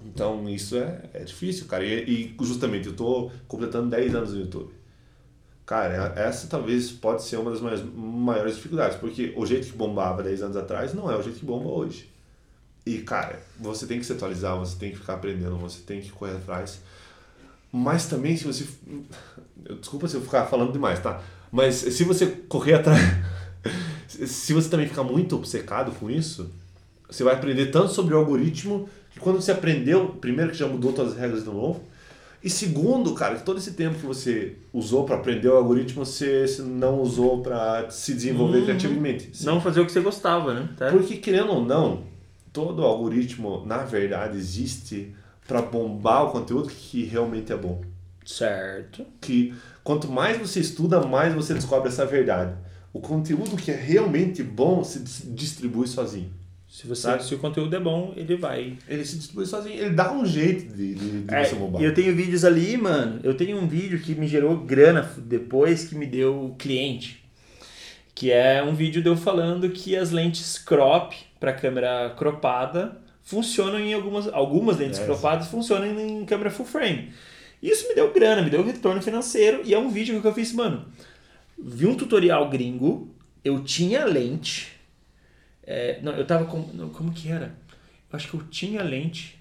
Então 0.04 0.48
isso 0.48 0.76
é, 0.76 1.02
é 1.14 1.24
difícil, 1.24 1.66
cara. 1.66 1.84
E, 1.84 2.34
e 2.40 2.44
justamente 2.44 2.86
eu 2.86 2.92
estou 2.92 3.30
completando 3.46 3.90
10 3.90 4.14
anos 4.14 4.32
no 4.32 4.40
YouTube. 4.40 4.72
Cara, 5.66 6.12
essa 6.16 6.46
talvez 6.46 6.92
pode 6.92 7.24
ser 7.24 7.38
uma 7.38 7.50
das 7.50 7.60
maiores, 7.60 7.84
maiores 7.92 8.54
dificuldades, 8.54 8.96
porque 8.98 9.34
o 9.36 9.44
jeito 9.44 9.66
que 9.66 9.76
bombava 9.76 10.22
10 10.22 10.42
anos 10.42 10.56
atrás 10.56 10.94
não 10.94 11.10
é 11.10 11.16
o 11.16 11.22
jeito 11.22 11.40
que 11.40 11.44
bomba 11.44 11.68
hoje. 11.68 12.08
E, 12.86 12.98
cara, 12.98 13.42
você 13.58 13.84
tem 13.84 13.98
que 13.98 14.06
se 14.06 14.12
atualizar, 14.12 14.56
você 14.56 14.76
tem 14.78 14.92
que 14.92 14.98
ficar 14.98 15.14
aprendendo, 15.14 15.56
você 15.56 15.80
tem 15.80 16.00
que 16.00 16.10
correr 16.12 16.36
atrás. 16.36 16.78
Mas 17.72 18.06
também, 18.06 18.36
se 18.36 18.44
você. 18.44 18.64
Desculpa 19.80 20.06
se 20.06 20.14
eu 20.14 20.20
ficar 20.20 20.46
falando 20.46 20.72
demais, 20.72 21.00
tá? 21.00 21.20
Mas 21.50 21.74
se 21.74 22.04
você 22.04 22.26
correr 22.48 22.74
atrás. 22.74 23.00
se 24.08 24.52
você 24.52 24.68
também 24.68 24.86
ficar 24.86 25.02
muito 25.02 25.34
obcecado 25.34 25.90
com 25.98 26.08
isso, 26.08 26.48
você 27.10 27.24
vai 27.24 27.34
aprender 27.34 27.66
tanto 27.72 27.92
sobre 27.92 28.14
o 28.14 28.18
algoritmo 28.18 28.88
que 29.10 29.18
quando 29.18 29.40
você 29.40 29.50
aprendeu, 29.50 30.10
primeiro 30.20 30.52
que 30.52 30.56
já 30.58 30.68
mudou 30.68 30.92
todas 30.92 31.14
as 31.14 31.18
regras 31.18 31.40
de 31.40 31.46
novo, 31.50 31.82
e 32.42 32.50
segundo, 32.50 33.14
cara, 33.14 33.36
que 33.36 33.44
todo 33.44 33.58
esse 33.58 33.72
tempo 33.72 33.98
que 33.98 34.06
você 34.06 34.56
usou 34.72 35.04
para 35.04 35.16
aprender 35.16 35.48
o 35.48 35.56
algoritmo, 35.56 36.04
você 36.04 36.46
não 36.62 37.00
usou 37.00 37.42
para 37.42 37.90
se 37.90 38.14
desenvolver 38.14 38.58
uhum. 38.58 38.64
criativamente. 38.64 39.30
Sim. 39.32 39.46
Não 39.46 39.60
fazer 39.60 39.80
o 39.80 39.86
que 39.86 39.92
você 39.92 40.00
gostava, 40.00 40.54
né? 40.54 40.68
Tá? 40.76 40.90
Porque, 40.90 41.16
querendo 41.16 41.50
ou 41.50 41.64
não, 41.64 42.04
todo 42.52 42.84
algoritmo, 42.84 43.64
na 43.66 43.78
verdade, 43.78 44.36
existe 44.36 45.14
para 45.46 45.62
bombar 45.62 46.24
o 46.24 46.30
conteúdo 46.30 46.68
que 46.68 47.04
realmente 47.04 47.52
é 47.52 47.56
bom. 47.56 47.80
Certo. 48.24 49.06
Que 49.20 49.54
quanto 49.84 50.08
mais 50.08 50.38
você 50.38 50.60
estuda, 50.60 51.00
mais 51.00 51.34
você 51.34 51.54
descobre 51.54 51.88
essa 51.88 52.04
verdade. 52.04 52.54
O 52.92 53.00
conteúdo 53.00 53.56
que 53.56 53.70
é 53.70 53.76
realmente 53.76 54.42
bom 54.42 54.82
se 54.82 55.00
distribui 55.30 55.86
sozinho. 55.86 56.30
Se, 56.76 56.86
você, 56.86 57.18
se 57.20 57.34
o 57.34 57.38
conteúdo 57.38 57.74
é 57.74 57.80
bom, 57.80 58.12
ele 58.14 58.36
vai. 58.36 58.76
Ele 58.86 59.02
se 59.02 59.16
distribui 59.16 59.46
sozinho, 59.46 59.80
ele 59.80 59.94
dá 59.94 60.12
um 60.12 60.26
jeito 60.26 60.76
de, 60.76 60.94
de, 60.94 61.22
de 61.22 61.34
é, 61.34 61.42
você 61.42 61.54
bombar. 61.54 61.80
E 61.80 61.86
eu 61.86 61.94
tenho 61.94 62.14
vídeos 62.14 62.44
ali, 62.44 62.76
mano. 62.76 63.18
Eu 63.24 63.34
tenho 63.34 63.56
um 63.56 63.66
vídeo 63.66 63.98
que 63.98 64.14
me 64.14 64.28
gerou 64.28 64.58
grana 64.58 65.10
depois 65.16 65.88
que 65.88 65.94
me 65.94 66.04
deu 66.04 66.54
cliente. 66.58 67.24
Que 68.14 68.30
é 68.30 68.62
um 68.62 68.74
vídeo 68.74 69.00
de 69.00 69.08
eu 69.08 69.16
falando 69.16 69.70
que 69.70 69.96
as 69.96 70.10
lentes 70.10 70.58
crop 70.58 71.16
para 71.40 71.54
câmera 71.54 72.14
cropada 72.14 73.00
funcionam 73.22 73.80
em 73.80 73.94
algumas. 73.94 74.28
Algumas 74.28 74.76
lentes 74.76 75.00
é, 75.00 75.04
cropadas 75.06 75.48
funcionam 75.48 75.98
em 75.98 76.26
câmera 76.26 76.50
full 76.50 76.66
frame. 76.66 77.10
Isso 77.62 77.88
me 77.88 77.94
deu 77.94 78.12
grana, 78.12 78.42
me 78.42 78.50
deu 78.50 78.62
retorno 78.62 79.00
financeiro. 79.00 79.62
E 79.64 79.72
é 79.72 79.78
um 79.78 79.88
vídeo 79.88 80.20
que 80.20 80.26
eu 80.26 80.34
fiz, 80.34 80.52
mano. 80.52 80.84
Vi 81.58 81.86
um 81.86 81.94
tutorial 81.94 82.50
gringo 82.50 83.16
eu 83.46 83.62
tinha 83.62 84.04
lente. 84.04 84.75
É, 85.66 85.98
não, 86.02 86.12
eu 86.12 86.26
tava 86.26 86.44
com. 86.46 86.58
não, 86.74 86.88
como 86.90 87.12
que 87.12 87.28
era? 87.30 87.54
Eu 88.10 88.16
acho 88.16 88.28
que 88.28 88.34
eu 88.34 88.42
tinha 88.50 88.82
lente. 88.82 89.36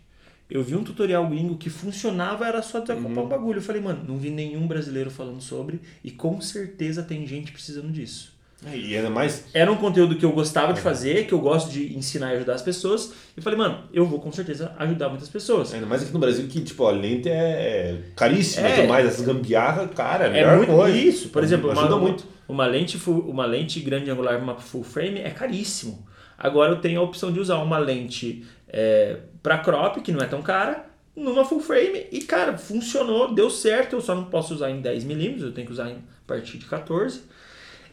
Eu 0.49 0.63
vi 0.63 0.75
um 0.75 0.83
tutorial 0.83 1.27
gringo 1.27 1.57
que 1.57 1.69
funcionava, 1.71 2.45
era 2.47 2.61
só 2.61 2.79
desacompar 2.79 3.23
o 3.23 3.27
bagulho. 3.27 3.57
Eu 3.57 3.63
falei, 3.63 3.81
mano, 3.81 4.03
não 4.07 4.17
vi 4.17 4.29
nenhum 4.29 4.67
brasileiro 4.67 5.09
falando 5.09 5.41
sobre. 5.41 5.81
E 6.03 6.11
com 6.11 6.39
certeza 6.39 7.01
tem 7.01 7.25
gente 7.25 7.51
precisando 7.51 7.91
disso. 7.91 8.33
E 8.73 8.95
ainda 8.95 9.09
mais. 9.09 9.45
Era 9.53 9.71
um 9.71 9.75
conteúdo 9.75 10.15
que 10.15 10.23
eu 10.25 10.31
gostava 10.31 10.71
de 10.73 10.81
fazer, 10.81 11.25
que 11.27 11.33
eu 11.33 11.39
gosto 11.39 11.71
de 11.71 11.95
ensinar 11.95 12.31
e 12.33 12.37
ajudar 12.37 12.53
as 12.55 12.61
pessoas. 12.61 13.11
E 13.35 13.41
falei, 13.41 13.57
mano, 13.57 13.83
eu 13.93 14.05
vou 14.05 14.19
com 14.19 14.31
certeza 14.31 14.71
ajudar 14.79 15.09
muitas 15.09 15.29
pessoas. 15.29 15.73
Ainda 15.73 15.85
mais 15.87 16.03
aqui 16.03 16.13
no 16.13 16.19
Brasil 16.19 16.47
que, 16.47 16.61
tipo, 16.61 16.85
a 16.85 16.91
lente 16.91 17.27
é 17.29 18.01
caríssima 18.15 18.67
É. 18.67 18.71
e 18.71 18.75
tudo 18.77 18.87
mais, 18.87 19.07
essas 19.07 19.25
gambiarra, 19.25 19.87
cara, 19.89 20.25
é 20.25 20.27
É 20.27 20.31
melhor 20.31 20.57
muito 20.57 20.71
coisa. 20.73 20.97
isso. 20.97 21.29
Por 21.29 21.43
exemplo, 21.43 21.71
ajuda 21.71 21.95
uma- 21.95 21.99
muito. 22.07 22.23
Uma 22.47 22.65
lente, 22.67 22.97
uma 23.07 23.45
lente 23.47 23.79
grande 23.79 24.09
angular, 24.11 24.39
uma 24.41 24.55
full 24.55 24.83
frame 24.83 25.19
é 25.19 25.31
caríssimo. 25.31 26.05
Agora 26.37 26.73
eu 26.73 26.81
tenho 26.81 26.99
a 26.99 27.03
opção 27.03 27.31
de 27.31 27.39
usar 27.39 27.57
uma 27.57 27.77
lente 27.77 28.45
é, 28.67 29.19
para 29.41 29.57
crop, 29.59 30.01
que 30.01 30.11
não 30.11 30.21
é 30.21 30.27
tão 30.27 30.41
cara, 30.41 30.85
numa 31.15 31.45
full 31.45 31.61
frame 31.61 32.07
e, 32.11 32.21
cara, 32.21 32.57
funcionou, 32.57 33.33
deu 33.33 33.49
certo. 33.49 33.93
Eu 33.93 34.01
só 34.01 34.13
não 34.13 34.25
posso 34.25 34.53
usar 34.53 34.69
em 34.69 34.81
10mm, 34.81 35.41
eu 35.41 35.53
tenho 35.53 35.67
que 35.67 35.73
usar 35.73 35.89
em 35.89 35.95
a 35.95 36.27
partir 36.27 36.57
de 36.57 36.65
14. 36.65 37.21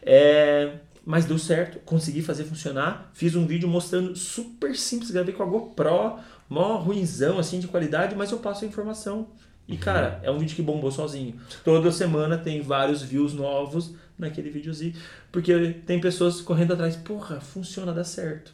É, 0.01 0.73
mas 1.05 1.25
deu 1.25 1.37
certo, 1.37 1.79
consegui 1.79 2.21
fazer 2.21 2.43
funcionar. 2.43 3.11
Fiz 3.13 3.35
um 3.35 3.45
vídeo 3.45 3.67
mostrando 3.67 4.15
super 4.15 4.75
simples, 4.75 5.11
gravei 5.11 5.33
com 5.33 5.43
a 5.43 5.45
GoPro, 5.45 6.19
mó 6.49 6.77
ruinzão 6.77 7.39
assim 7.39 7.59
de 7.59 7.67
qualidade, 7.67 8.15
mas 8.15 8.31
eu 8.31 8.39
passo 8.39 8.65
a 8.65 8.67
informação. 8.67 9.27
E 9.67 9.77
cara, 9.77 10.19
é 10.23 10.29
um 10.29 10.37
vídeo 10.37 10.55
que 10.55 10.61
bombou 10.61 10.91
sozinho. 10.91 11.39
Toda 11.63 11.91
semana 11.91 12.37
tem 12.37 12.61
vários 12.61 13.01
views 13.01 13.33
novos 13.33 13.93
naquele 14.19 14.49
videozinho, 14.49 14.93
porque 15.31 15.75
tem 15.85 15.99
pessoas 15.99 16.41
correndo 16.41 16.73
atrás, 16.73 16.95
porra, 16.95 17.39
funciona, 17.39 17.93
dá 17.93 18.03
certo. 18.03 18.53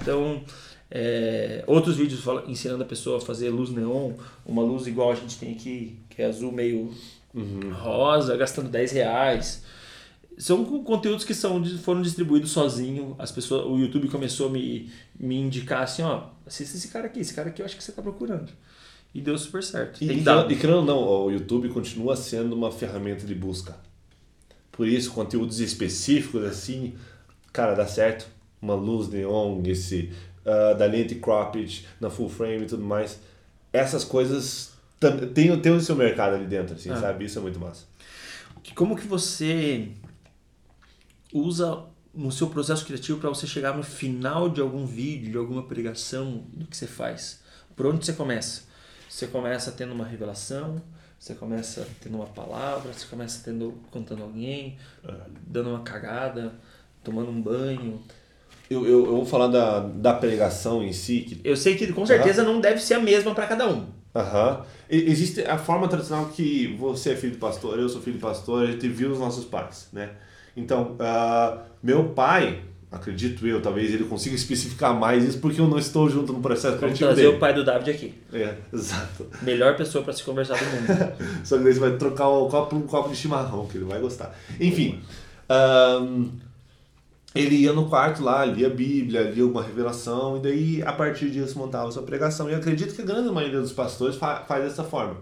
Então, 0.00 0.42
é, 0.90 1.64
outros 1.66 1.96
vídeos 1.96 2.22
ensinando 2.46 2.82
a 2.82 2.86
pessoa 2.86 3.18
a 3.18 3.20
fazer 3.20 3.50
luz 3.50 3.70
neon, 3.70 4.12
uma 4.44 4.62
luz 4.62 4.86
igual 4.86 5.12
a 5.12 5.14
gente 5.14 5.38
tem 5.38 5.52
aqui, 5.52 5.96
que 6.10 6.20
é 6.20 6.26
azul 6.26 6.52
meio 6.52 6.92
rosa, 7.72 8.36
gastando 8.36 8.68
10 8.68 8.92
reais. 8.92 9.62
São 10.36 10.64
co- 10.64 10.82
conteúdos 10.82 11.24
que 11.24 11.34
são, 11.34 11.64
foram 11.78 12.02
distribuídos 12.02 12.50
sozinho. 12.50 13.14
As 13.18 13.30
pessoas, 13.32 13.64
o 13.66 13.78
YouTube 13.78 14.08
começou 14.08 14.48
a 14.48 14.50
me, 14.50 14.90
me 15.18 15.36
indicar 15.36 15.82
assim, 15.82 16.02
ó, 16.02 16.24
assista 16.46 16.76
esse 16.76 16.88
cara 16.88 17.06
aqui, 17.06 17.20
esse 17.20 17.32
cara 17.32 17.48
aqui 17.48 17.62
eu 17.62 17.66
acho 17.66 17.76
que 17.76 17.82
você 17.84 17.92
tá 17.92 18.02
procurando. 18.02 18.52
E 19.14 19.20
deu 19.20 19.36
super 19.36 19.62
certo. 19.62 20.02
E, 20.02 20.06
Tem 20.08 20.18
e, 20.18 20.20
dado. 20.22 20.50
e 20.52 20.56
querendo 20.56 20.78
ou 20.78 20.84
não, 20.84 20.98
o 21.26 21.30
YouTube 21.30 21.68
continua 21.68 22.16
sendo 22.16 22.54
uma 22.54 22.70
ferramenta 22.72 23.26
de 23.26 23.34
busca. 23.34 23.76
Por 24.70 24.88
isso, 24.88 25.12
conteúdos 25.12 25.60
específicos 25.60 26.42
assim, 26.44 26.94
cara, 27.52 27.74
dá 27.74 27.86
certo. 27.86 28.26
Uma 28.60 28.74
luz 28.74 29.08
neon, 29.08 29.60
esse 29.66 30.10
ah, 30.46 30.72
da 30.74 30.86
lente 30.86 31.16
cropped 31.16 31.86
na 32.00 32.08
full 32.08 32.28
frame 32.28 32.62
e 32.64 32.66
tudo 32.66 32.82
mais. 32.84 33.20
Essas 33.72 34.02
coisas 34.04 34.72
tem, 35.34 35.60
tem 35.60 35.72
o 35.72 35.80
seu 35.80 35.94
mercado 35.96 36.36
ali 36.36 36.46
dentro, 36.46 36.74
assim, 36.74 36.90
Ah. 36.90 36.96
sabe? 37.00 37.24
Isso 37.26 37.38
é 37.38 37.42
muito 37.42 37.58
massa. 37.60 37.84
Como 38.74 38.96
que 38.96 39.06
você 39.06 39.88
usa 41.32 41.84
no 42.14 42.30
seu 42.30 42.48
processo 42.48 42.84
criativo 42.84 43.18
para 43.18 43.28
você 43.28 43.46
chegar 43.46 43.76
no 43.76 43.82
final 43.82 44.48
de 44.48 44.60
algum 44.60 44.86
vídeo, 44.86 45.30
de 45.32 45.36
alguma 45.36 45.64
pregação 45.64 46.44
do 46.52 46.66
que 46.66 46.76
você 46.76 46.86
faz? 46.86 47.40
Por 47.74 47.86
onde 47.86 48.04
você 48.04 48.12
começa? 48.12 48.62
Você 49.12 49.26
começa 49.26 49.70
tendo 49.72 49.92
uma 49.92 50.06
revelação, 50.06 50.80
você 51.20 51.34
começa 51.34 51.86
tendo 52.00 52.16
uma 52.16 52.24
palavra, 52.24 52.90
você 52.94 53.06
começa 53.06 53.42
tendo 53.44 53.74
contando 53.90 54.22
alguém, 54.22 54.78
dando 55.46 55.68
uma 55.68 55.80
cagada, 55.80 56.54
tomando 57.04 57.30
um 57.30 57.42
banho. 57.42 58.00
Eu, 58.70 58.86
eu, 58.86 59.04
eu 59.04 59.16
vou 59.16 59.26
falar 59.26 59.48
da, 59.48 59.80
da 59.80 60.14
pregação 60.14 60.82
em 60.82 60.94
si, 60.94 61.20
que 61.20 61.40
Eu 61.44 61.58
sei 61.58 61.76
que 61.76 61.92
com 61.92 62.06
certeza 62.06 62.42
não 62.42 62.58
deve 62.58 62.80
ser 62.80 62.94
a 62.94 63.00
mesma 63.00 63.34
para 63.34 63.46
cada 63.46 63.68
um. 63.68 63.86
Aham. 64.16 64.64
E- 64.88 65.10
Existe 65.10 65.42
a 65.42 65.58
forma 65.58 65.86
tradicional 65.88 66.30
que 66.30 66.74
você 66.78 67.10
é 67.10 67.16
filho 67.16 67.32
de 67.32 67.38
pastor, 67.38 67.78
eu 67.78 67.90
sou 67.90 68.00
filho 68.00 68.16
de 68.16 68.22
pastor, 68.22 68.66
a 68.66 68.72
gente 68.72 68.88
viu 68.88 69.12
os 69.12 69.18
nossos 69.18 69.44
pais, 69.44 69.88
né? 69.92 70.12
Então, 70.56 70.96
ah, 70.98 71.58
meu 71.82 72.08
pai, 72.14 72.62
acredito 72.92 73.46
eu, 73.46 73.60
talvez 73.62 73.92
ele 73.92 74.04
consiga 74.04 74.36
especificar 74.36 74.94
mais 74.94 75.24
isso 75.24 75.38
porque 75.38 75.60
eu 75.60 75.66
não 75.66 75.78
estou 75.78 76.10
junto 76.10 76.32
no 76.32 76.40
processo 76.40 76.76
Vamos 76.76 76.98
criativo 76.98 77.08
trazer 77.08 77.22
dele. 77.22 77.36
o 77.36 77.40
pai 77.40 77.54
do 77.54 77.64
David 77.64 77.90
aqui. 77.90 78.14
É, 78.32 78.54
exato. 78.72 79.26
Melhor 79.40 79.76
pessoa 79.76 80.04
para 80.04 80.12
se 80.12 80.22
conversar 80.22 80.58
do 80.58 80.64
mundo. 80.64 81.12
Só 81.42 81.56
que 81.56 81.64
daí 81.64 81.72
você 81.72 81.80
vai 81.80 81.96
trocar 81.96 82.28
o 82.28 82.48
copo 82.48 82.70
por 82.70 82.76
um 82.76 82.86
copo 82.86 83.08
de 83.08 83.16
chimarrão, 83.16 83.66
que 83.66 83.78
ele 83.78 83.86
vai 83.86 83.98
gostar. 83.98 84.38
Enfim, 84.60 85.00
ahn, 85.48 86.26
ele 87.34 87.56
ia 87.56 87.72
no 87.72 87.88
quarto 87.88 88.22
lá, 88.22 88.44
lia 88.44 88.66
a 88.66 88.70
Bíblia, 88.70 89.22
lia 89.22 89.42
alguma 89.42 89.62
revelação, 89.62 90.36
e 90.36 90.40
daí 90.40 90.82
a 90.82 90.92
partir 90.92 91.30
disso 91.30 91.58
montava 91.58 91.90
sua 91.90 92.02
pregação. 92.02 92.48
E 92.48 92.52
eu 92.52 92.58
acredito 92.58 92.94
que 92.94 93.00
a 93.00 93.04
grande 93.06 93.30
maioria 93.30 93.60
dos 93.60 93.72
pastores 93.72 94.16
fa 94.16 94.44
faz 94.46 94.64
dessa 94.64 94.84
forma. 94.84 95.16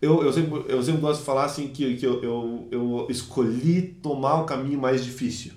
Eu, 0.00 0.22
eu, 0.22 0.32
sempre, 0.32 0.64
eu 0.68 0.82
sempre 0.82 1.00
gosto 1.00 1.20
de 1.20 1.26
falar 1.26 1.44
assim 1.44 1.68
que, 1.68 1.96
que 1.96 2.06
eu, 2.06 2.22
eu, 2.22 2.68
eu 2.70 3.06
escolhi 3.08 3.82
tomar 3.82 4.42
o 4.42 4.44
caminho 4.44 4.78
mais 4.78 5.04
difícil. 5.04 5.52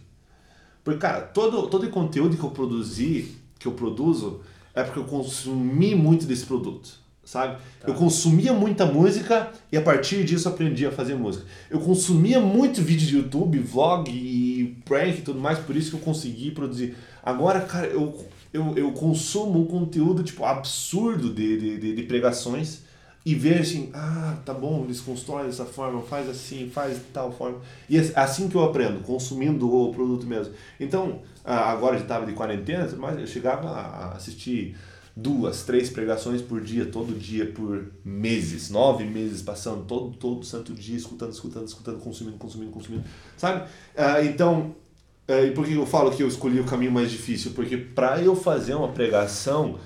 Porque, 0.87 1.01
cara, 1.01 1.19
todo, 1.19 1.67
todo 1.67 1.85
o 1.85 1.89
conteúdo 1.89 2.37
que 2.37 2.43
eu 2.45 2.49
produzi, 2.49 3.35
que 3.59 3.67
eu 3.67 3.73
produzo, 3.73 4.39
é 4.73 4.81
porque 4.81 4.97
eu 4.97 5.03
consumi 5.03 5.93
muito 5.93 6.25
desse 6.25 6.45
produto, 6.45 6.91
sabe? 7.25 7.57
Eu 7.85 7.93
consumia 7.93 8.53
muita 8.53 8.85
música 8.85 9.51
e 9.69 9.75
a 9.75 9.81
partir 9.81 10.23
disso 10.23 10.47
aprendi 10.47 10.85
a 10.85 10.91
fazer 10.91 11.15
música. 11.15 11.45
Eu 11.69 11.81
consumia 11.81 12.39
muito 12.39 12.81
vídeo 12.81 13.05
de 13.05 13.17
YouTube, 13.17 13.59
vlog 13.59 14.09
e 14.09 14.77
prank 14.85 15.19
e 15.19 15.21
tudo 15.23 15.41
mais, 15.41 15.59
por 15.59 15.75
isso 15.75 15.89
que 15.89 15.97
eu 15.97 15.99
consegui 15.99 16.51
produzir. 16.51 16.95
Agora, 17.21 17.59
cara, 17.59 17.87
eu, 17.87 18.25
eu, 18.53 18.77
eu 18.77 18.93
consumo 18.93 19.59
um 19.59 19.65
conteúdo, 19.65 20.23
tipo, 20.23 20.45
absurdo 20.45 21.33
de, 21.33 21.59
de, 21.59 21.79
de, 21.81 21.95
de 21.97 22.03
pregações 22.03 22.83
e 23.27 23.35
ver 23.35 23.59
assim, 23.59 23.89
ah, 23.93 24.37
tá 24.45 24.53
bom, 24.53 24.85
eles 24.85 25.01
constroem 25.01 25.47
dessa 25.47 25.65
forma, 25.65 26.01
faz 26.01 26.29
assim, 26.29 26.69
faz 26.69 26.95
de 26.95 27.03
tal 27.11 27.29
forma. 27.29 27.59
E 27.89 27.97
é 27.97 28.11
assim 28.15 28.47
que 28.47 28.55
eu 28.55 28.63
aprendo, 28.63 29.01
consumindo 29.01 29.69
o 29.69 29.93
produto 29.93 30.25
mesmo. 30.25 30.53
Então, 30.79 31.19
ah, 31.43 31.69
agora 31.69 31.97
eu 31.97 32.03
estava 32.03 32.25
de 32.25 32.31
quarentena, 32.31 32.87
mas 32.97 33.19
eu 33.19 33.27
chegava 33.27 33.67
a 33.67 34.13
assistir 34.13 34.77
duas, 35.13 35.63
três 35.63 35.89
pregações 35.89 36.41
por 36.41 36.61
dia, 36.61 36.85
todo 36.85 37.19
dia, 37.19 37.51
por 37.51 37.91
meses, 38.05 38.69
nove 38.69 39.03
meses 39.03 39.41
passando, 39.41 39.83
todo, 39.83 40.15
todo 40.15 40.45
santo 40.45 40.73
dia, 40.73 40.95
escutando, 40.95 41.33
escutando, 41.33 41.67
escutando, 41.67 41.99
consumindo, 41.99 42.37
consumindo, 42.37 42.71
consumindo, 42.71 43.03
sabe? 43.35 43.67
Ah, 43.97 44.23
então, 44.23 44.73
eh, 45.27 45.47
e 45.47 45.51
por 45.51 45.65
que 45.65 45.73
eu 45.73 45.85
falo 45.85 46.11
que 46.11 46.23
eu 46.23 46.29
escolhi 46.29 46.61
o 46.61 46.65
caminho 46.65 46.93
mais 46.93 47.11
difícil? 47.11 47.51
Porque 47.51 47.75
para 47.75 48.21
eu 48.21 48.37
fazer 48.37 48.73
uma 48.73 48.87
pregação, 48.87 49.77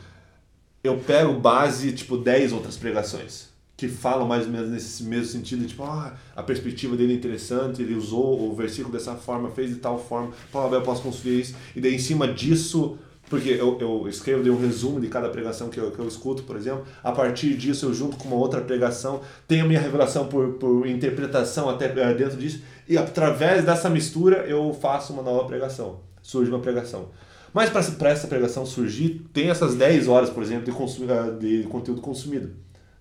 eu 0.83 0.97
pego 0.97 1.33
base, 1.33 1.91
tipo, 1.91 2.17
10 2.17 2.53
outras 2.53 2.77
pregações 2.77 3.51
que 3.81 3.87
falam 3.87 4.27
mais 4.27 4.45
ou 4.45 4.51
menos 4.51 4.69
nesse 4.69 5.03
mesmo 5.03 5.25
sentido, 5.25 5.65
tipo, 5.65 5.81
ah, 5.81 6.13
a 6.35 6.43
perspectiva 6.43 6.95
dele 6.95 7.13
é 7.13 7.15
interessante, 7.15 7.81
ele 7.81 7.95
usou 7.95 8.47
o 8.47 8.55
versículo 8.55 8.93
dessa 8.93 9.15
forma, 9.15 9.49
fez 9.49 9.71
de 9.71 9.77
tal 9.77 9.97
forma, 9.97 10.29
Paulo, 10.51 10.75
eu 10.75 10.83
posso 10.83 11.01
construir 11.01 11.41
isso, 11.41 11.55
e 11.75 11.81
daí 11.81 11.95
em 11.95 11.97
cima 11.97 12.27
disso, 12.27 12.99
porque 13.27 13.49
eu, 13.49 13.79
eu 13.81 14.07
escrevo 14.07 14.43
de 14.43 14.51
um 14.51 14.59
resumo 14.59 15.01
de 15.01 15.07
cada 15.07 15.29
pregação 15.29 15.67
que 15.67 15.79
eu, 15.79 15.89
que 15.89 15.97
eu 15.97 16.07
escuto, 16.07 16.43
por 16.43 16.57
exemplo, 16.57 16.85
a 17.03 17.11
partir 17.11 17.57
disso 17.57 17.87
eu 17.87 17.93
junto 17.93 18.17
com 18.17 18.27
uma 18.27 18.37
outra 18.37 18.61
pregação, 18.61 19.21
tenho 19.47 19.65
a 19.65 19.67
minha 19.67 19.79
revelação 19.79 20.27
por, 20.27 20.49
por 20.59 20.85
interpretação 20.85 21.67
até 21.67 21.85
eh, 21.85 22.13
dentro 22.13 22.37
disso, 22.37 22.61
e 22.87 22.99
através 22.99 23.65
dessa 23.65 23.89
mistura 23.89 24.45
eu 24.45 24.77
faço 24.79 25.11
uma 25.11 25.23
nova 25.23 25.47
pregação, 25.47 26.01
surge 26.21 26.51
uma 26.51 26.59
pregação. 26.59 27.09
Mas 27.53 27.69
para 27.69 28.09
essa 28.09 28.27
pregação 28.27 28.65
surgir, 28.65 29.25
tem 29.33 29.49
essas 29.49 29.75
10 29.75 30.07
horas, 30.07 30.29
por 30.29 30.41
exemplo, 30.43 30.65
de, 30.65 30.71
consu- 30.71 31.05
eh, 31.09 31.31
de 31.39 31.63
conteúdo 31.63 32.01
consumido. 32.01 32.51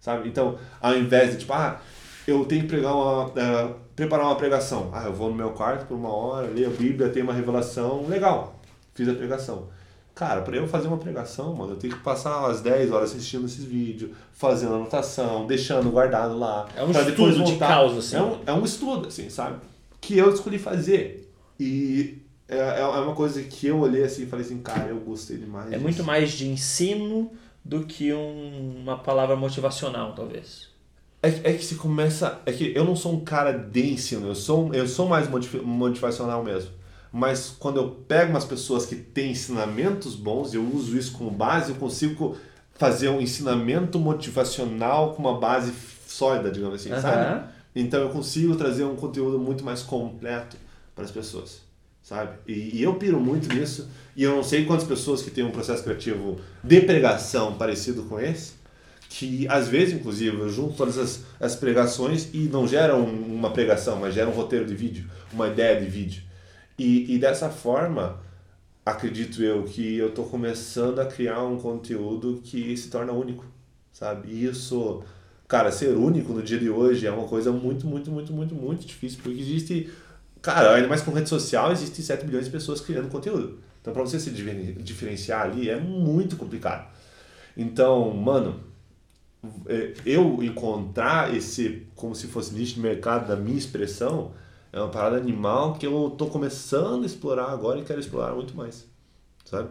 Sabe? 0.01 0.28
Então, 0.28 0.57
ao 0.80 0.96
invés 0.96 1.32
de 1.32 1.38
tipo, 1.38 1.53
ah, 1.53 1.80
eu 2.26 2.44
tenho 2.44 2.62
que 2.62 2.68
pregar 2.68 2.94
uma, 2.94 3.30
eh, 3.36 3.68
preparar 3.94 4.26
uma 4.26 4.36
pregação. 4.36 4.90
Ah, 4.92 5.05
eu 5.05 5.12
vou 5.12 5.28
no 5.30 5.34
meu 5.36 5.51
quarto 5.51 5.86
por 5.86 5.94
uma 5.94 6.09
hora, 6.12 6.48
leio 6.48 6.68
a 6.68 6.70
Bíblia, 6.72 7.09
tenho 7.11 7.24
uma 7.26 7.34
revelação, 7.34 8.07
legal, 8.09 8.59
fiz 8.94 9.09
a 9.09 9.14
pregação. 9.14 9.68
Cara, 10.14 10.42
para 10.42 10.57
eu 10.57 10.66
fazer 10.66 10.88
uma 10.88 10.98
pregação, 10.98 11.55
mano, 11.55 11.72
eu 11.72 11.76
tenho 11.76 11.94
que 11.94 12.01
passar 12.03 12.40
umas 12.40 12.61
10 12.61 12.90
horas 12.90 13.11
assistindo 13.12 13.46
esses 13.46 13.64
vídeos, 13.64 14.11
fazendo 14.32 14.74
anotação, 14.74 15.46
deixando 15.46 15.90
guardado 15.90 16.36
lá. 16.38 16.66
É 16.76 16.82
um 16.82 16.90
estudo 17.12 17.44
de 17.44 17.53
causa, 17.68 17.98
assim. 18.01 18.16
É 18.16 18.22
um, 18.22 18.38
é 18.46 18.53
um 18.53 18.64
estudo, 18.64 19.09
assim, 19.09 19.30
sabe? 19.30 19.57
Que 20.01 20.18
eu 20.18 20.34
escolhi 20.34 20.59
fazer. 20.59 21.30
E 21.59 22.20
é, 22.51 22.80
é 22.80 22.84
uma 22.86 23.14
coisa 23.14 23.42
que 23.42 23.66
eu 23.68 23.78
olhei 23.80 24.03
assim 24.05 24.22
e 24.22 24.26
falei 24.26 24.44
assim, 24.44 24.61
cara, 24.61 24.88
eu 24.88 25.01
gostei 25.01 25.36
demais. 25.36 25.66
É 25.68 25.70
disso. 25.70 25.82
muito 25.82 26.05
mais 26.05 26.32
de 26.32 26.48
ensino 26.48 27.30
do 27.64 27.84
que 27.84 28.12
um- 28.12 28.80
uma 28.82 28.98
palavra 28.98 29.36
motivacional, 29.36 30.14
talvez. 30.14 30.68
É, 31.22 31.30
que- 31.30 31.46
é 31.48 31.53
que 31.53 31.64
se 31.64 31.74
começa. 31.74 32.40
É 32.46 32.53
que 32.53 32.72
eu 32.74 32.84
não 32.84 32.96
sou 32.96 33.12
um 33.12 33.20
cara 33.20 33.53
de 33.53 33.92
ensino, 33.92 34.26
eu 34.28 34.34
sou, 34.34 34.72
eu 34.74 34.86
sou 34.88 35.07
mais 35.09 35.28
motiv- 35.28 35.62
motivacional 35.62 36.42
mesmo. 36.42 36.70
Mas 37.12 37.55
quando 37.59 37.76
eu 37.78 37.90
pego 38.09 38.30
umas 38.30 38.44
pessoas 38.44 38.86
que 38.86 38.94
têm 38.96 39.32
ensinamentos 39.32 40.14
bons, 40.14 40.55
eu 40.55 40.64
uso 40.64 40.96
isso 40.96 41.12
como 41.12 41.30
base, 41.30 41.70
eu 41.72 41.76
consigo 41.76 42.36
fazer 42.72 43.09
um 43.11 43.20
ensinamento 43.20 43.98
motivacional 43.98 45.14
com 45.14 45.20
uma 45.22 45.38
base 45.38 45.72
sólida, 46.07 46.51
digamos 46.51 46.76
assim, 46.80 46.90
Aham. 46.92 47.01
sabe? 47.03 47.44
Então 47.74 48.01
eu 48.01 48.11
consigo 48.11 48.57
trazer 48.57 48.84
um 48.84 48.96
conteúdo 48.96 49.38
muito 49.38 49.64
mais 49.64 49.82
completo 49.82 50.57
para 50.94 51.05
as 51.05 51.11
pessoas, 51.11 51.61
sabe? 52.11 52.33
E, 52.45 52.79
e 52.79 52.83
eu 52.83 52.95
piro 52.95 53.21
muito 53.21 53.55
nisso. 53.55 53.89
E 54.17 54.25
eu 54.25 54.35
não 54.35 54.43
sei 54.43 54.65
quantas 54.65 54.85
pessoas 54.85 55.23
que 55.23 55.31
têm 55.31 55.45
um 55.45 55.53
processo 55.53 55.85
criativo 55.85 56.41
de 56.63 56.81
pregação 56.81 57.55
parecido 57.55 58.03
com 58.03 58.19
esse, 58.19 58.55
que 59.09 59.47
às 59.49 59.69
vezes, 59.69 59.95
inclusive, 59.95 60.37
eu 60.37 60.49
junto 60.49 60.75
todas 60.75 60.99
as, 60.99 61.23
as 61.39 61.55
pregações 61.55 62.29
e 62.35 62.49
não 62.49 62.67
geram 62.67 63.05
uma 63.05 63.53
pregação, 63.53 64.01
mas 64.01 64.13
geram 64.13 64.33
um 64.33 64.35
roteiro 64.35 64.67
de 64.67 64.75
vídeo, 64.75 65.09
uma 65.33 65.47
ideia 65.47 65.81
de 65.81 65.87
vídeo. 65.87 66.23
E, 66.77 67.15
e 67.15 67.19
dessa 67.19 67.49
forma, 67.49 68.21
acredito 68.85 69.41
eu 69.41 69.63
que 69.63 69.97
eu 69.97 70.09
estou 70.09 70.25
começando 70.25 70.99
a 70.99 71.07
criar 71.07 71.45
um 71.45 71.59
conteúdo 71.59 72.41
que 72.43 72.77
se 72.77 72.91
torna 72.91 73.13
único, 73.13 73.45
sabe? 73.93 74.33
E 74.33 74.47
isso, 74.47 75.05
cara, 75.47 75.71
ser 75.71 75.97
único 75.97 76.33
no 76.33 76.43
dia 76.43 76.59
de 76.59 76.71
hoje 76.71 77.07
é 77.07 77.11
uma 77.13 77.29
coisa 77.29 77.53
muito, 77.53 77.87
muito, 77.87 78.11
muito, 78.11 78.33
muito, 78.33 78.55
muito 78.55 78.85
difícil, 78.85 79.21
porque 79.23 79.41
existe, 79.41 79.91
cara, 80.43 80.74
ainda 80.74 80.88
mais 80.88 81.03
com 81.03 81.11
rede 81.12 81.28
social, 81.28 81.72
existem 81.72 82.05
7 82.05 82.24
bilhões 82.24 82.47
de 82.47 82.51
pessoas 82.51 82.80
criando 82.80 83.09
conteúdo. 83.09 83.59
Então, 83.80 83.93
para 83.93 84.03
você 84.03 84.20
se 84.20 84.30
diferenciar 84.30 85.43
ali 85.43 85.70
é 85.70 85.78
muito 85.78 86.36
complicado. 86.36 86.88
Então, 87.57 88.11
mano, 88.12 88.61
é, 89.66 89.95
eu 90.05 90.43
encontrar 90.43 91.34
esse, 91.34 91.86
como 91.95 92.14
se 92.14 92.26
fosse 92.26 92.55
nicho 92.55 92.74
de 92.74 92.80
mercado 92.80 93.26
da 93.28 93.36
minha 93.36 93.57
expressão, 93.57 94.32
é 94.72 94.78
uma 94.78 94.91
parada 94.91 95.16
animal 95.16 95.74
que 95.74 95.86
eu 95.86 96.14
tô 96.16 96.26
começando 96.26 97.03
a 97.03 97.07
explorar 97.07 97.51
agora 97.51 97.80
e 97.80 97.84
quero 97.84 98.01
explorar 98.01 98.34
muito 98.34 98.55
mais. 98.57 98.86
Sabe? 99.45 99.70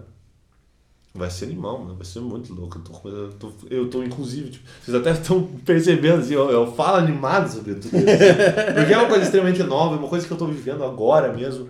Vai 1.14 1.30
ser 1.30 1.46
animal, 1.46 1.80
mano. 1.80 1.96
Vai 1.96 2.06
ser 2.06 2.20
muito 2.20 2.54
louco. 2.54 2.80
Eu 3.08 3.34
tô, 3.34 3.52
eu 3.70 3.90
tô, 3.90 4.04
inclusive, 4.04 4.52
tipo, 4.52 4.70
vocês 4.82 4.96
até 4.96 5.12
estão 5.12 5.44
percebendo, 5.66 6.20
assim, 6.20 6.34
eu, 6.34 6.50
eu 6.50 6.72
falo 6.74 6.98
animado 6.98 7.50
sobre 7.50 7.76
tudo 7.76 7.98
isso. 7.98 8.06
porque 8.76 8.94
é 8.94 8.98
uma 8.98 9.08
coisa 9.08 9.24
extremamente 9.24 9.64
nova, 9.64 9.96
é 9.96 10.00
uma 10.00 10.08
coisa 10.08 10.26
que 10.26 10.32
eu 10.32 10.38
tô 10.38 10.46
vivendo 10.46 10.84
agora 10.84 11.34
mesmo. 11.34 11.70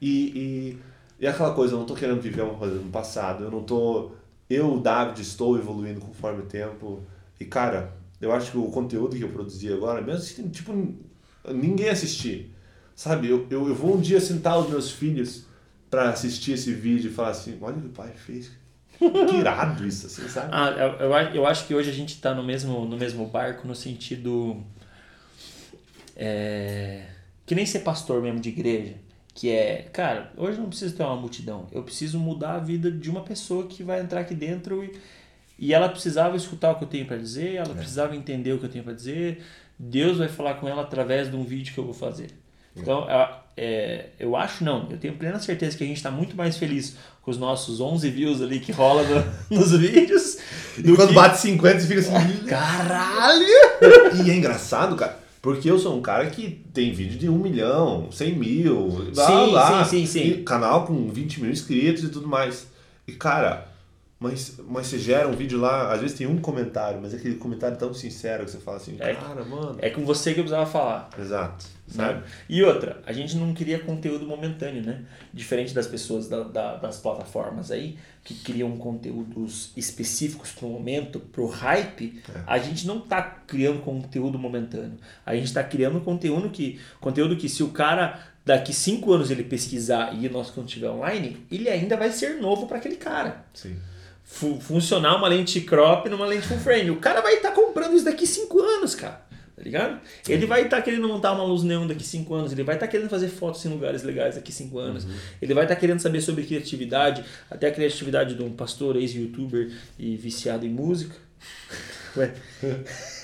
E, 0.00 0.78
e, 1.20 1.24
e 1.24 1.26
aquela 1.26 1.54
coisa, 1.54 1.74
eu 1.74 1.78
não 1.78 1.86
tô 1.86 1.94
querendo 1.94 2.20
viver 2.20 2.42
uma 2.42 2.54
coisa 2.54 2.74
no 2.74 2.90
passado. 2.90 3.44
Eu 3.44 3.50
não 3.50 3.62
tô. 3.62 4.10
Eu, 4.50 4.78
David, 4.78 5.20
estou 5.20 5.56
evoluindo 5.56 6.00
conforme 6.00 6.42
o 6.42 6.46
tempo. 6.46 7.00
E, 7.38 7.44
cara, 7.44 7.94
eu 8.20 8.32
acho 8.32 8.50
que 8.50 8.58
o 8.58 8.64
conteúdo 8.66 9.16
que 9.16 9.22
eu 9.22 9.28
produzi 9.28 9.72
agora, 9.72 10.00
mesmo 10.00 10.20
assim, 10.20 10.48
tipo, 10.48 10.72
ninguém 11.48 11.88
assistir 11.88 12.52
Sabe, 12.94 13.28
eu, 13.28 13.46
eu, 13.50 13.68
eu 13.68 13.74
vou 13.74 13.96
um 13.96 14.00
dia 14.00 14.20
sentar 14.20 14.58
os 14.58 14.68
meus 14.68 14.90
filhos 14.90 15.44
para 15.90 16.10
assistir 16.10 16.52
esse 16.52 16.72
vídeo 16.72 17.10
e 17.10 17.12
falar 17.12 17.30
assim, 17.30 17.58
olha 17.60 17.76
o 17.76 17.80
que 17.80 17.86
o 17.86 17.90
pai 17.90 18.12
fez. 18.14 18.50
Que 18.98 19.36
irado 19.36 19.86
isso, 19.86 20.06
assim, 20.06 20.28
sabe? 20.28 20.48
Ah, 20.52 20.70
eu, 20.70 21.12
eu 21.34 21.46
acho 21.46 21.66
que 21.66 21.74
hoje 21.74 21.90
a 21.90 21.92
gente 21.92 22.14
está 22.14 22.34
no 22.34 22.42
mesmo, 22.42 22.84
no 22.84 22.96
mesmo 22.96 23.26
barco 23.26 23.66
no 23.66 23.74
sentido. 23.74 24.62
É, 26.16 27.06
que 27.44 27.54
nem 27.54 27.66
ser 27.66 27.80
pastor 27.80 28.22
mesmo 28.22 28.40
de 28.40 28.50
igreja. 28.50 28.94
Que 29.34 29.50
é, 29.50 29.88
cara, 29.92 30.30
hoje 30.36 30.60
não 30.60 30.68
preciso 30.68 30.94
ter 30.94 31.02
uma 31.02 31.16
multidão. 31.16 31.66
Eu 31.72 31.82
preciso 31.82 32.18
mudar 32.18 32.56
a 32.56 32.58
vida 32.58 32.90
de 32.90 33.10
uma 33.10 33.22
pessoa 33.22 33.66
que 33.66 33.82
vai 33.82 34.00
entrar 34.00 34.20
aqui 34.20 34.34
dentro 34.34 34.84
e, 34.84 34.92
e 35.58 35.72
ela 35.72 35.88
precisava 35.88 36.36
escutar 36.36 36.72
o 36.72 36.74
que 36.76 36.84
eu 36.84 36.88
tenho 36.88 37.06
para 37.06 37.16
dizer, 37.16 37.54
ela 37.54 37.72
é. 37.72 37.74
precisava 37.74 38.14
entender 38.14 38.52
o 38.52 38.58
que 38.58 38.66
eu 38.66 38.70
tenho 38.70 38.84
para 38.84 38.92
dizer. 38.92 39.42
Deus 39.78 40.18
vai 40.18 40.28
falar 40.28 40.54
com 40.54 40.68
ela 40.68 40.82
através 40.82 41.30
de 41.30 41.36
um 41.36 41.44
vídeo 41.44 41.72
que 41.72 41.80
eu 41.80 41.84
vou 41.84 41.94
fazer. 41.94 42.28
Então, 42.76 43.06
é, 43.56 44.10
eu 44.18 44.34
acho 44.34 44.64
não, 44.64 44.88
eu 44.90 44.96
tenho 44.96 45.14
plena 45.16 45.38
certeza 45.38 45.76
que 45.76 45.84
a 45.84 45.86
gente 45.86 45.98
está 45.98 46.10
muito 46.10 46.36
mais 46.36 46.56
feliz 46.56 46.96
com 47.22 47.30
os 47.30 47.38
nossos 47.38 47.80
11 47.80 48.10
views 48.10 48.42
ali 48.42 48.58
que 48.58 48.72
rola 48.72 49.02
no, 49.04 49.24
nos 49.58 49.72
vídeos. 49.72 50.38
E 50.76 50.92
quando 50.94 51.10
que... 51.10 51.14
bate 51.14 51.40
50 51.40 51.80
você 51.80 51.86
fica 51.86 52.00
assim, 52.00 52.44
caralho! 52.46 53.46
e 54.24 54.30
é 54.30 54.34
engraçado, 54.34 54.96
cara, 54.96 55.18
porque 55.40 55.70
eu 55.70 55.78
sou 55.78 55.96
um 55.96 56.02
cara 56.02 56.26
que 56.26 56.64
tem 56.74 56.92
vídeo 56.92 57.18
de 57.18 57.28
1 57.28 57.38
milhão, 57.38 58.08
100 58.10 58.34
mil, 58.36 58.88
blá, 59.14 59.26
sim, 59.26 59.50
blá, 59.50 59.84
sim, 59.84 60.06
sim, 60.06 60.34
sim. 60.34 60.44
canal 60.44 60.84
com 60.84 61.08
20 61.08 61.40
mil 61.40 61.50
inscritos 61.50 62.04
e 62.04 62.08
tudo 62.08 62.26
mais. 62.26 62.66
E 63.06 63.12
cara, 63.12 63.71
mas, 64.22 64.60
mas 64.68 64.86
você 64.86 65.00
gera 65.00 65.26
um 65.26 65.32
vídeo 65.32 65.58
lá, 65.58 65.92
às 65.92 66.00
vezes 66.00 66.16
tem 66.16 66.28
um 66.28 66.38
comentário, 66.38 67.00
mas 67.02 67.12
é 67.12 67.16
aquele 67.16 67.34
comentário 67.34 67.76
tão 67.76 67.92
sincero 67.92 68.44
que 68.44 68.52
você 68.52 68.58
fala 68.58 68.76
assim, 68.76 68.96
é, 69.00 69.14
cara, 69.14 69.44
mano. 69.44 69.76
É 69.80 69.90
com 69.90 70.04
você 70.04 70.32
que 70.32 70.38
eu 70.38 70.44
precisava 70.44 70.64
falar. 70.64 71.10
Exato. 71.18 71.64
Né? 71.88 71.92
Sabe? 71.92 72.20
Né? 72.20 72.26
E 72.48 72.62
outra, 72.62 73.02
a 73.04 73.12
gente 73.12 73.36
não 73.36 73.52
queria 73.52 73.80
conteúdo 73.80 74.24
momentâneo, 74.24 74.80
né? 74.80 75.02
Diferente 75.34 75.74
das 75.74 75.88
pessoas 75.88 76.28
da, 76.28 76.44
da 76.44 76.76
das 76.76 76.98
plataformas 76.98 77.72
aí, 77.72 77.98
que 78.22 78.34
criam 78.34 78.76
conteúdos 78.76 79.72
específicos 79.76 80.52
pro 80.52 80.68
momento, 80.68 81.18
pro 81.18 81.48
hype, 81.48 82.22
é. 82.32 82.42
a 82.46 82.58
gente 82.58 82.86
não 82.86 83.00
tá 83.00 83.20
criando 83.22 83.80
conteúdo 83.80 84.38
momentâneo. 84.38 84.98
A 85.26 85.34
gente 85.34 85.52
tá 85.52 85.64
criando 85.64 86.00
conteúdo 86.00 86.48
que, 86.48 86.80
conteúdo 87.00 87.36
que 87.36 87.48
se 87.48 87.64
o 87.64 87.70
cara 87.70 88.20
daqui 88.44 88.72
cinco 88.72 89.12
anos 89.12 89.32
ele 89.32 89.42
pesquisar 89.42 90.14
e 90.14 90.28
nós 90.28 90.48
quando 90.48 90.68
estiver 90.68 90.90
online, 90.90 91.44
ele 91.50 91.68
ainda 91.68 91.96
vai 91.96 92.12
ser 92.12 92.40
novo 92.40 92.68
para 92.68 92.78
aquele 92.78 92.96
cara. 92.96 93.44
Sim 93.52 93.76
funcionar 94.24 95.16
uma 95.16 95.28
lente 95.28 95.60
crop 95.60 96.08
numa 96.08 96.26
lente 96.26 96.46
full 96.46 96.58
frame. 96.58 96.90
O 96.90 96.96
cara 96.96 97.20
vai 97.20 97.34
estar 97.34 97.50
tá 97.50 97.54
comprando 97.54 97.94
isso 97.94 98.04
daqui 98.04 98.26
5 98.26 98.60
anos, 98.60 98.94
cara. 98.94 99.22
Tá 99.54 99.62
ligado? 99.62 100.00
Ele 100.28 100.46
vai 100.46 100.62
estar 100.62 100.78
tá 100.78 100.82
querendo 100.82 101.06
montar 101.06 101.32
uma 101.32 101.44
luz 101.44 101.62
neon 101.62 101.86
daqui 101.86 102.02
5 102.02 102.34
anos, 102.34 102.52
ele 102.52 102.64
vai 102.64 102.74
estar 102.74 102.86
tá 102.86 102.90
querendo 102.90 103.08
fazer 103.08 103.28
fotos 103.28 103.64
em 103.64 103.68
lugares 103.68 104.02
legais 104.02 104.34
daqui 104.34 104.50
5 104.50 104.76
anos, 104.78 105.04
uhum. 105.04 105.12
ele 105.40 105.54
vai 105.54 105.64
estar 105.64 105.76
tá 105.76 105.80
querendo 105.80 106.00
saber 106.00 106.20
sobre 106.20 106.44
criatividade, 106.44 107.24
até 107.48 107.68
a 107.68 107.70
criatividade 107.70 108.34
de 108.34 108.42
um 108.42 108.50
pastor, 108.50 108.96
ex-youtuber 108.96 109.70
e 109.98 110.16
viciado 110.16 110.66
em 110.66 110.70
música. 110.70 111.14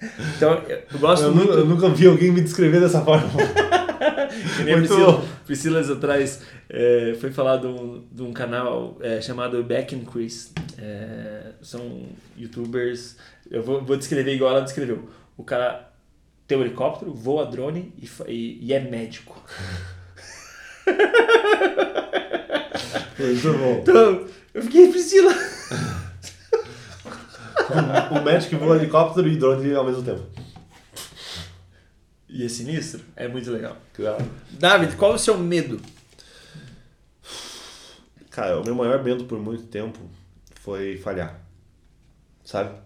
então, 0.36 0.62
eu 0.92 0.98
gosto 0.98 1.24
eu 1.24 1.34
muito. 1.34 1.48
Nunca, 1.48 1.60
eu 1.60 1.66
nunca 1.66 1.88
vi 1.90 2.06
alguém 2.06 2.30
me 2.30 2.40
descrever 2.40 2.80
dessa 2.80 3.02
forma. 3.02 3.28
que 4.56 4.64
nem 4.64 4.76
Priscila, 4.76 5.24
Priscila 5.44 5.80
atrás 5.80 6.40
é, 6.72 7.16
foi 7.20 7.32
falar 7.32 7.56
de 7.56 7.66
um, 7.66 8.06
de 8.12 8.22
um 8.22 8.32
canal 8.32 8.96
é, 9.00 9.20
chamado 9.20 9.62
Back 9.64 9.94
and 9.94 10.04
Chris. 10.04 10.52
É, 10.78 11.52
são 11.60 12.06
youtubers. 12.38 13.16
Eu 13.50 13.60
vou, 13.62 13.84
vou 13.84 13.96
descrever 13.96 14.32
igual 14.34 14.52
ela 14.52 14.60
descreveu. 14.60 15.10
O 15.36 15.42
cara 15.42 15.90
tem 16.46 16.56
um 16.56 16.60
helicóptero, 16.60 17.12
voa 17.12 17.44
drone 17.44 17.92
e, 17.98 18.08
e, 18.30 18.66
e 18.66 18.72
é 18.72 18.78
médico. 18.78 19.44
Muito 23.18 23.52
bom. 23.58 23.80
Então, 23.82 24.26
eu 24.54 24.62
fiquei, 24.62 24.90
Priscila. 24.90 25.32
o 28.12 28.20
médico 28.24 28.56
voa 28.58 28.76
helicóptero 28.76 29.28
e 29.28 29.36
drone 29.36 29.74
ao 29.74 29.84
mesmo 29.84 30.04
tempo. 30.04 30.22
E 32.28 32.44
é 32.44 32.48
sinistro? 32.48 33.00
É 33.16 33.26
muito 33.26 33.50
legal. 33.50 33.76
Claro. 33.92 34.24
David, 34.52 34.94
qual 34.94 35.14
o 35.14 35.18
seu 35.18 35.36
medo? 35.36 35.80
Cara, 38.30 38.60
o 38.60 38.64
meu 38.64 38.74
maior 38.74 39.02
medo 39.02 39.24
por 39.24 39.38
muito 39.38 39.64
tempo 39.64 39.98
foi 40.60 40.96
falhar. 40.96 41.40
Sabe? 42.44 42.78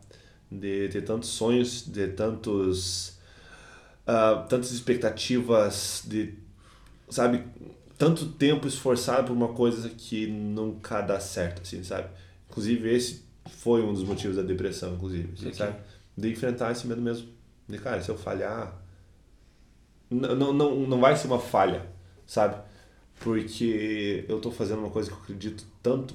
De 0.51 0.89
ter 0.89 1.03
tantos 1.03 1.29
sonhos, 1.29 1.87
de 1.87 2.09
tantos. 2.09 3.19
Uh, 4.07 4.49
tantas 4.49 4.71
expectativas, 4.73 6.03
de. 6.07 6.35
Sabe? 7.11 7.45
Tanto 7.99 8.27
tempo 8.33 8.67
esforçado 8.67 9.29
por 9.29 9.33
uma 9.35 9.49
coisa 9.49 9.89
que 9.89 10.27
nunca 10.27 11.01
dá 11.01 11.21
certo, 11.21 11.63
assim, 11.63 11.85
sabe? 11.85 12.09
Inclusive, 12.51 12.93
esse 12.93 13.25
foi 13.59 13.83
um 13.83 13.93
dos 13.93 14.03
motivos 14.03 14.37
da 14.37 14.43
depressão, 14.43 14.95
inclusive, 14.95 15.31
assim, 15.35 15.49
okay. 15.49 15.55
sabe? 15.55 15.77
De 16.17 16.31
enfrentar 16.31 16.73
esse 16.73 16.87
medo 16.87 17.01
mesmo. 17.01 17.29
De, 17.69 17.79
cara, 17.79 18.03
se 18.03 18.09
eu 18.09 18.17
falhar, 18.17 18.81
não, 20.11 20.53
não, 20.53 20.75
não 20.81 21.01
vai 21.01 21.17
ser 21.17 21.27
uma 21.27 21.39
falha, 21.39 21.87
sabe? 22.27 22.57
Porque 23.25 24.27
eu 24.29 24.39
tô 24.39 24.51
fazendo 24.51 24.81
uma 24.81 24.91
coisa 24.91 25.09
que 25.11 25.17
eu 25.17 25.23
acredito 25.23 25.65
tanto, 25.83 26.15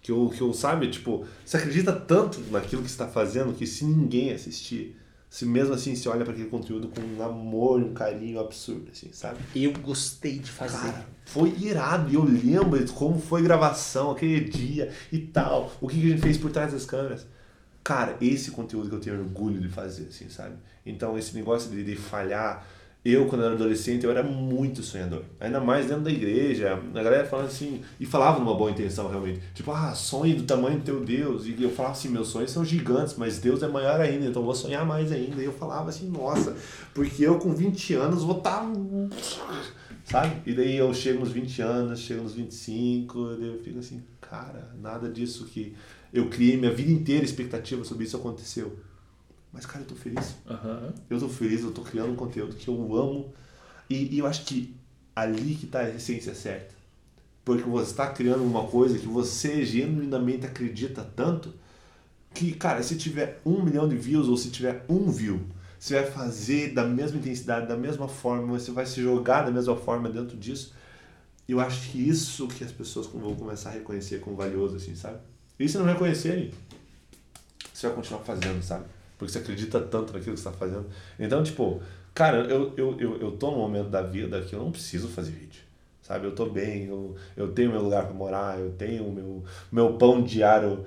que 0.00 0.12
eu, 0.12 0.30
que 0.32 0.40
eu 0.40 0.54
sabe, 0.54 0.88
tipo, 0.88 1.26
você 1.44 1.56
acredita 1.56 1.92
tanto 1.92 2.38
naquilo 2.52 2.82
que 2.82 2.88
está 2.88 3.08
fazendo 3.08 3.52
que 3.52 3.66
se 3.66 3.84
ninguém 3.84 4.32
assistir, 4.32 4.96
se 5.28 5.44
mesmo 5.44 5.74
assim 5.74 5.96
você 5.96 6.08
olha 6.08 6.22
para 6.22 6.32
aquele 6.32 6.48
conteúdo 6.48 6.86
com 6.86 7.00
um 7.00 7.20
amor, 7.20 7.80
um 7.80 7.92
carinho 7.92 8.38
absurdo, 8.38 8.92
assim, 8.92 9.08
sabe? 9.12 9.40
Eu 9.56 9.72
gostei 9.72 10.38
de 10.38 10.48
fazer. 10.48 10.92
Cara, 10.92 11.06
foi 11.24 11.52
irado. 11.58 12.12
E 12.12 12.14
eu 12.14 12.22
lembro 12.22 12.84
de 12.84 12.92
como 12.92 13.20
foi 13.20 13.42
gravação, 13.42 14.12
aquele 14.12 14.48
dia 14.48 14.92
e 15.10 15.18
tal. 15.18 15.72
O 15.80 15.88
que 15.88 15.98
a 15.98 16.10
gente 16.10 16.22
fez 16.22 16.38
por 16.38 16.52
trás 16.52 16.72
das 16.72 16.86
câmeras. 16.86 17.26
Cara, 17.82 18.16
esse 18.20 18.52
conteúdo 18.52 18.88
que 18.88 18.94
eu 18.94 19.00
tenho 19.00 19.18
orgulho 19.18 19.60
de 19.60 19.68
fazer, 19.68 20.06
assim, 20.10 20.28
sabe? 20.28 20.54
Então, 20.86 21.18
esse 21.18 21.34
negócio 21.34 21.72
de, 21.72 21.82
de 21.82 21.96
falhar, 21.96 22.64
eu, 23.12 23.26
quando 23.26 23.44
era 23.44 23.54
adolescente, 23.54 24.04
eu 24.04 24.10
era 24.10 24.22
muito 24.22 24.82
sonhador. 24.82 25.22
Ainda 25.38 25.60
mais 25.60 25.86
dentro 25.86 26.02
da 26.02 26.10
igreja. 26.10 26.80
A 26.94 27.02
galera 27.02 27.24
falava 27.24 27.48
assim, 27.48 27.80
e 28.00 28.06
falava 28.06 28.38
numa 28.38 28.54
boa 28.54 28.70
intenção 28.70 29.08
realmente. 29.08 29.40
Tipo, 29.54 29.70
ah, 29.70 29.94
sonhe 29.94 30.34
do 30.34 30.42
tamanho 30.44 30.78
do 30.78 30.84
teu 30.84 31.04
Deus. 31.04 31.46
E 31.46 31.54
eu 31.62 31.70
falava 31.70 31.94
assim, 31.94 32.08
meus 32.08 32.28
sonhos 32.28 32.50
são 32.50 32.64
gigantes, 32.64 33.14
mas 33.16 33.38
Deus 33.38 33.62
é 33.62 33.68
maior 33.68 34.00
ainda, 34.00 34.26
então 34.26 34.42
vou 34.42 34.54
sonhar 34.54 34.84
mais 34.84 35.12
ainda. 35.12 35.40
E 35.40 35.44
eu 35.44 35.52
falava 35.52 35.90
assim, 35.90 36.08
nossa, 36.08 36.56
porque 36.94 37.24
eu 37.24 37.38
com 37.38 37.54
20 37.54 37.94
anos 37.94 38.22
vou 38.22 38.38
estar. 38.38 38.60
Tá... 38.60 39.62
Sabe? 40.04 40.42
E 40.46 40.54
daí 40.54 40.76
eu 40.76 40.92
chego 40.94 41.20
nos 41.20 41.32
20 41.32 41.62
anos, 41.62 42.00
chego 42.00 42.22
nos 42.22 42.34
25, 42.34 43.32
e 43.32 43.36
daí 43.40 43.48
eu 43.48 43.58
fico 43.58 43.78
assim, 43.78 44.02
cara, 44.20 44.70
nada 44.80 45.08
disso 45.08 45.44
que 45.46 45.74
eu 46.12 46.28
criei 46.28 46.56
minha 46.56 46.72
vida 46.72 46.90
inteira 46.90 47.24
expectativa 47.24 47.84
sobre 47.84 48.04
isso 48.04 48.16
aconteceu. 48.16 48.76
Mas, 49.56 49.64
cara, 49.64 49.82
eu 49.82 49.88
tô 49.88 49.94
feliz. 49.94 50.36
Uhum. 50.46 50.92
Eu 51.08 51.18
tô 51.18 51.30
feliz, 51.30 51.62
eu 51.62 51.72
tô 51.72 51.80
criando 51.80 52.12
um 52.12 52.14
conteúdo 52.14 52.54
que 52.54 52.68
eu 52.68 52.94
amo. 52.94 53.32
E, 53.88 54.14
e, 54.14 54.18
eu 54.18 54.26
acho 54.26 54.44
que 54.44 54.76
ali 55.14 55.54
que 55.54 55.64
está 55.64 55.80
a 55.80 55.88
essência 55.88 56.34
certa. 56.34 56.74
Porque 57.42 57.62
você 57.62 57.90
está 57.90 58.10
criando 58.10 58.44
uma 58.44 58.64
coisa 58.66 58.98
que 58.98 59.06
você 59.06 59.64
genuinamente 59.64 60.44
acredita 60.44 61.02
tanto 61.16 61.54
que, 62.34 62.52
cara, 62.52 62.82
se 62.82 62.96
tiver 62.96 63.40
um 63.46 63.62
milhão 63.62 63.88
de 63.88 63.96
views 63.96 64.28
ou 64.28 64.36
se 64.36 64.50
tiver 64.50 64.84
um 64.90 65.10
view, 65.10 65.40
você 65.78 66.02
vai 66.02 66.10
fazer 66.10 66.74
da 66.74 66.84
mesma 66.84 67.16
intensidade, 67.16 67.66
da 67.66 67.76
mesma 67.78 68.08
forma, 68.08 68.58
você 68.58 68.70
vai 68.70 68.84
se 68.84 69.00
jogar 69.00 69.42
da 69.42 69.50
mesma 69.50 69.74
forma 69.74 70.10
dentro 70.10 70.36
disso. 70.36 70.74
Eu 71.48 71.60
acho 71.60 71.90
que 71.90 72.06
isso 72.06 72.46
que 72.48 72.62
as 72.62 72.72
pessoas 72.72 73.06
vão 73.06 73.34
começar 73.34 73.70
a 73.70 73.72
reconhecer 73.72 74.20
como 74.20 74.36
valioso, 74.36 74.76
assim, 74.76 74.94
sabe? 74.94 75.18
E 75.58 75.66
se 75.66 75.78
não 75.78 75.86
reconhecerem, 75.86 76.52
você 77.72 77.86
vai 77.86 77.96
continuar 77.96 78.20
fazendo, 78.20 78.62
sabe? 78.62 78.84
Porque 79.18 79.32
você 79.32 79.38
acredita 79.38 79.80
tanto 79.80 80.12
naquilo 80.12 80.34
que 80.34 80.40
você 80.40 80.48
está 80.48 80.52
fazendo. 80.52 80.86
Então, 81.18 81.42
tipo, 81.42 81.80
cara, 82.14 82.38
eu, 82.44 82.72
eu, 82.76 83.00
eu, 83.00 83.20
eu 83.20 83.32
tô 83.32 83.50
num 83.50 83.58
momento 83.58 83.88
da 83.88 84.02
vida 84.02 84.40
que 84.42 84.54
eu 84.54 84.60
não 84.60 84.70
preciso 84.70 85.08
fazer 85.08 85.32
vídeo. 85.32 85.62
Sabe? 86.02 86.26
Eu 86.26 86.34
tô 86.34 86.46
bem, 86.46 86.84
eu, 86.84 87.16
eu 87.36 87.52
tenho 87.52 87.72
meu 87.72 87.82
lugar 87.82 88.04
para 88.04 88.14
morar, 88.14 88.60
eu 88.60 88.70
tenho 88.72 89.10
meu, 89.10 89.42
meu 89.72 89.94
pão 89.94 90.22
diário. 90.22 90.86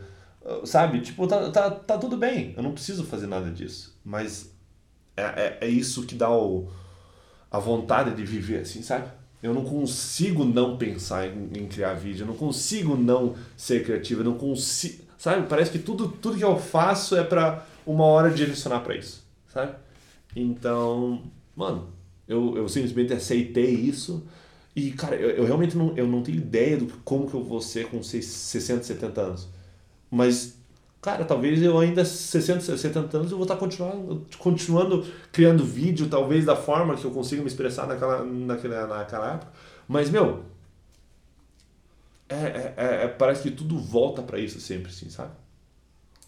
Sabe? 0.63 1.01
Tipo, 1.01 1.27
tá, 1.27 1.49
tá, 1.51 1.69
tá 1.71 1.97
tudo 1.97 2.15
bem. 2.15 2.53
Eu 2.55 2.63
não 2.63 2.71
preciso 2.71 3.03
fazer 3.03 3.27
nada 3.27 3.51
disso. 3.51 3.99
Mas 4.05 4.51
é, 5.17 5.21
é, 5.21 5.57
é 5.61 5.67
isso 5.67 6.05
que 6.05 6.15
dá 6.15 6.31
o, 6.31 6.69
a 7.51 7.59
vontade 7.59 8.15
de 8.15 8.23
viver, 8.23 8.61
assim, 8.61 8.81
sabe? 8.81 9.09
Eu 9.41 9.53
não 9.53 9.63
consigo 9.63 10.43
não 10.43 10.77
pensar 10.77 11.27
em, 11.27 11.49
em 11.53 11.67
criar 11.67 11.93
vídeo, 11.93 12.23
eu 12.23 12.27
não 12.27 12.35
consigo 12.35 12.95
não 12.95 13.35
ser 13.55 13.83
criativo, 13.83 14.21
eu 14.21 14.25
não 14.25 14.37
consigo. 14.37 15.03
Sabe? 15.17 15.47
Parece 15.47 15.71
que 15.71 15.79
tudo, 15.79 16.09
tudo 16.09 16.37
que 16.37 16.43
eu 16.43 16.57
faço 16.57 17.15
é 17.15 17.23
para 17.23 17.65
uma 17.91 18.05
hora 18.05 18.29
direcionar 18.29 18.81
para 18.81 18.95
isso, 18.95 19.25
sabe? 19.47 19.73
Então, 20.35 21.23
mano, 21.55 21.89
eu, 22.27 22.55
eu 22.55 22.69
simplesmente 22.69 23.13
aceitei 23.13 23.71
isso 23.71 24.23
e, 24.75 24.91
cara, 24.91 25.15
eu, 25.15 25.31
eu 25.31 25.45
realmente 25.45 25.75
não, 25.75 25.97
eu 25.97 26.07
não 26.07 26.21
tenho 26.21 26.37
ideia 26.37 26.77
do 26.77 26.85
como 27.03 27.27
que 27.27 27.33
eu 27.33 27.43
vou 27.43 27.59
ser 27.59 27.87
com 27.87 28.03
60, 28.03 28.83
70 28.83 29.21
anos. 29.21 29.47
Mas, 30.11 30.55
cara, 31.01 31.25
talvez 31.25 31.61
eu 31.63 31.79
ainda 31.79 32.05
60, 32.05 32.77
70 32.77 33.17
anos 33.17 33.31
eu 33.31 33.37
vou 33.37 33.45
estar 33.45 33.57
continuando, 33.57 34.25
continuando 34.37 35.05
criando 35.31 35.65
vídeo, 35.65 36.07
talvez 36.07 36.45
da 36.45 36.55
forma 36.55 36.95
que 36.95 37.05
eu 37.05 37.11
consiga 37.11 37.41
me 37.41 37.47
expressar 37.47 37.87
naquela, 37.87 38.23
naquela, 38.23 38.87
naquela 38.87 39.33
época. 39.33 39.51
Mas, 39.87 40.11
meu, 40.11 40.43
é, 42.29 42.35
é, 42.35 42.73
é, 42.77 43.03
é 43.05 43.07
parece 43.07 43.41
que 43.41 43.51
tudo 43.51 43.79
volta 43.79 44.21
para 44.21 44.39
isso 44.39 44.61
sempre, 44.61 44.91
assim, 44.91 45.09
sabe? 45.09 45.31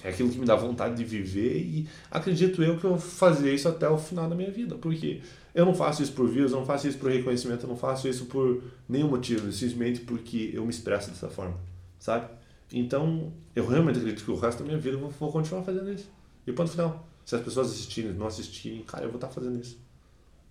É 0.03 0.09
aquilo 0.09 0.29
que 0.29 0.39
me 0.39 0.45
dá 0.45 0.55
vontade 0.55 0.95
de 0.95 1.03
viver 1.03 1.57
e 1.57 1.87
acredito 2.09 2.63
eu 2.63 2.77
que 2.77 2.85
eu 2.85 2.91
vou 2.91 2.99
fazer 2.99 3.53
isso 3.53 3.67
até 3.67 3.87
o 3.87 3.97
final 3.97 4.27
da 4.27 4.35
minha 4.35 4.49
vida, 4.49 4.75
porque 4.75 5.21
eu 5.53 5.65
não 5.65 5.73
faço 5.73 6.01
isso 6.01 6.13
por 6.13 6.27
views, 6.27 6.51
eu 6.51 6.59
não 6.59 6.65
faço 6.65 6.87
isso 6.87 6.97
por 6.97 7.11
reconhecimento, 7.11 7.63
eu 7.63 7.69
não 7.69 7.77
faço 7.77 8.07
isso 8.07 8.25
por 8.25 8.63
nenhum 8.89 9.09
motivo, 9.09 9.51
simplesmente 9.51 10.01
porque 10.01 10.51
eu 10.53 10.63
me 10.63 10.71
expresso 10.71 11.09
dessa 11.09 11.29
forma, 11.29 11.57
sabe? 11.99 12.27
Então, 12.73 13.33
eu 13.55 13.67
realmente 13.67 13.99
acredito 13.99 14.23
que 14.23 14.31
o 14.31 14.35
resto 14.35 14.59
da 14.59 14.65
minha 14.65 14.77
vida 14.77 14.97
eu 14.97 15.09
vou 15.09 15.31
continuar 15.31 15.61
fazendo 15.63 15.91
isso. 15.91 16.09
E 16.47 16.53
ponto 16.53 16.71
final. 16.71 17.07
Se 17.25 17.35
as 17.35 17.41
pessoas 17.41 17.67
assistirem, 17.67 18.13
não 18.13 18.27
assistirem, 18.27 18.81
cara, 18.83 19.03
eu 19.03 19.09
vou 19.09 19.17
estar 19.17 19.27
fazendo 19.27 19.59
isso. 19.59 19.77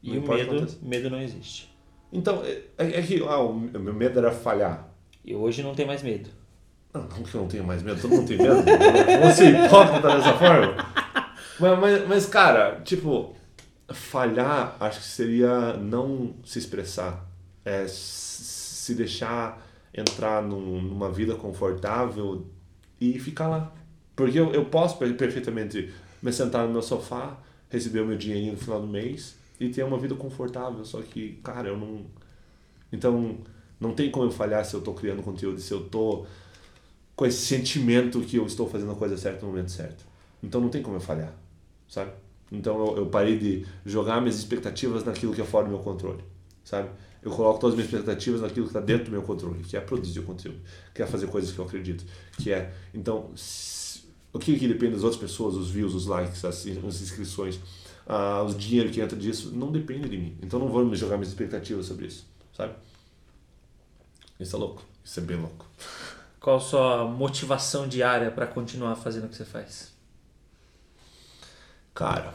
Não 0.02 0.14
e 0.14 0.18
o 0.18 0.28
medo, 0.28 0.68
medo 0.82 1.10
não 1.10 1.20
existe. 1.20 1.74
Então, 2.12 2.42
é, 2.44 2.62
é 2.78 3.02
que 3.02 3.22
ah, 3.22 3.40
o 3.40 3.54
meu 3.54 3.94
medo 3.94 4.18
era 4.18 4.30
falhar. 4.30 4.88
E 5.24 5.34
hoje 5.34 5.62
não 5.62 5.74
tem 5.74 5.86
mais 5.86 6.02
medo. 6.02 6.30
Não, 6.92 7.02
não 7.02 7.22
que 7.22 7.34
eu 7.34 7.40
não 7.40 7.48
tenho 7.48 7.64
mais 7.64 7.82
medo, 7.82 8.00
todo 8.00 8.10
mundo 8.10 8.26
tem 8.26 8.38
medo. 8.38 8.62
Você 9.24 9.50
hipócrita 9.50 10.08
dessa 10.08 10.32
forma. 10.34 10.74
Mas, 11.58 11.78
mas, 11.78 12.08
mas, 12.08 12.26
cara, 12.26 12.80
tipo, 12.84 13.34
falhar 13.92 14.76
acho 14.80 15.00
que 15.00 15.06
seria 15.06 15.74
não 15.74 16.34
se 16.44 16.58
expressar. 16.58 17.26
É 17.64 17.86
se 17.88 18.94
deixar 18.94 19.64
entrar 19.94 20.42
num, 20.42 20.80
numa 20.80 21.10
vida 21.10 21.34
confortável 21.34 22.46
e 23.00 23.18
ficar 23.18 23.48
lá. 23.48 23.72
Porque 24.16 24.38
eu, 24.38 24.52
eu 24.52 24.64
posso 24.64 24.96
perfeitamente 24.98 25.92
me 26.22 26.32
sentar 26.32 26.66
no 26.66 26.72
meu 26.72 26.82
sofá, 26.82 27.36
receber 27.68 28.00
o 28.00 28.06
meu 28.06 28.16
dinheirinho 28.16 28.52
no 28.52 28.58
final 28.58 28.80
do 28.80 28.86
mês 28.86 29.36
e 29.58 29.68
ter 29.68 29.84
uma 29.84 29.98
vida 29.98 30.14
confortável. 30.14 30.84
Só 30.84 31.00
que, 31.02 31.40
cara, 31.44 31.68
eu 31.68 31.76
não. 31.76 32.04
Então, 32.92 33.38
não 33.78 33.94
tem 33.94 34.10
como 34.10 34.26
eu 34.26 34.30
falhar 34.30 34.64
se 34.64 34.74
eu 34.74 34.80
estou 34.80 34.94
criando 34.94 35.22
conteúdo, 35.22 35.60
se 35.60 35.72
eu 35.72 35.80
estou 35.84 36.26
com 37.20 37.26
esse 37.26 37.44
sentimento 37.44 38.18
que 38.22 38.38
eu 38.38 38.46
estou 38.46 38.66
fazendo 38.66 38.92
a 38.92 38.94
coisa 38.94 39.14
certa 39.14 39.44
no 39.44 39.48
momento 39.48 39.70
certo. 39.70 40.06
Então 40.42 40.58
não 40.58 40.70
tem 40.70 40.80
como 40.80 40.96
eu 40.96 41.02
falhar, 41.02 41.34
sabe? 41.86 42.12
Então 42.50 42.82
eu, 42.82 42.96
eu 42.96 43.06
parei 43.10 43.38
de 43.38 43.66
jogar 43.84 44.22
minhas 44.22 44.38
expectativas 44.38 45.04
naquilo 45.04 45.34
que 45.34 45.42
é 45.42 45.44
fora 45.44 45.66
do 45.66 45.70
meu 45.70 45.80
controle, 45.80 46.24
sabe? 46.64 46.88
Eu 47.22 47.30
coloco 47.30 47.60
todas 47.60 47.74
as 47.74 47.76
minhas 47.76 47.92
expectativas 47.92 48.40
naquilo 48.40 48.64
que 48.64 48.70
está 48.70 48.80
dentro 48.80 49.04
do 49.04 49.10
meu 49.10 49.20
controle, 49.20 49.62
que 49.62 49.76
é 49.76 49.80
produzir 49.82 50.20
o 50.20 50.22
conteúdo, 50.22 50.60
que 50.94 51.02
é 51.02 51.06
fazer 51.06 51.26
coisas 51.26 51.52
que 51.52 51.58
eu 51.58 51.66
acredito, 51.66 52.06
que 52.38 52.50
é 52.50 52.72
então 52.94 53.30
o 54.32 54.38
que, 54.38 54.58
que 54.58 54.66
depende 54.66 54.94
das 54.94 55.02
outras 55.02 55.20
pessoas, 55.20 55.56
os 55.56 55.70
views, 55.70 55.94
os 55.94 56.06
likes, 56.06 56.42
as, 56.42 56.66
as 56.66 57.02
inscrições, 57.02 57.56
uh, 58.06 58.48
o 58.48 58.54
dinheiro 58.54 58.88
que 58.88 58.98
entra 58.98 59.18
disso, 59.18 59.52
não 59.54 59.70
depende 59.70 60.08
de 60.08 60.16
mim. 60.16 60.38
Então 60.40 60.58
não 60.58 60.68
vou 60.68 60.82
me 60.86 60.96
jogar 60.96 61.18
minhas 61.18 61.28
expectativas 61.28 61.84
sobre 61.84 62.06
isso, 62.06 62.26
sabe? 62.56 62.72
Isso 64.40 64.56
é 64.56 64.58
louco, 64.58 64.82
isso 65.04 65.20
é 65.20 65.22
bem 65.22 65.36
louco. 65.36 65.66
Qual 66.40 66.56
a 66.56 66.60
sua 66.60 67.04
motivação 67.04 67.86
diária 67.86 68.30
para 68.30 68.46
continuar 68.46 68.96
fazendo 68.96 69.26
o 69.26 69.28
que 69.28 69.36
você 69.36 69.44
faz? 69.44 69.92
Cara, 71.94 72.32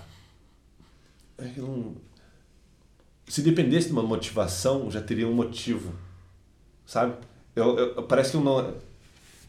é 1.39 1.51
não... 1.57 1.95
se 3.27 3.41
dependesse 3.41 3.87
de 3.87 3.93
uma 3.93 4.03
motivação, 4.03 4.91
já 4.91 5.01
teria 5.01 5.27
um 5.27 5.33
motivo, 5.33 5.91
sabe? 6.85 7.15
Eu, 7.55 7.77
eu 7.77 8.03
parece 8.03 8.31
que 8.31 8.37
eu 8.37 8.41
não. 8.41 8.75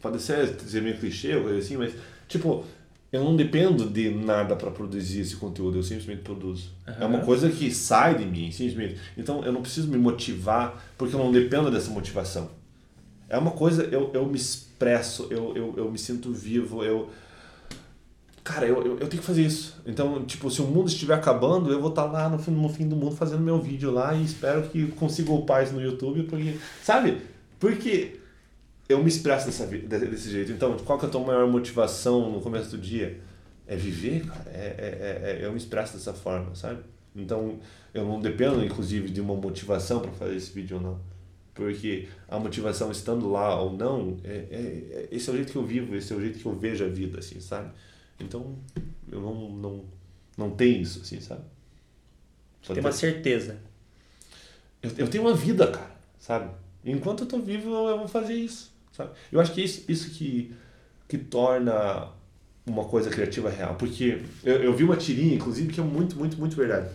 Pode 0.01 0.23
ser 0.23 0.57
dizer 0.57 0.81
meio 0.81 0.99
clichê 0.99 1.35
ou 1.37 1.43
coisa 1.43 1.59
assim, 1.59 1.77
mas, 1.77 1.93
tipo, 2.27 2.65
eu 3.13 3.23
não 3.25 3.37
dependo 3.37 3.89
de 3.91 4.11
nada 4.11 4.57
para 4.57 4.71
produzir 4.71 5.21
esse 5.21 5.37
conteúdo, 5.37 5.79
eu 5.79 5.83
simplesmente 5.83 6.23
produzo. 6.23 6.73
Uhum. 6.87 6.95
É 7.01 7.05
uma 7.05 7.21
coisa 7.21 7.51
que 7.51 7.71
sai 7.71 8.17
de 8.17 8.25
mim, 8.25 8.51
simplesmente. 8.51 8.99
Então 9.19 9.45
eu 9.45 9.53
não 9.53 9.61
preciso 9.61 9.89
me 9.89 9.99
motivar 9.99 10.83
porque 10.97 11.15
eu 11.15 11.19
não 11.19 11.31
dependo 11.31 11.71
dessa 11.71 11.91
motivação. 11.91 12.51
É 13.29 13.37
uma 13.37 13.51
coisa, 13.51 13.85
eu, 13.85 14.11
eu 14.15 14.27
me 14.27 14.37
expresso, 14.37 15.27
eu, 15.31 15.57
eu, 15.57 15.75
eu 15.77 15.91
me 15.91 15.99
sinto 15.99 16.33
vivo, 16.33 16.85
eu. 16.85 17.11
Cara, 18.45 18.65
eu, 18.67 18.77
eu, 18.77 18.93
eu, 18.93 19.09
tenho 19.09 19.21
que 19.21 19.27
fazer 19.27 19.43
isso. 19.43 19.83
Então, 19.85 20.25
tipo, 20.25 20.49
se 20.49 20.63
o 20.63 20.67
mundo 20.67 20.87
estiver 20.87 21.15
acabando, 21.15 21.73
eu 21.73 21.81
vou 21.81 21.91
estar 21.91 22.05
lá 22.05 22.29
no 22.29 22.39
fim, 22.39 22.53
no 22.53 22.69
fim 22.69 22.89
do 22.89 22.95
mundo 22.95 23.17
fazendo 23.17 23.41
meu 23.41 23.61
vídeo 23.61 23.91
lá 23.91 24.15
e 24.15 24.25
espero 24.25 24.69
que 24.69 24.87
consiga 24.93 25.33
upar 25.33 25.65
isso 25.65 25.73
no 25.73 25.83
YouTube, 25.83 26.23
porque. 26.25 26.57
Sabe? 26.85 27.23
Porque 27.59 28.21
eu 28.89 29.03
me 29.03 29.09
expresso 29.09 29.47
dessa, 29.47 29.67
desse 29.67 30.31
jeito. 30.31 30.53
Então, 30.53 30.77
qual 30.85 30.97
que 30.97 31.07
é 31.07 31.09
a 31.09 31.11
tua 31.11 31.23
maior 31.23 31.49
motivação 31.49 32.31
no 32.31 32.41
começo 32.41 32.71
do 32.71 32.79
dia? 32.79 33.21
É 33.67 33.75
viver, 33.75 34.25
cara. 34.25 34.45
É, 34.47 34.59
é, 34.79 35.23
é, 35.25 35.43
é 35.43 35.45
eu 35.45 35.51
me 35.51 35.59
expresso 35.59 35.95
dessa 35.95 36.13
forma, 36.13 36.55
sabe? 36.55 36.79
Então, 37.17 37.59
eu 37.93 38.05
não 38.05 38.21
dependo, 38.21 38.65
inclusive, 38.65 39.11
de 39.11 39.21
uma 39.21 39.35
motivação 39.35 39.99
para 39.99 40.13
fazer 40.13 40.37
esse 40.37 40.53
vídeo 40.53 40.77
ou 40.77 40.83
não 40.83 41.16
porque 41.57 42.07
a 42.29 42.39
motivação 42.39 42.93
estando 42.93 43.29
lá 43.31 43.61
ou 43.61 43.73
não, 43.73 44.19
é, 44.23 44.29
é, 44.29 44.59
é, 44.61 45.09
esse 45.11 45.29
é 45.29 45.33
o 45.33 45.37
jeito 45.37 45.51
que 45.53 45.57
eu 45.57 45.65
vivo, 45.65 45.97
esse 45.97 46.13
é 46.13 46.17
o 46.17 46.21
jeito 46.21 46.39
que 46.39 46.47
eu 46.47 46.55
vejo 46.55 46.85
a 46.85 46.89
vida, 46.89 47.19
assim, 47.19 47.41
sabe? 47.41 47.71
Então, 48.21 48.59
eu 49.11 49.21
não, 49.21 49.51
não, 49.51 49.85
não 50.37 50.51
tenho 50.51 50.83
isso, 50.83 51.01
assim, 51.01 51.19
sabe? 51.19 51.41
Só 52.61 52.75
Tem 52.75 52.83
uma 52.83 52.93
certeza. 52.93 53.59
Eu, 54.83 54.91
eu 54.99 55.09
tenho 55.09 55.25
uma 55.25 55.35
vida, 55.35 55.67
cara, 55.67 55.97
sabe? 56.19 56.51
Enquanto 56.85 57.23
eu 57.23 57.27
tô 57.27 57.39
vivo, 57.39 57.71
eu 57.89 57.99
vou 57.99 58.09
fazer 58.09 58.35
isso, 58.35 58.71
sabe? 58.93 59.13
Eu 59.33 59.41
acho 59.41 59.55
que 59.55 59.63
é 59.63 59.65
isso, 59.65 59.91
isso 59.91 60.11
que, 60.11 60.55
que 61.09 61.17
torna 61.17 62.11
uma 62.67 62.85
coisa 62.85 63.09
criativa 63.09 63.49
real, 63.49 63.77
porque 63.77 64.23
eu, 64.45 64.63
eu 64.63 64.77
vi 64.77 64.85
uma 64.85 64.97
tirinha, 64.97 65.35
inclusive, 65.35 65.73
que 65.73 65.81
é 65.81 65.83
muito, 65.83 66.17
muito, 66.17 66.37
muito 66.37 66.55
verdade 66.55 66.91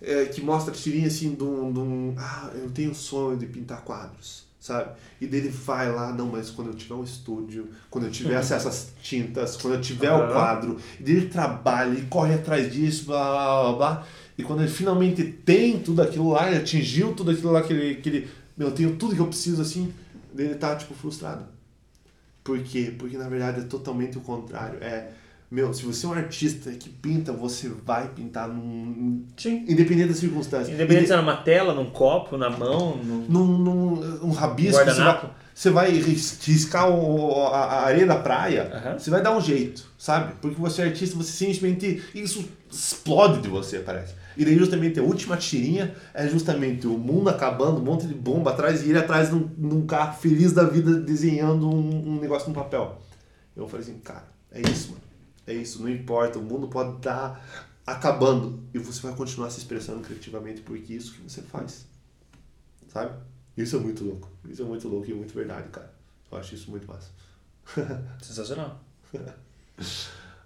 é, 0.00 0.26
que 0.26 0.40
mostra 0.40 0.72
a 0.72 0.76
tirinha 0.76 1.06
assim 1.06 1.34
de 1.34 1.42
um, 1.42 1.72
de 1.72 1.78
um. 1.78 2.14
Ah, 2.18 2.50
eu 2.54 2.70
tenho 2.70 2.94
sonho 2.94 3.36
de 3.36 3.46
pintar 3.46 3.82
quadros, 3.82 4.44
sabe? 4.60 4.90
E 5.20 5.26
dele 5.26 5.48
vai 5.48 5.90
lá, 5.90 6.12
não, 6.12 6.26
mas 6.26 6.50
quando 6.50 6.68
eu 6.68 6.74
tiver 6.74 6.94
um 6.94 7.04
estúdio, 7.04 7.68
quando 7.90 8.04
eu 8.04 8.10
tiver 8.10 8.36
acesso 8.38 8.68
às 8.68 8.92
tintas, 9.02 9.56
quando 9.56 9.74
eu 9.74 9.80
tiver 9.80 10.12
uhum. 10.12 10.28
o 10.28 10.32
quadro, 10.32 10.76
e 11.00 11.02
dele 11.02 11.28
trabalha 11.28 11.98
e 11.98 12.02
corre 12.02 12.34
atrás 12.34 12.72
disso, 12.72 13.06
blá 13.06 13.32
blá 13.32 13.62
blá 13.62 13.72
blá. 13.72 14.06
E 14.38 14.42
quando 14.42 14.60
ele 14.60 14.70
finalmente 14.70 15.24
tem 15.24 15.80
tudo 15.80 16.02
aquilo 16.02 16.30
lá, 16.30 16.48
ele 16.48 16.58
atingiu 16.58 17.14
tudo 17.14 17.30
aquilo 17.30 17.52
lá 17.52 17.62
que 17.62 17.72
ele, 17.72 17.94
que 17.96 18.08
ele 18.08 18.28
meu, 18.56 18.68
eu 18.68 18.74
tenho 18.74 18.96
tudo 18.96 19.14
que 19.14 19.20
eu 19.20 19.26
preciso 19.26 19.60
assim, 19.60 19.92
ele 20.36 20.54
tá 20.54 20.74
tipo 20.74 20.94
frustrado. 20.94 21.44
Por 22.42 22.58
quê? 22.60 22.94
Porque 22.96 23.18
na 23.18 23.28
verdade 23.28 23.60
é 23.60 23.64
totalmente 23.64 24.16
o 24.16 24.20
contrário. 24.20 24.78
É 24.82 25.10
meu, 25.50 25.72
se 25.72 25.84
você 25.84 26.06
é 26.06 26.08
um 26.08 26.12
artista 26.12 26.70
que 26.72 26.88
pinta, 26.88 27.32
você 27.32 27.68
vai 27.84 28.08
pintar 28.08 28.48
num. 28.48 29.24
Sim. 29.36 29.64
Independente 29.68 30.08
das 30.08 30.18
circunstâncias. 30.18 30.70
Independente 30.74 31.06
se 31.06 31.12
é 31.12 31.16
numa 31.16 31.36
tela, 31.36 31.72
num 31.74 31.90
copo, 31.90 32.36
na 32.36 32.50
mão, 32.50 32.96
num. 32.96 33.26
Num, 33.28 33.58
num 33.58 34.24
um 34.26 34.30
rabisco. 34.30 34.78
Você 34.84 35.00
vai, 35.04 35.30
você 35.54 35.70
vai 35.70 35.90
ris- 35.92 36.38
riscar 36.44 36.90
o- 36.90 37.46
a, 37.46 37.58
a 37.64 37.84
areia 37.86 38.06
da 38.06 38.16
praia, 38.16 38.70
você 38.98 39.08
vai 39.10 39.22
dar 39.22 39.36
um 39.36 39.40
jeito, 39.40 39.84
sabe? 39.96 40.34
Porque 40.40 40.60
você 40.60 40.82
é 40.82 40.84
artista, 40.86 41.16
você 41.16 41.30
simplesmente. 41.32 42.02
Isso 42.14 42.44
explode 42.70 43.40
de 43.40 43.48
você, 43.48 43.78
parece. 43.78 44.14
E 44.36 44.44
daí, 44.44 44.54
justamente, 44.58 45.00
a 45.00 45.02
última 45.02 45.36
tirinha 45.36 45.94
é 46.12 46.28
justamente 46.28 46.86
o 46.86 46.98
mundo 46.98 47.30
acabando, 47.30 47.78
um 47.80 47.84
monte 47.84 48.06
de 48.06 48.12
bomba 48.12 48.50
atrás 48.50 48.84
e 48.84 48.90
ele 48.90 48.98
atrás 48.98 49.30
num, 49.30 49.48
num 49.56 49.86
carro 49.86 50.18
feliz 50.20 50.52
da 50.52 50.64
vida 50.64 51.00
desenhando 51.00 51.66
um, 51.70 52.16
um 52.16 52.20
negócio 52.20 52.48
no 52.48 52.54
papel. 52.54 53.00
Eu 53.56 53.66
falei 53.66 53.86
assim, 53.86 53.98
cara, 54.04 54.24
é 54.52 54.60
isso, 54.60 54.88
mano. 54.90 55.00
É 55.46 55.54
isso, 55.54 55.80
não 55.82 55.88
importa, 55.88 56.38
o 56.38 56.42
mundo 56.42 56.68
pode 56.68 56.96
estar 56.96 57.68
acabando 57.86 58.64
e 58.74 58.78
você 58.78 59.00
vai 59.02 59.14
continuar 59.14 59.50
se 59.50 59.58
expressando 59.58 60.00
criativamente 60.00 60.60
porque 60.60 60.92
é 60.92 60.96
isso 60.96 61.14
que 61.14 61.22
você 61.22 61.40
faz. 61.42 61.86
Sabe? 62.88 63.12
Isso 63.56 63.76
é 63.76 63.78
muito 63.78 64.04
louco. 64.04 64.28
Isso 64.48 64.62
é 64.62 64.64
muito 64.64 64.88
louco 64.88 65.08
e 65.08 65.12
é 65.12 65.14
muito 65.14 65.34
verdade, 65.34 65.68
cara. 65.68 65.92
Eu 66.30 66.38
acho 66.38 66.54
isso 66.54 66.70
muito 66.70 66.86
massa. 66.86 67.10
Sensacional. 68.22 68.80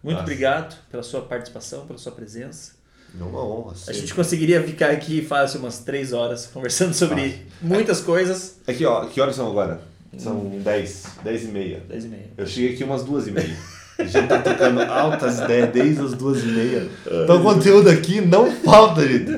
Muito 0.03 0.14
Nossa. 0.16 0.22
obrigado 0.22 0.78
pela 0.90 1.03
sua 1.03 1.20
participação, 1.20 1.86
pela 1.86 1.98
sua 1.98 2.12
presença. 2.12 2.72
É 3.18 3.22
uma 3.22 3.44
honra. 3.44 3.74
A 3.86 3.92
gente 3.92 4.14
conseguiria 4.14 4.62
ficar 4.66 4.90
aqui 4.90 5.20
fácil 5.22 5.61
umas 5.61 5.80
três 5.80 6.14
horas 6.14 6.46
conversando 6.46 6.94
sobre 6.94 7.46
muitas 7.61 8.01
coisas. 8.01 8.59
Aqui, 8.66 8.84
ó, 8.86 9.05
que 9.07 9.20
horas 9.20 9.36
são 9.36 9.51
agora? 9.51 9.82
São 10.16 10.59
10, 10.59 11.18
10 11.22 11.44
e 11.44 11.48
meia. 11.48 11.80
Dez 11.80 12.05
e 12.07 12.09
meia. 12.09 12.30
Eu 12.36 12.46
cheguei 12.46 12.74
aqui 12.74 12.82
umas 12.82 13.05
duas 13.05 13.26
e 13.26 13.30
meia. 13.30 13.57
A 13.99 14.05
gente 14.05 14.28
tá 14.28 14.41
tocando 14.41 14.80
altas 14.80 15.41
ideias 15.41 15.70
desde 15.72 16.01
as 16.03 16.14
duas 16.14 16.43
e 16.43 16.47
meia. 16.47 16.88
Então 17.07 17.41
o 17.41 17.43
conteúdo 17.43 17.91
aqui 17.91 18.20
não 18.20 18.51
falta, 18.51 19.07
gente. 19.07 19.30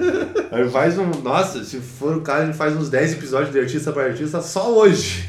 Aí 0.50 0.68
faz 0.70 0.96
um. 0.98 1.10
Nossa, 1.22 1.64
se 1.64 1.78
for 1.80 2.16
o 2.16 2.20
caso, 2.20 2.42
a 2.42 2.46
gente 2.46 2.56
faz 2.56 2.76
uns 2.76 2.88
10 2.88 3.14
episódios 3.14 3.52
de 3.52 3.58
artista 3.58 3.92
para 3.92 4.04
artista 4.04 4.40
só 4.40 4.72
hoje. 4.72 5.28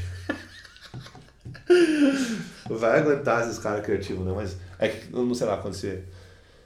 Vai 2.70 3.00
aguentar 3.00 3.44
esses 3.44 3.58
caras 3.60 3.84
criativos, 3.86 4.26
né? 4.26 4.34
Mas 4.36 4.58
é 4.80 4.88
que, 4.90 5.12
não 5.12 5.34
sei 5.34 5.48
lá, 5.48 5.58
quando 5.58 5.74
você, 5.74 6.04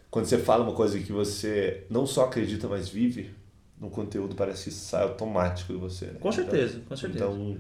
quando 0.10 0.26
você 0.26 0.38
fala 0.38 0.64
uma 0.64 0.74
coisa 0.74 0.98
que 1.00 1.12
você 1.12 1.84
não 1.90 2.06
só 2.06 2.26
acredita, 2.26 2.68
mas 2.68 2.88
vive, 2.90 3.32
no 3.80 3.90
conteúdo 3.90 4.36
parece 4.36 4.66
que 4.66 4.72
sai 4.72 5.04
automático 5.04 5.74
de 5.74 5.80
você. 5.80 6.06
né? 6.06 6.14
Com 6.20 6.32
certeza, 6.32 6.80
com 6.88 6.96
certeza. 6.96 7.26
Então, 7.26 7.58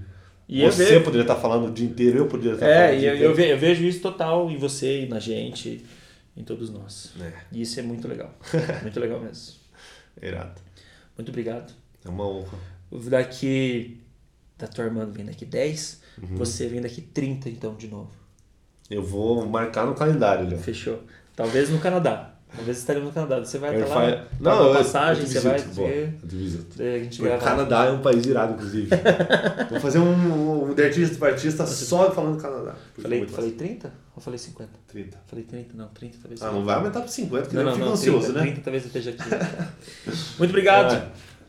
Você 0.49 0.99
poderia 1.01 1.23
estar 1.23 1.35
falando 1.35 1.67
o 1.67 1.71
dia 1.71 1.85
inteiro, 1.85 2.19
eu 2.19 2.27
poderia 2.27 2.53
estar 2.53 2.65
falando 2.65 2.79
é, 2.81 2.91
o 2.91 2.95
e 2.95 2.99
dia 2.99 3.15
eu, 3.15 3.35
ve- 3.35 3.51
eu 3.51 3.57
vejo 3.57 3.83
isso 3.83 3.99
total 3.99 4.49
em 4.49 4.57
você 4.57 5.05
na 5.09 5.19
gente, 5.19 5.85
em 6.37 6.43
todos 6.43 6.69
nós. 6.69 7.11
É, 7.19 7.33
E 7.51 7.61
isso 7.61 7.79
é 7.79 7.83
muito 7.83 8.07
legal. 8.07 8.33
Muito 8.81 8.99
legal 8.99 9.19
mesmo. 9.19 9.55
irado. 10.21 10.61
Muito 11.17 11.29
obrigado. 11.29 11.73
É 12.05 12.09
uma 12.09 12.25
honra. 12.27 12.57
Daqui. 13.09 14.01
Da 14.57 14.67
tua 14.67 14.85
irmã 14.85 15.05
vem 15.05 15.25
daqui 15.25 15.45
10, 15.45 16.01
Uhum. 16.19 16.35
você 16.37 16.67
vem 16.67 16.81
daqui 16.81 16.99
30 17.01 17.47
então 17.49 17.75
de 17.75 17.87
novo. 17.87 18.09
Eu 18.89 19.03
vou 19.03 19.45
marcar 19.45 19.85
no 19.85 19.93
calendário, 19.93 20.49
Léo. 20.49 20.57
Fechou. 20.59 21.03
Talvez 21.35 21.69
no 21.69 21.77
Canadá. 21.79 22.33
Talvez 22.55 22.77
estaremos 22.77 23.09
no 23.09 23.13
Canadá. 23.13 23.39
Você 23.39 23.57
vai 23.57 23.75
Eu 23.75 23.83
estar 23.83 23.95
lá, 23.95 24.23
Não, 24.39 24.67
eu- 24.69 24.73
passagem, 24.75 25.23
eu 25.23 25.27
te 25.29 25.33
você 25.33 25.39
vai 25.41 25.61
boa, 25.61 25.87
eu 25.89 26.09
visito. 26.23 26.77
daí 26.77 26.95
A 26.95 27.03
gente 27.03 27.21
O. 27.21 27.37
Canadá 27.39 27.85
é 27.85 27.91
um 27.91 27.99
país 28.01 28.25
irado, 28.25 28.53
inclusive. 28.53 28.89
Vou 29.69 29.79
fazer 29.79 29.99
um, 29.99 30.69
um 30.69 30.73
de 30.73 30.83
artista 30.83 31.17
para 31.17 31.33
artista 31.33 31.65
só 31.65 32.09
falando 32.11 32.37
do 32.37 32.41
Canadá. 32.41 32.73
é 32.97 33.01
Falei, 33.01 33.27
falei 33.27 33.51
massa. 33.51 33.57
30 33.57 33.93
ou 34.15 34.21
falei 34.21 34.39
50? 34.39 34.69
30. 34.87 35.17
Falei 35.27 35.43
30, 35.45 35.77
não, 35.77 35.87
30 35.89 36.17
talvez. 36.21 36.41
Ah, 36.41 36.51
não 36.51 36.63
vai 36.65 36.75
aumentar 36.75 36.99
para 37.01 37.09
50, 37.09 37.43
porque 37.43 37.57
não, 37.57 37.63
não, 37.65 37.73
fica 37.73 37.85
ansioso, 37.89 38.25
30, 38.33 38.39
né? 38.39 38.45
30 38.45 38.61
talvez 38.61 38.83
eu 38.83 38.87
esteja 38.87 39.09
aqui. 39.11 39.23
Muito 40.39 40.49
obrigado. 40.51 40.93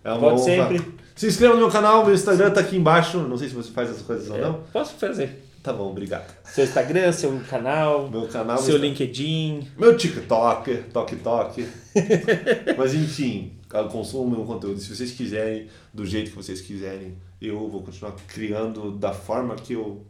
É, 0.04 0.08
é 0.08 0.12
uma 0.12 0.18
Volte 0.18 0.42
sempre. 0.44 0.98
Se 1.14 1.26
inscreva 1.26 1.54
no 1.54 1.60
meu 1.60 1.70
canal, 1.70 2.04
meu 2.04 2.14
Instagram 2.14 2.50
tá 2.50 2.60
aqui 2.60 2.76
embaixo. 2.76 3.18
Não 3.18 3.36
sei 3.38 3.48
se 3.48 3.54
você 3.54 3.70
faz 3.70 3.88
essas 3.90 4.02
coisas 4.02 4.28
ou 4.30 4.36
É, 4.36 4.40
não. 4.40 4.60
posso 4.72 4.94
fazer. 4.94 5.44
Tá 5.62 5.72
bom, 5.72 5.90
obrigado. 5.90 6.32
Seu 6.44 6.64
Instagram, 6.64 7.12
seu 7.12 7.38
canal, 7.40 8.08
Meu 8.08 8.26
canal, 8.28 8.58
seu 8.58 8.78
meu, 8.78 8.88
LinkedIn. 8.88 9.68
meu 9.76 9.96
TikTok, 9.96 10.84
Tok 10.92 11.16
Tok. 11.16 11.68
Mas 12.78 12.94
enfim, 12.94 13.52
consumam 13.90 14.30
meu 14.36 14.44
conteúdo. 14.44 14.80
Se 14.80 14.94
vocês 14.94 15.12
quiserem, 15.12 15.68
do 15.92 16.06
jeito 16.06 16.30
que 16.30 16.36
vocês 16.36 16.60
quiserem, 16.60 17.16
eu 17.40 17.68
vou 17.68 17.82
continuar 17.82 18.12
criando 18.28 18.92
da 18.92 19.12
forma 19.12 19.56
que 19.56 19.72
eu 19.74 20.04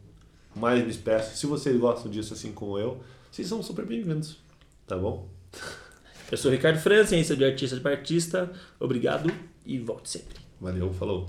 mais 0.55 0.83
me 0.83 0.89
expresso. 0.89 1.35
Se 1.35 1.45
vocês 1.45 1.77
gostam 1.77 2.11
disso 2.11 2.33
assim 2.33 2.51
como 2.51 2.77
eu, 2.77 2.99
vocês 3.31 3.47
são 3.47 3.61
super 3.61 3.85
bem-vindos. 3.85 4.37
Tá 4.87 4.97
bom? 4.97 5.27
Eu 6.31 6.37
sou 6.37 6.51
o 6.51 6.53
Ricardo 6.53 6.79
França, 6.79 7.09
ciência 7.09 7.35
de 7.35 7.43
artista 7.43 7.75
para 7.77 7.91
artista. 7.91 8.51
Obrigado 8.79 9.31
e 9.65 9.79
volte 9.79 10.09
sempre. 10.09 10.37
Valeu, 10.61 10.93
falou. 10.93 11.27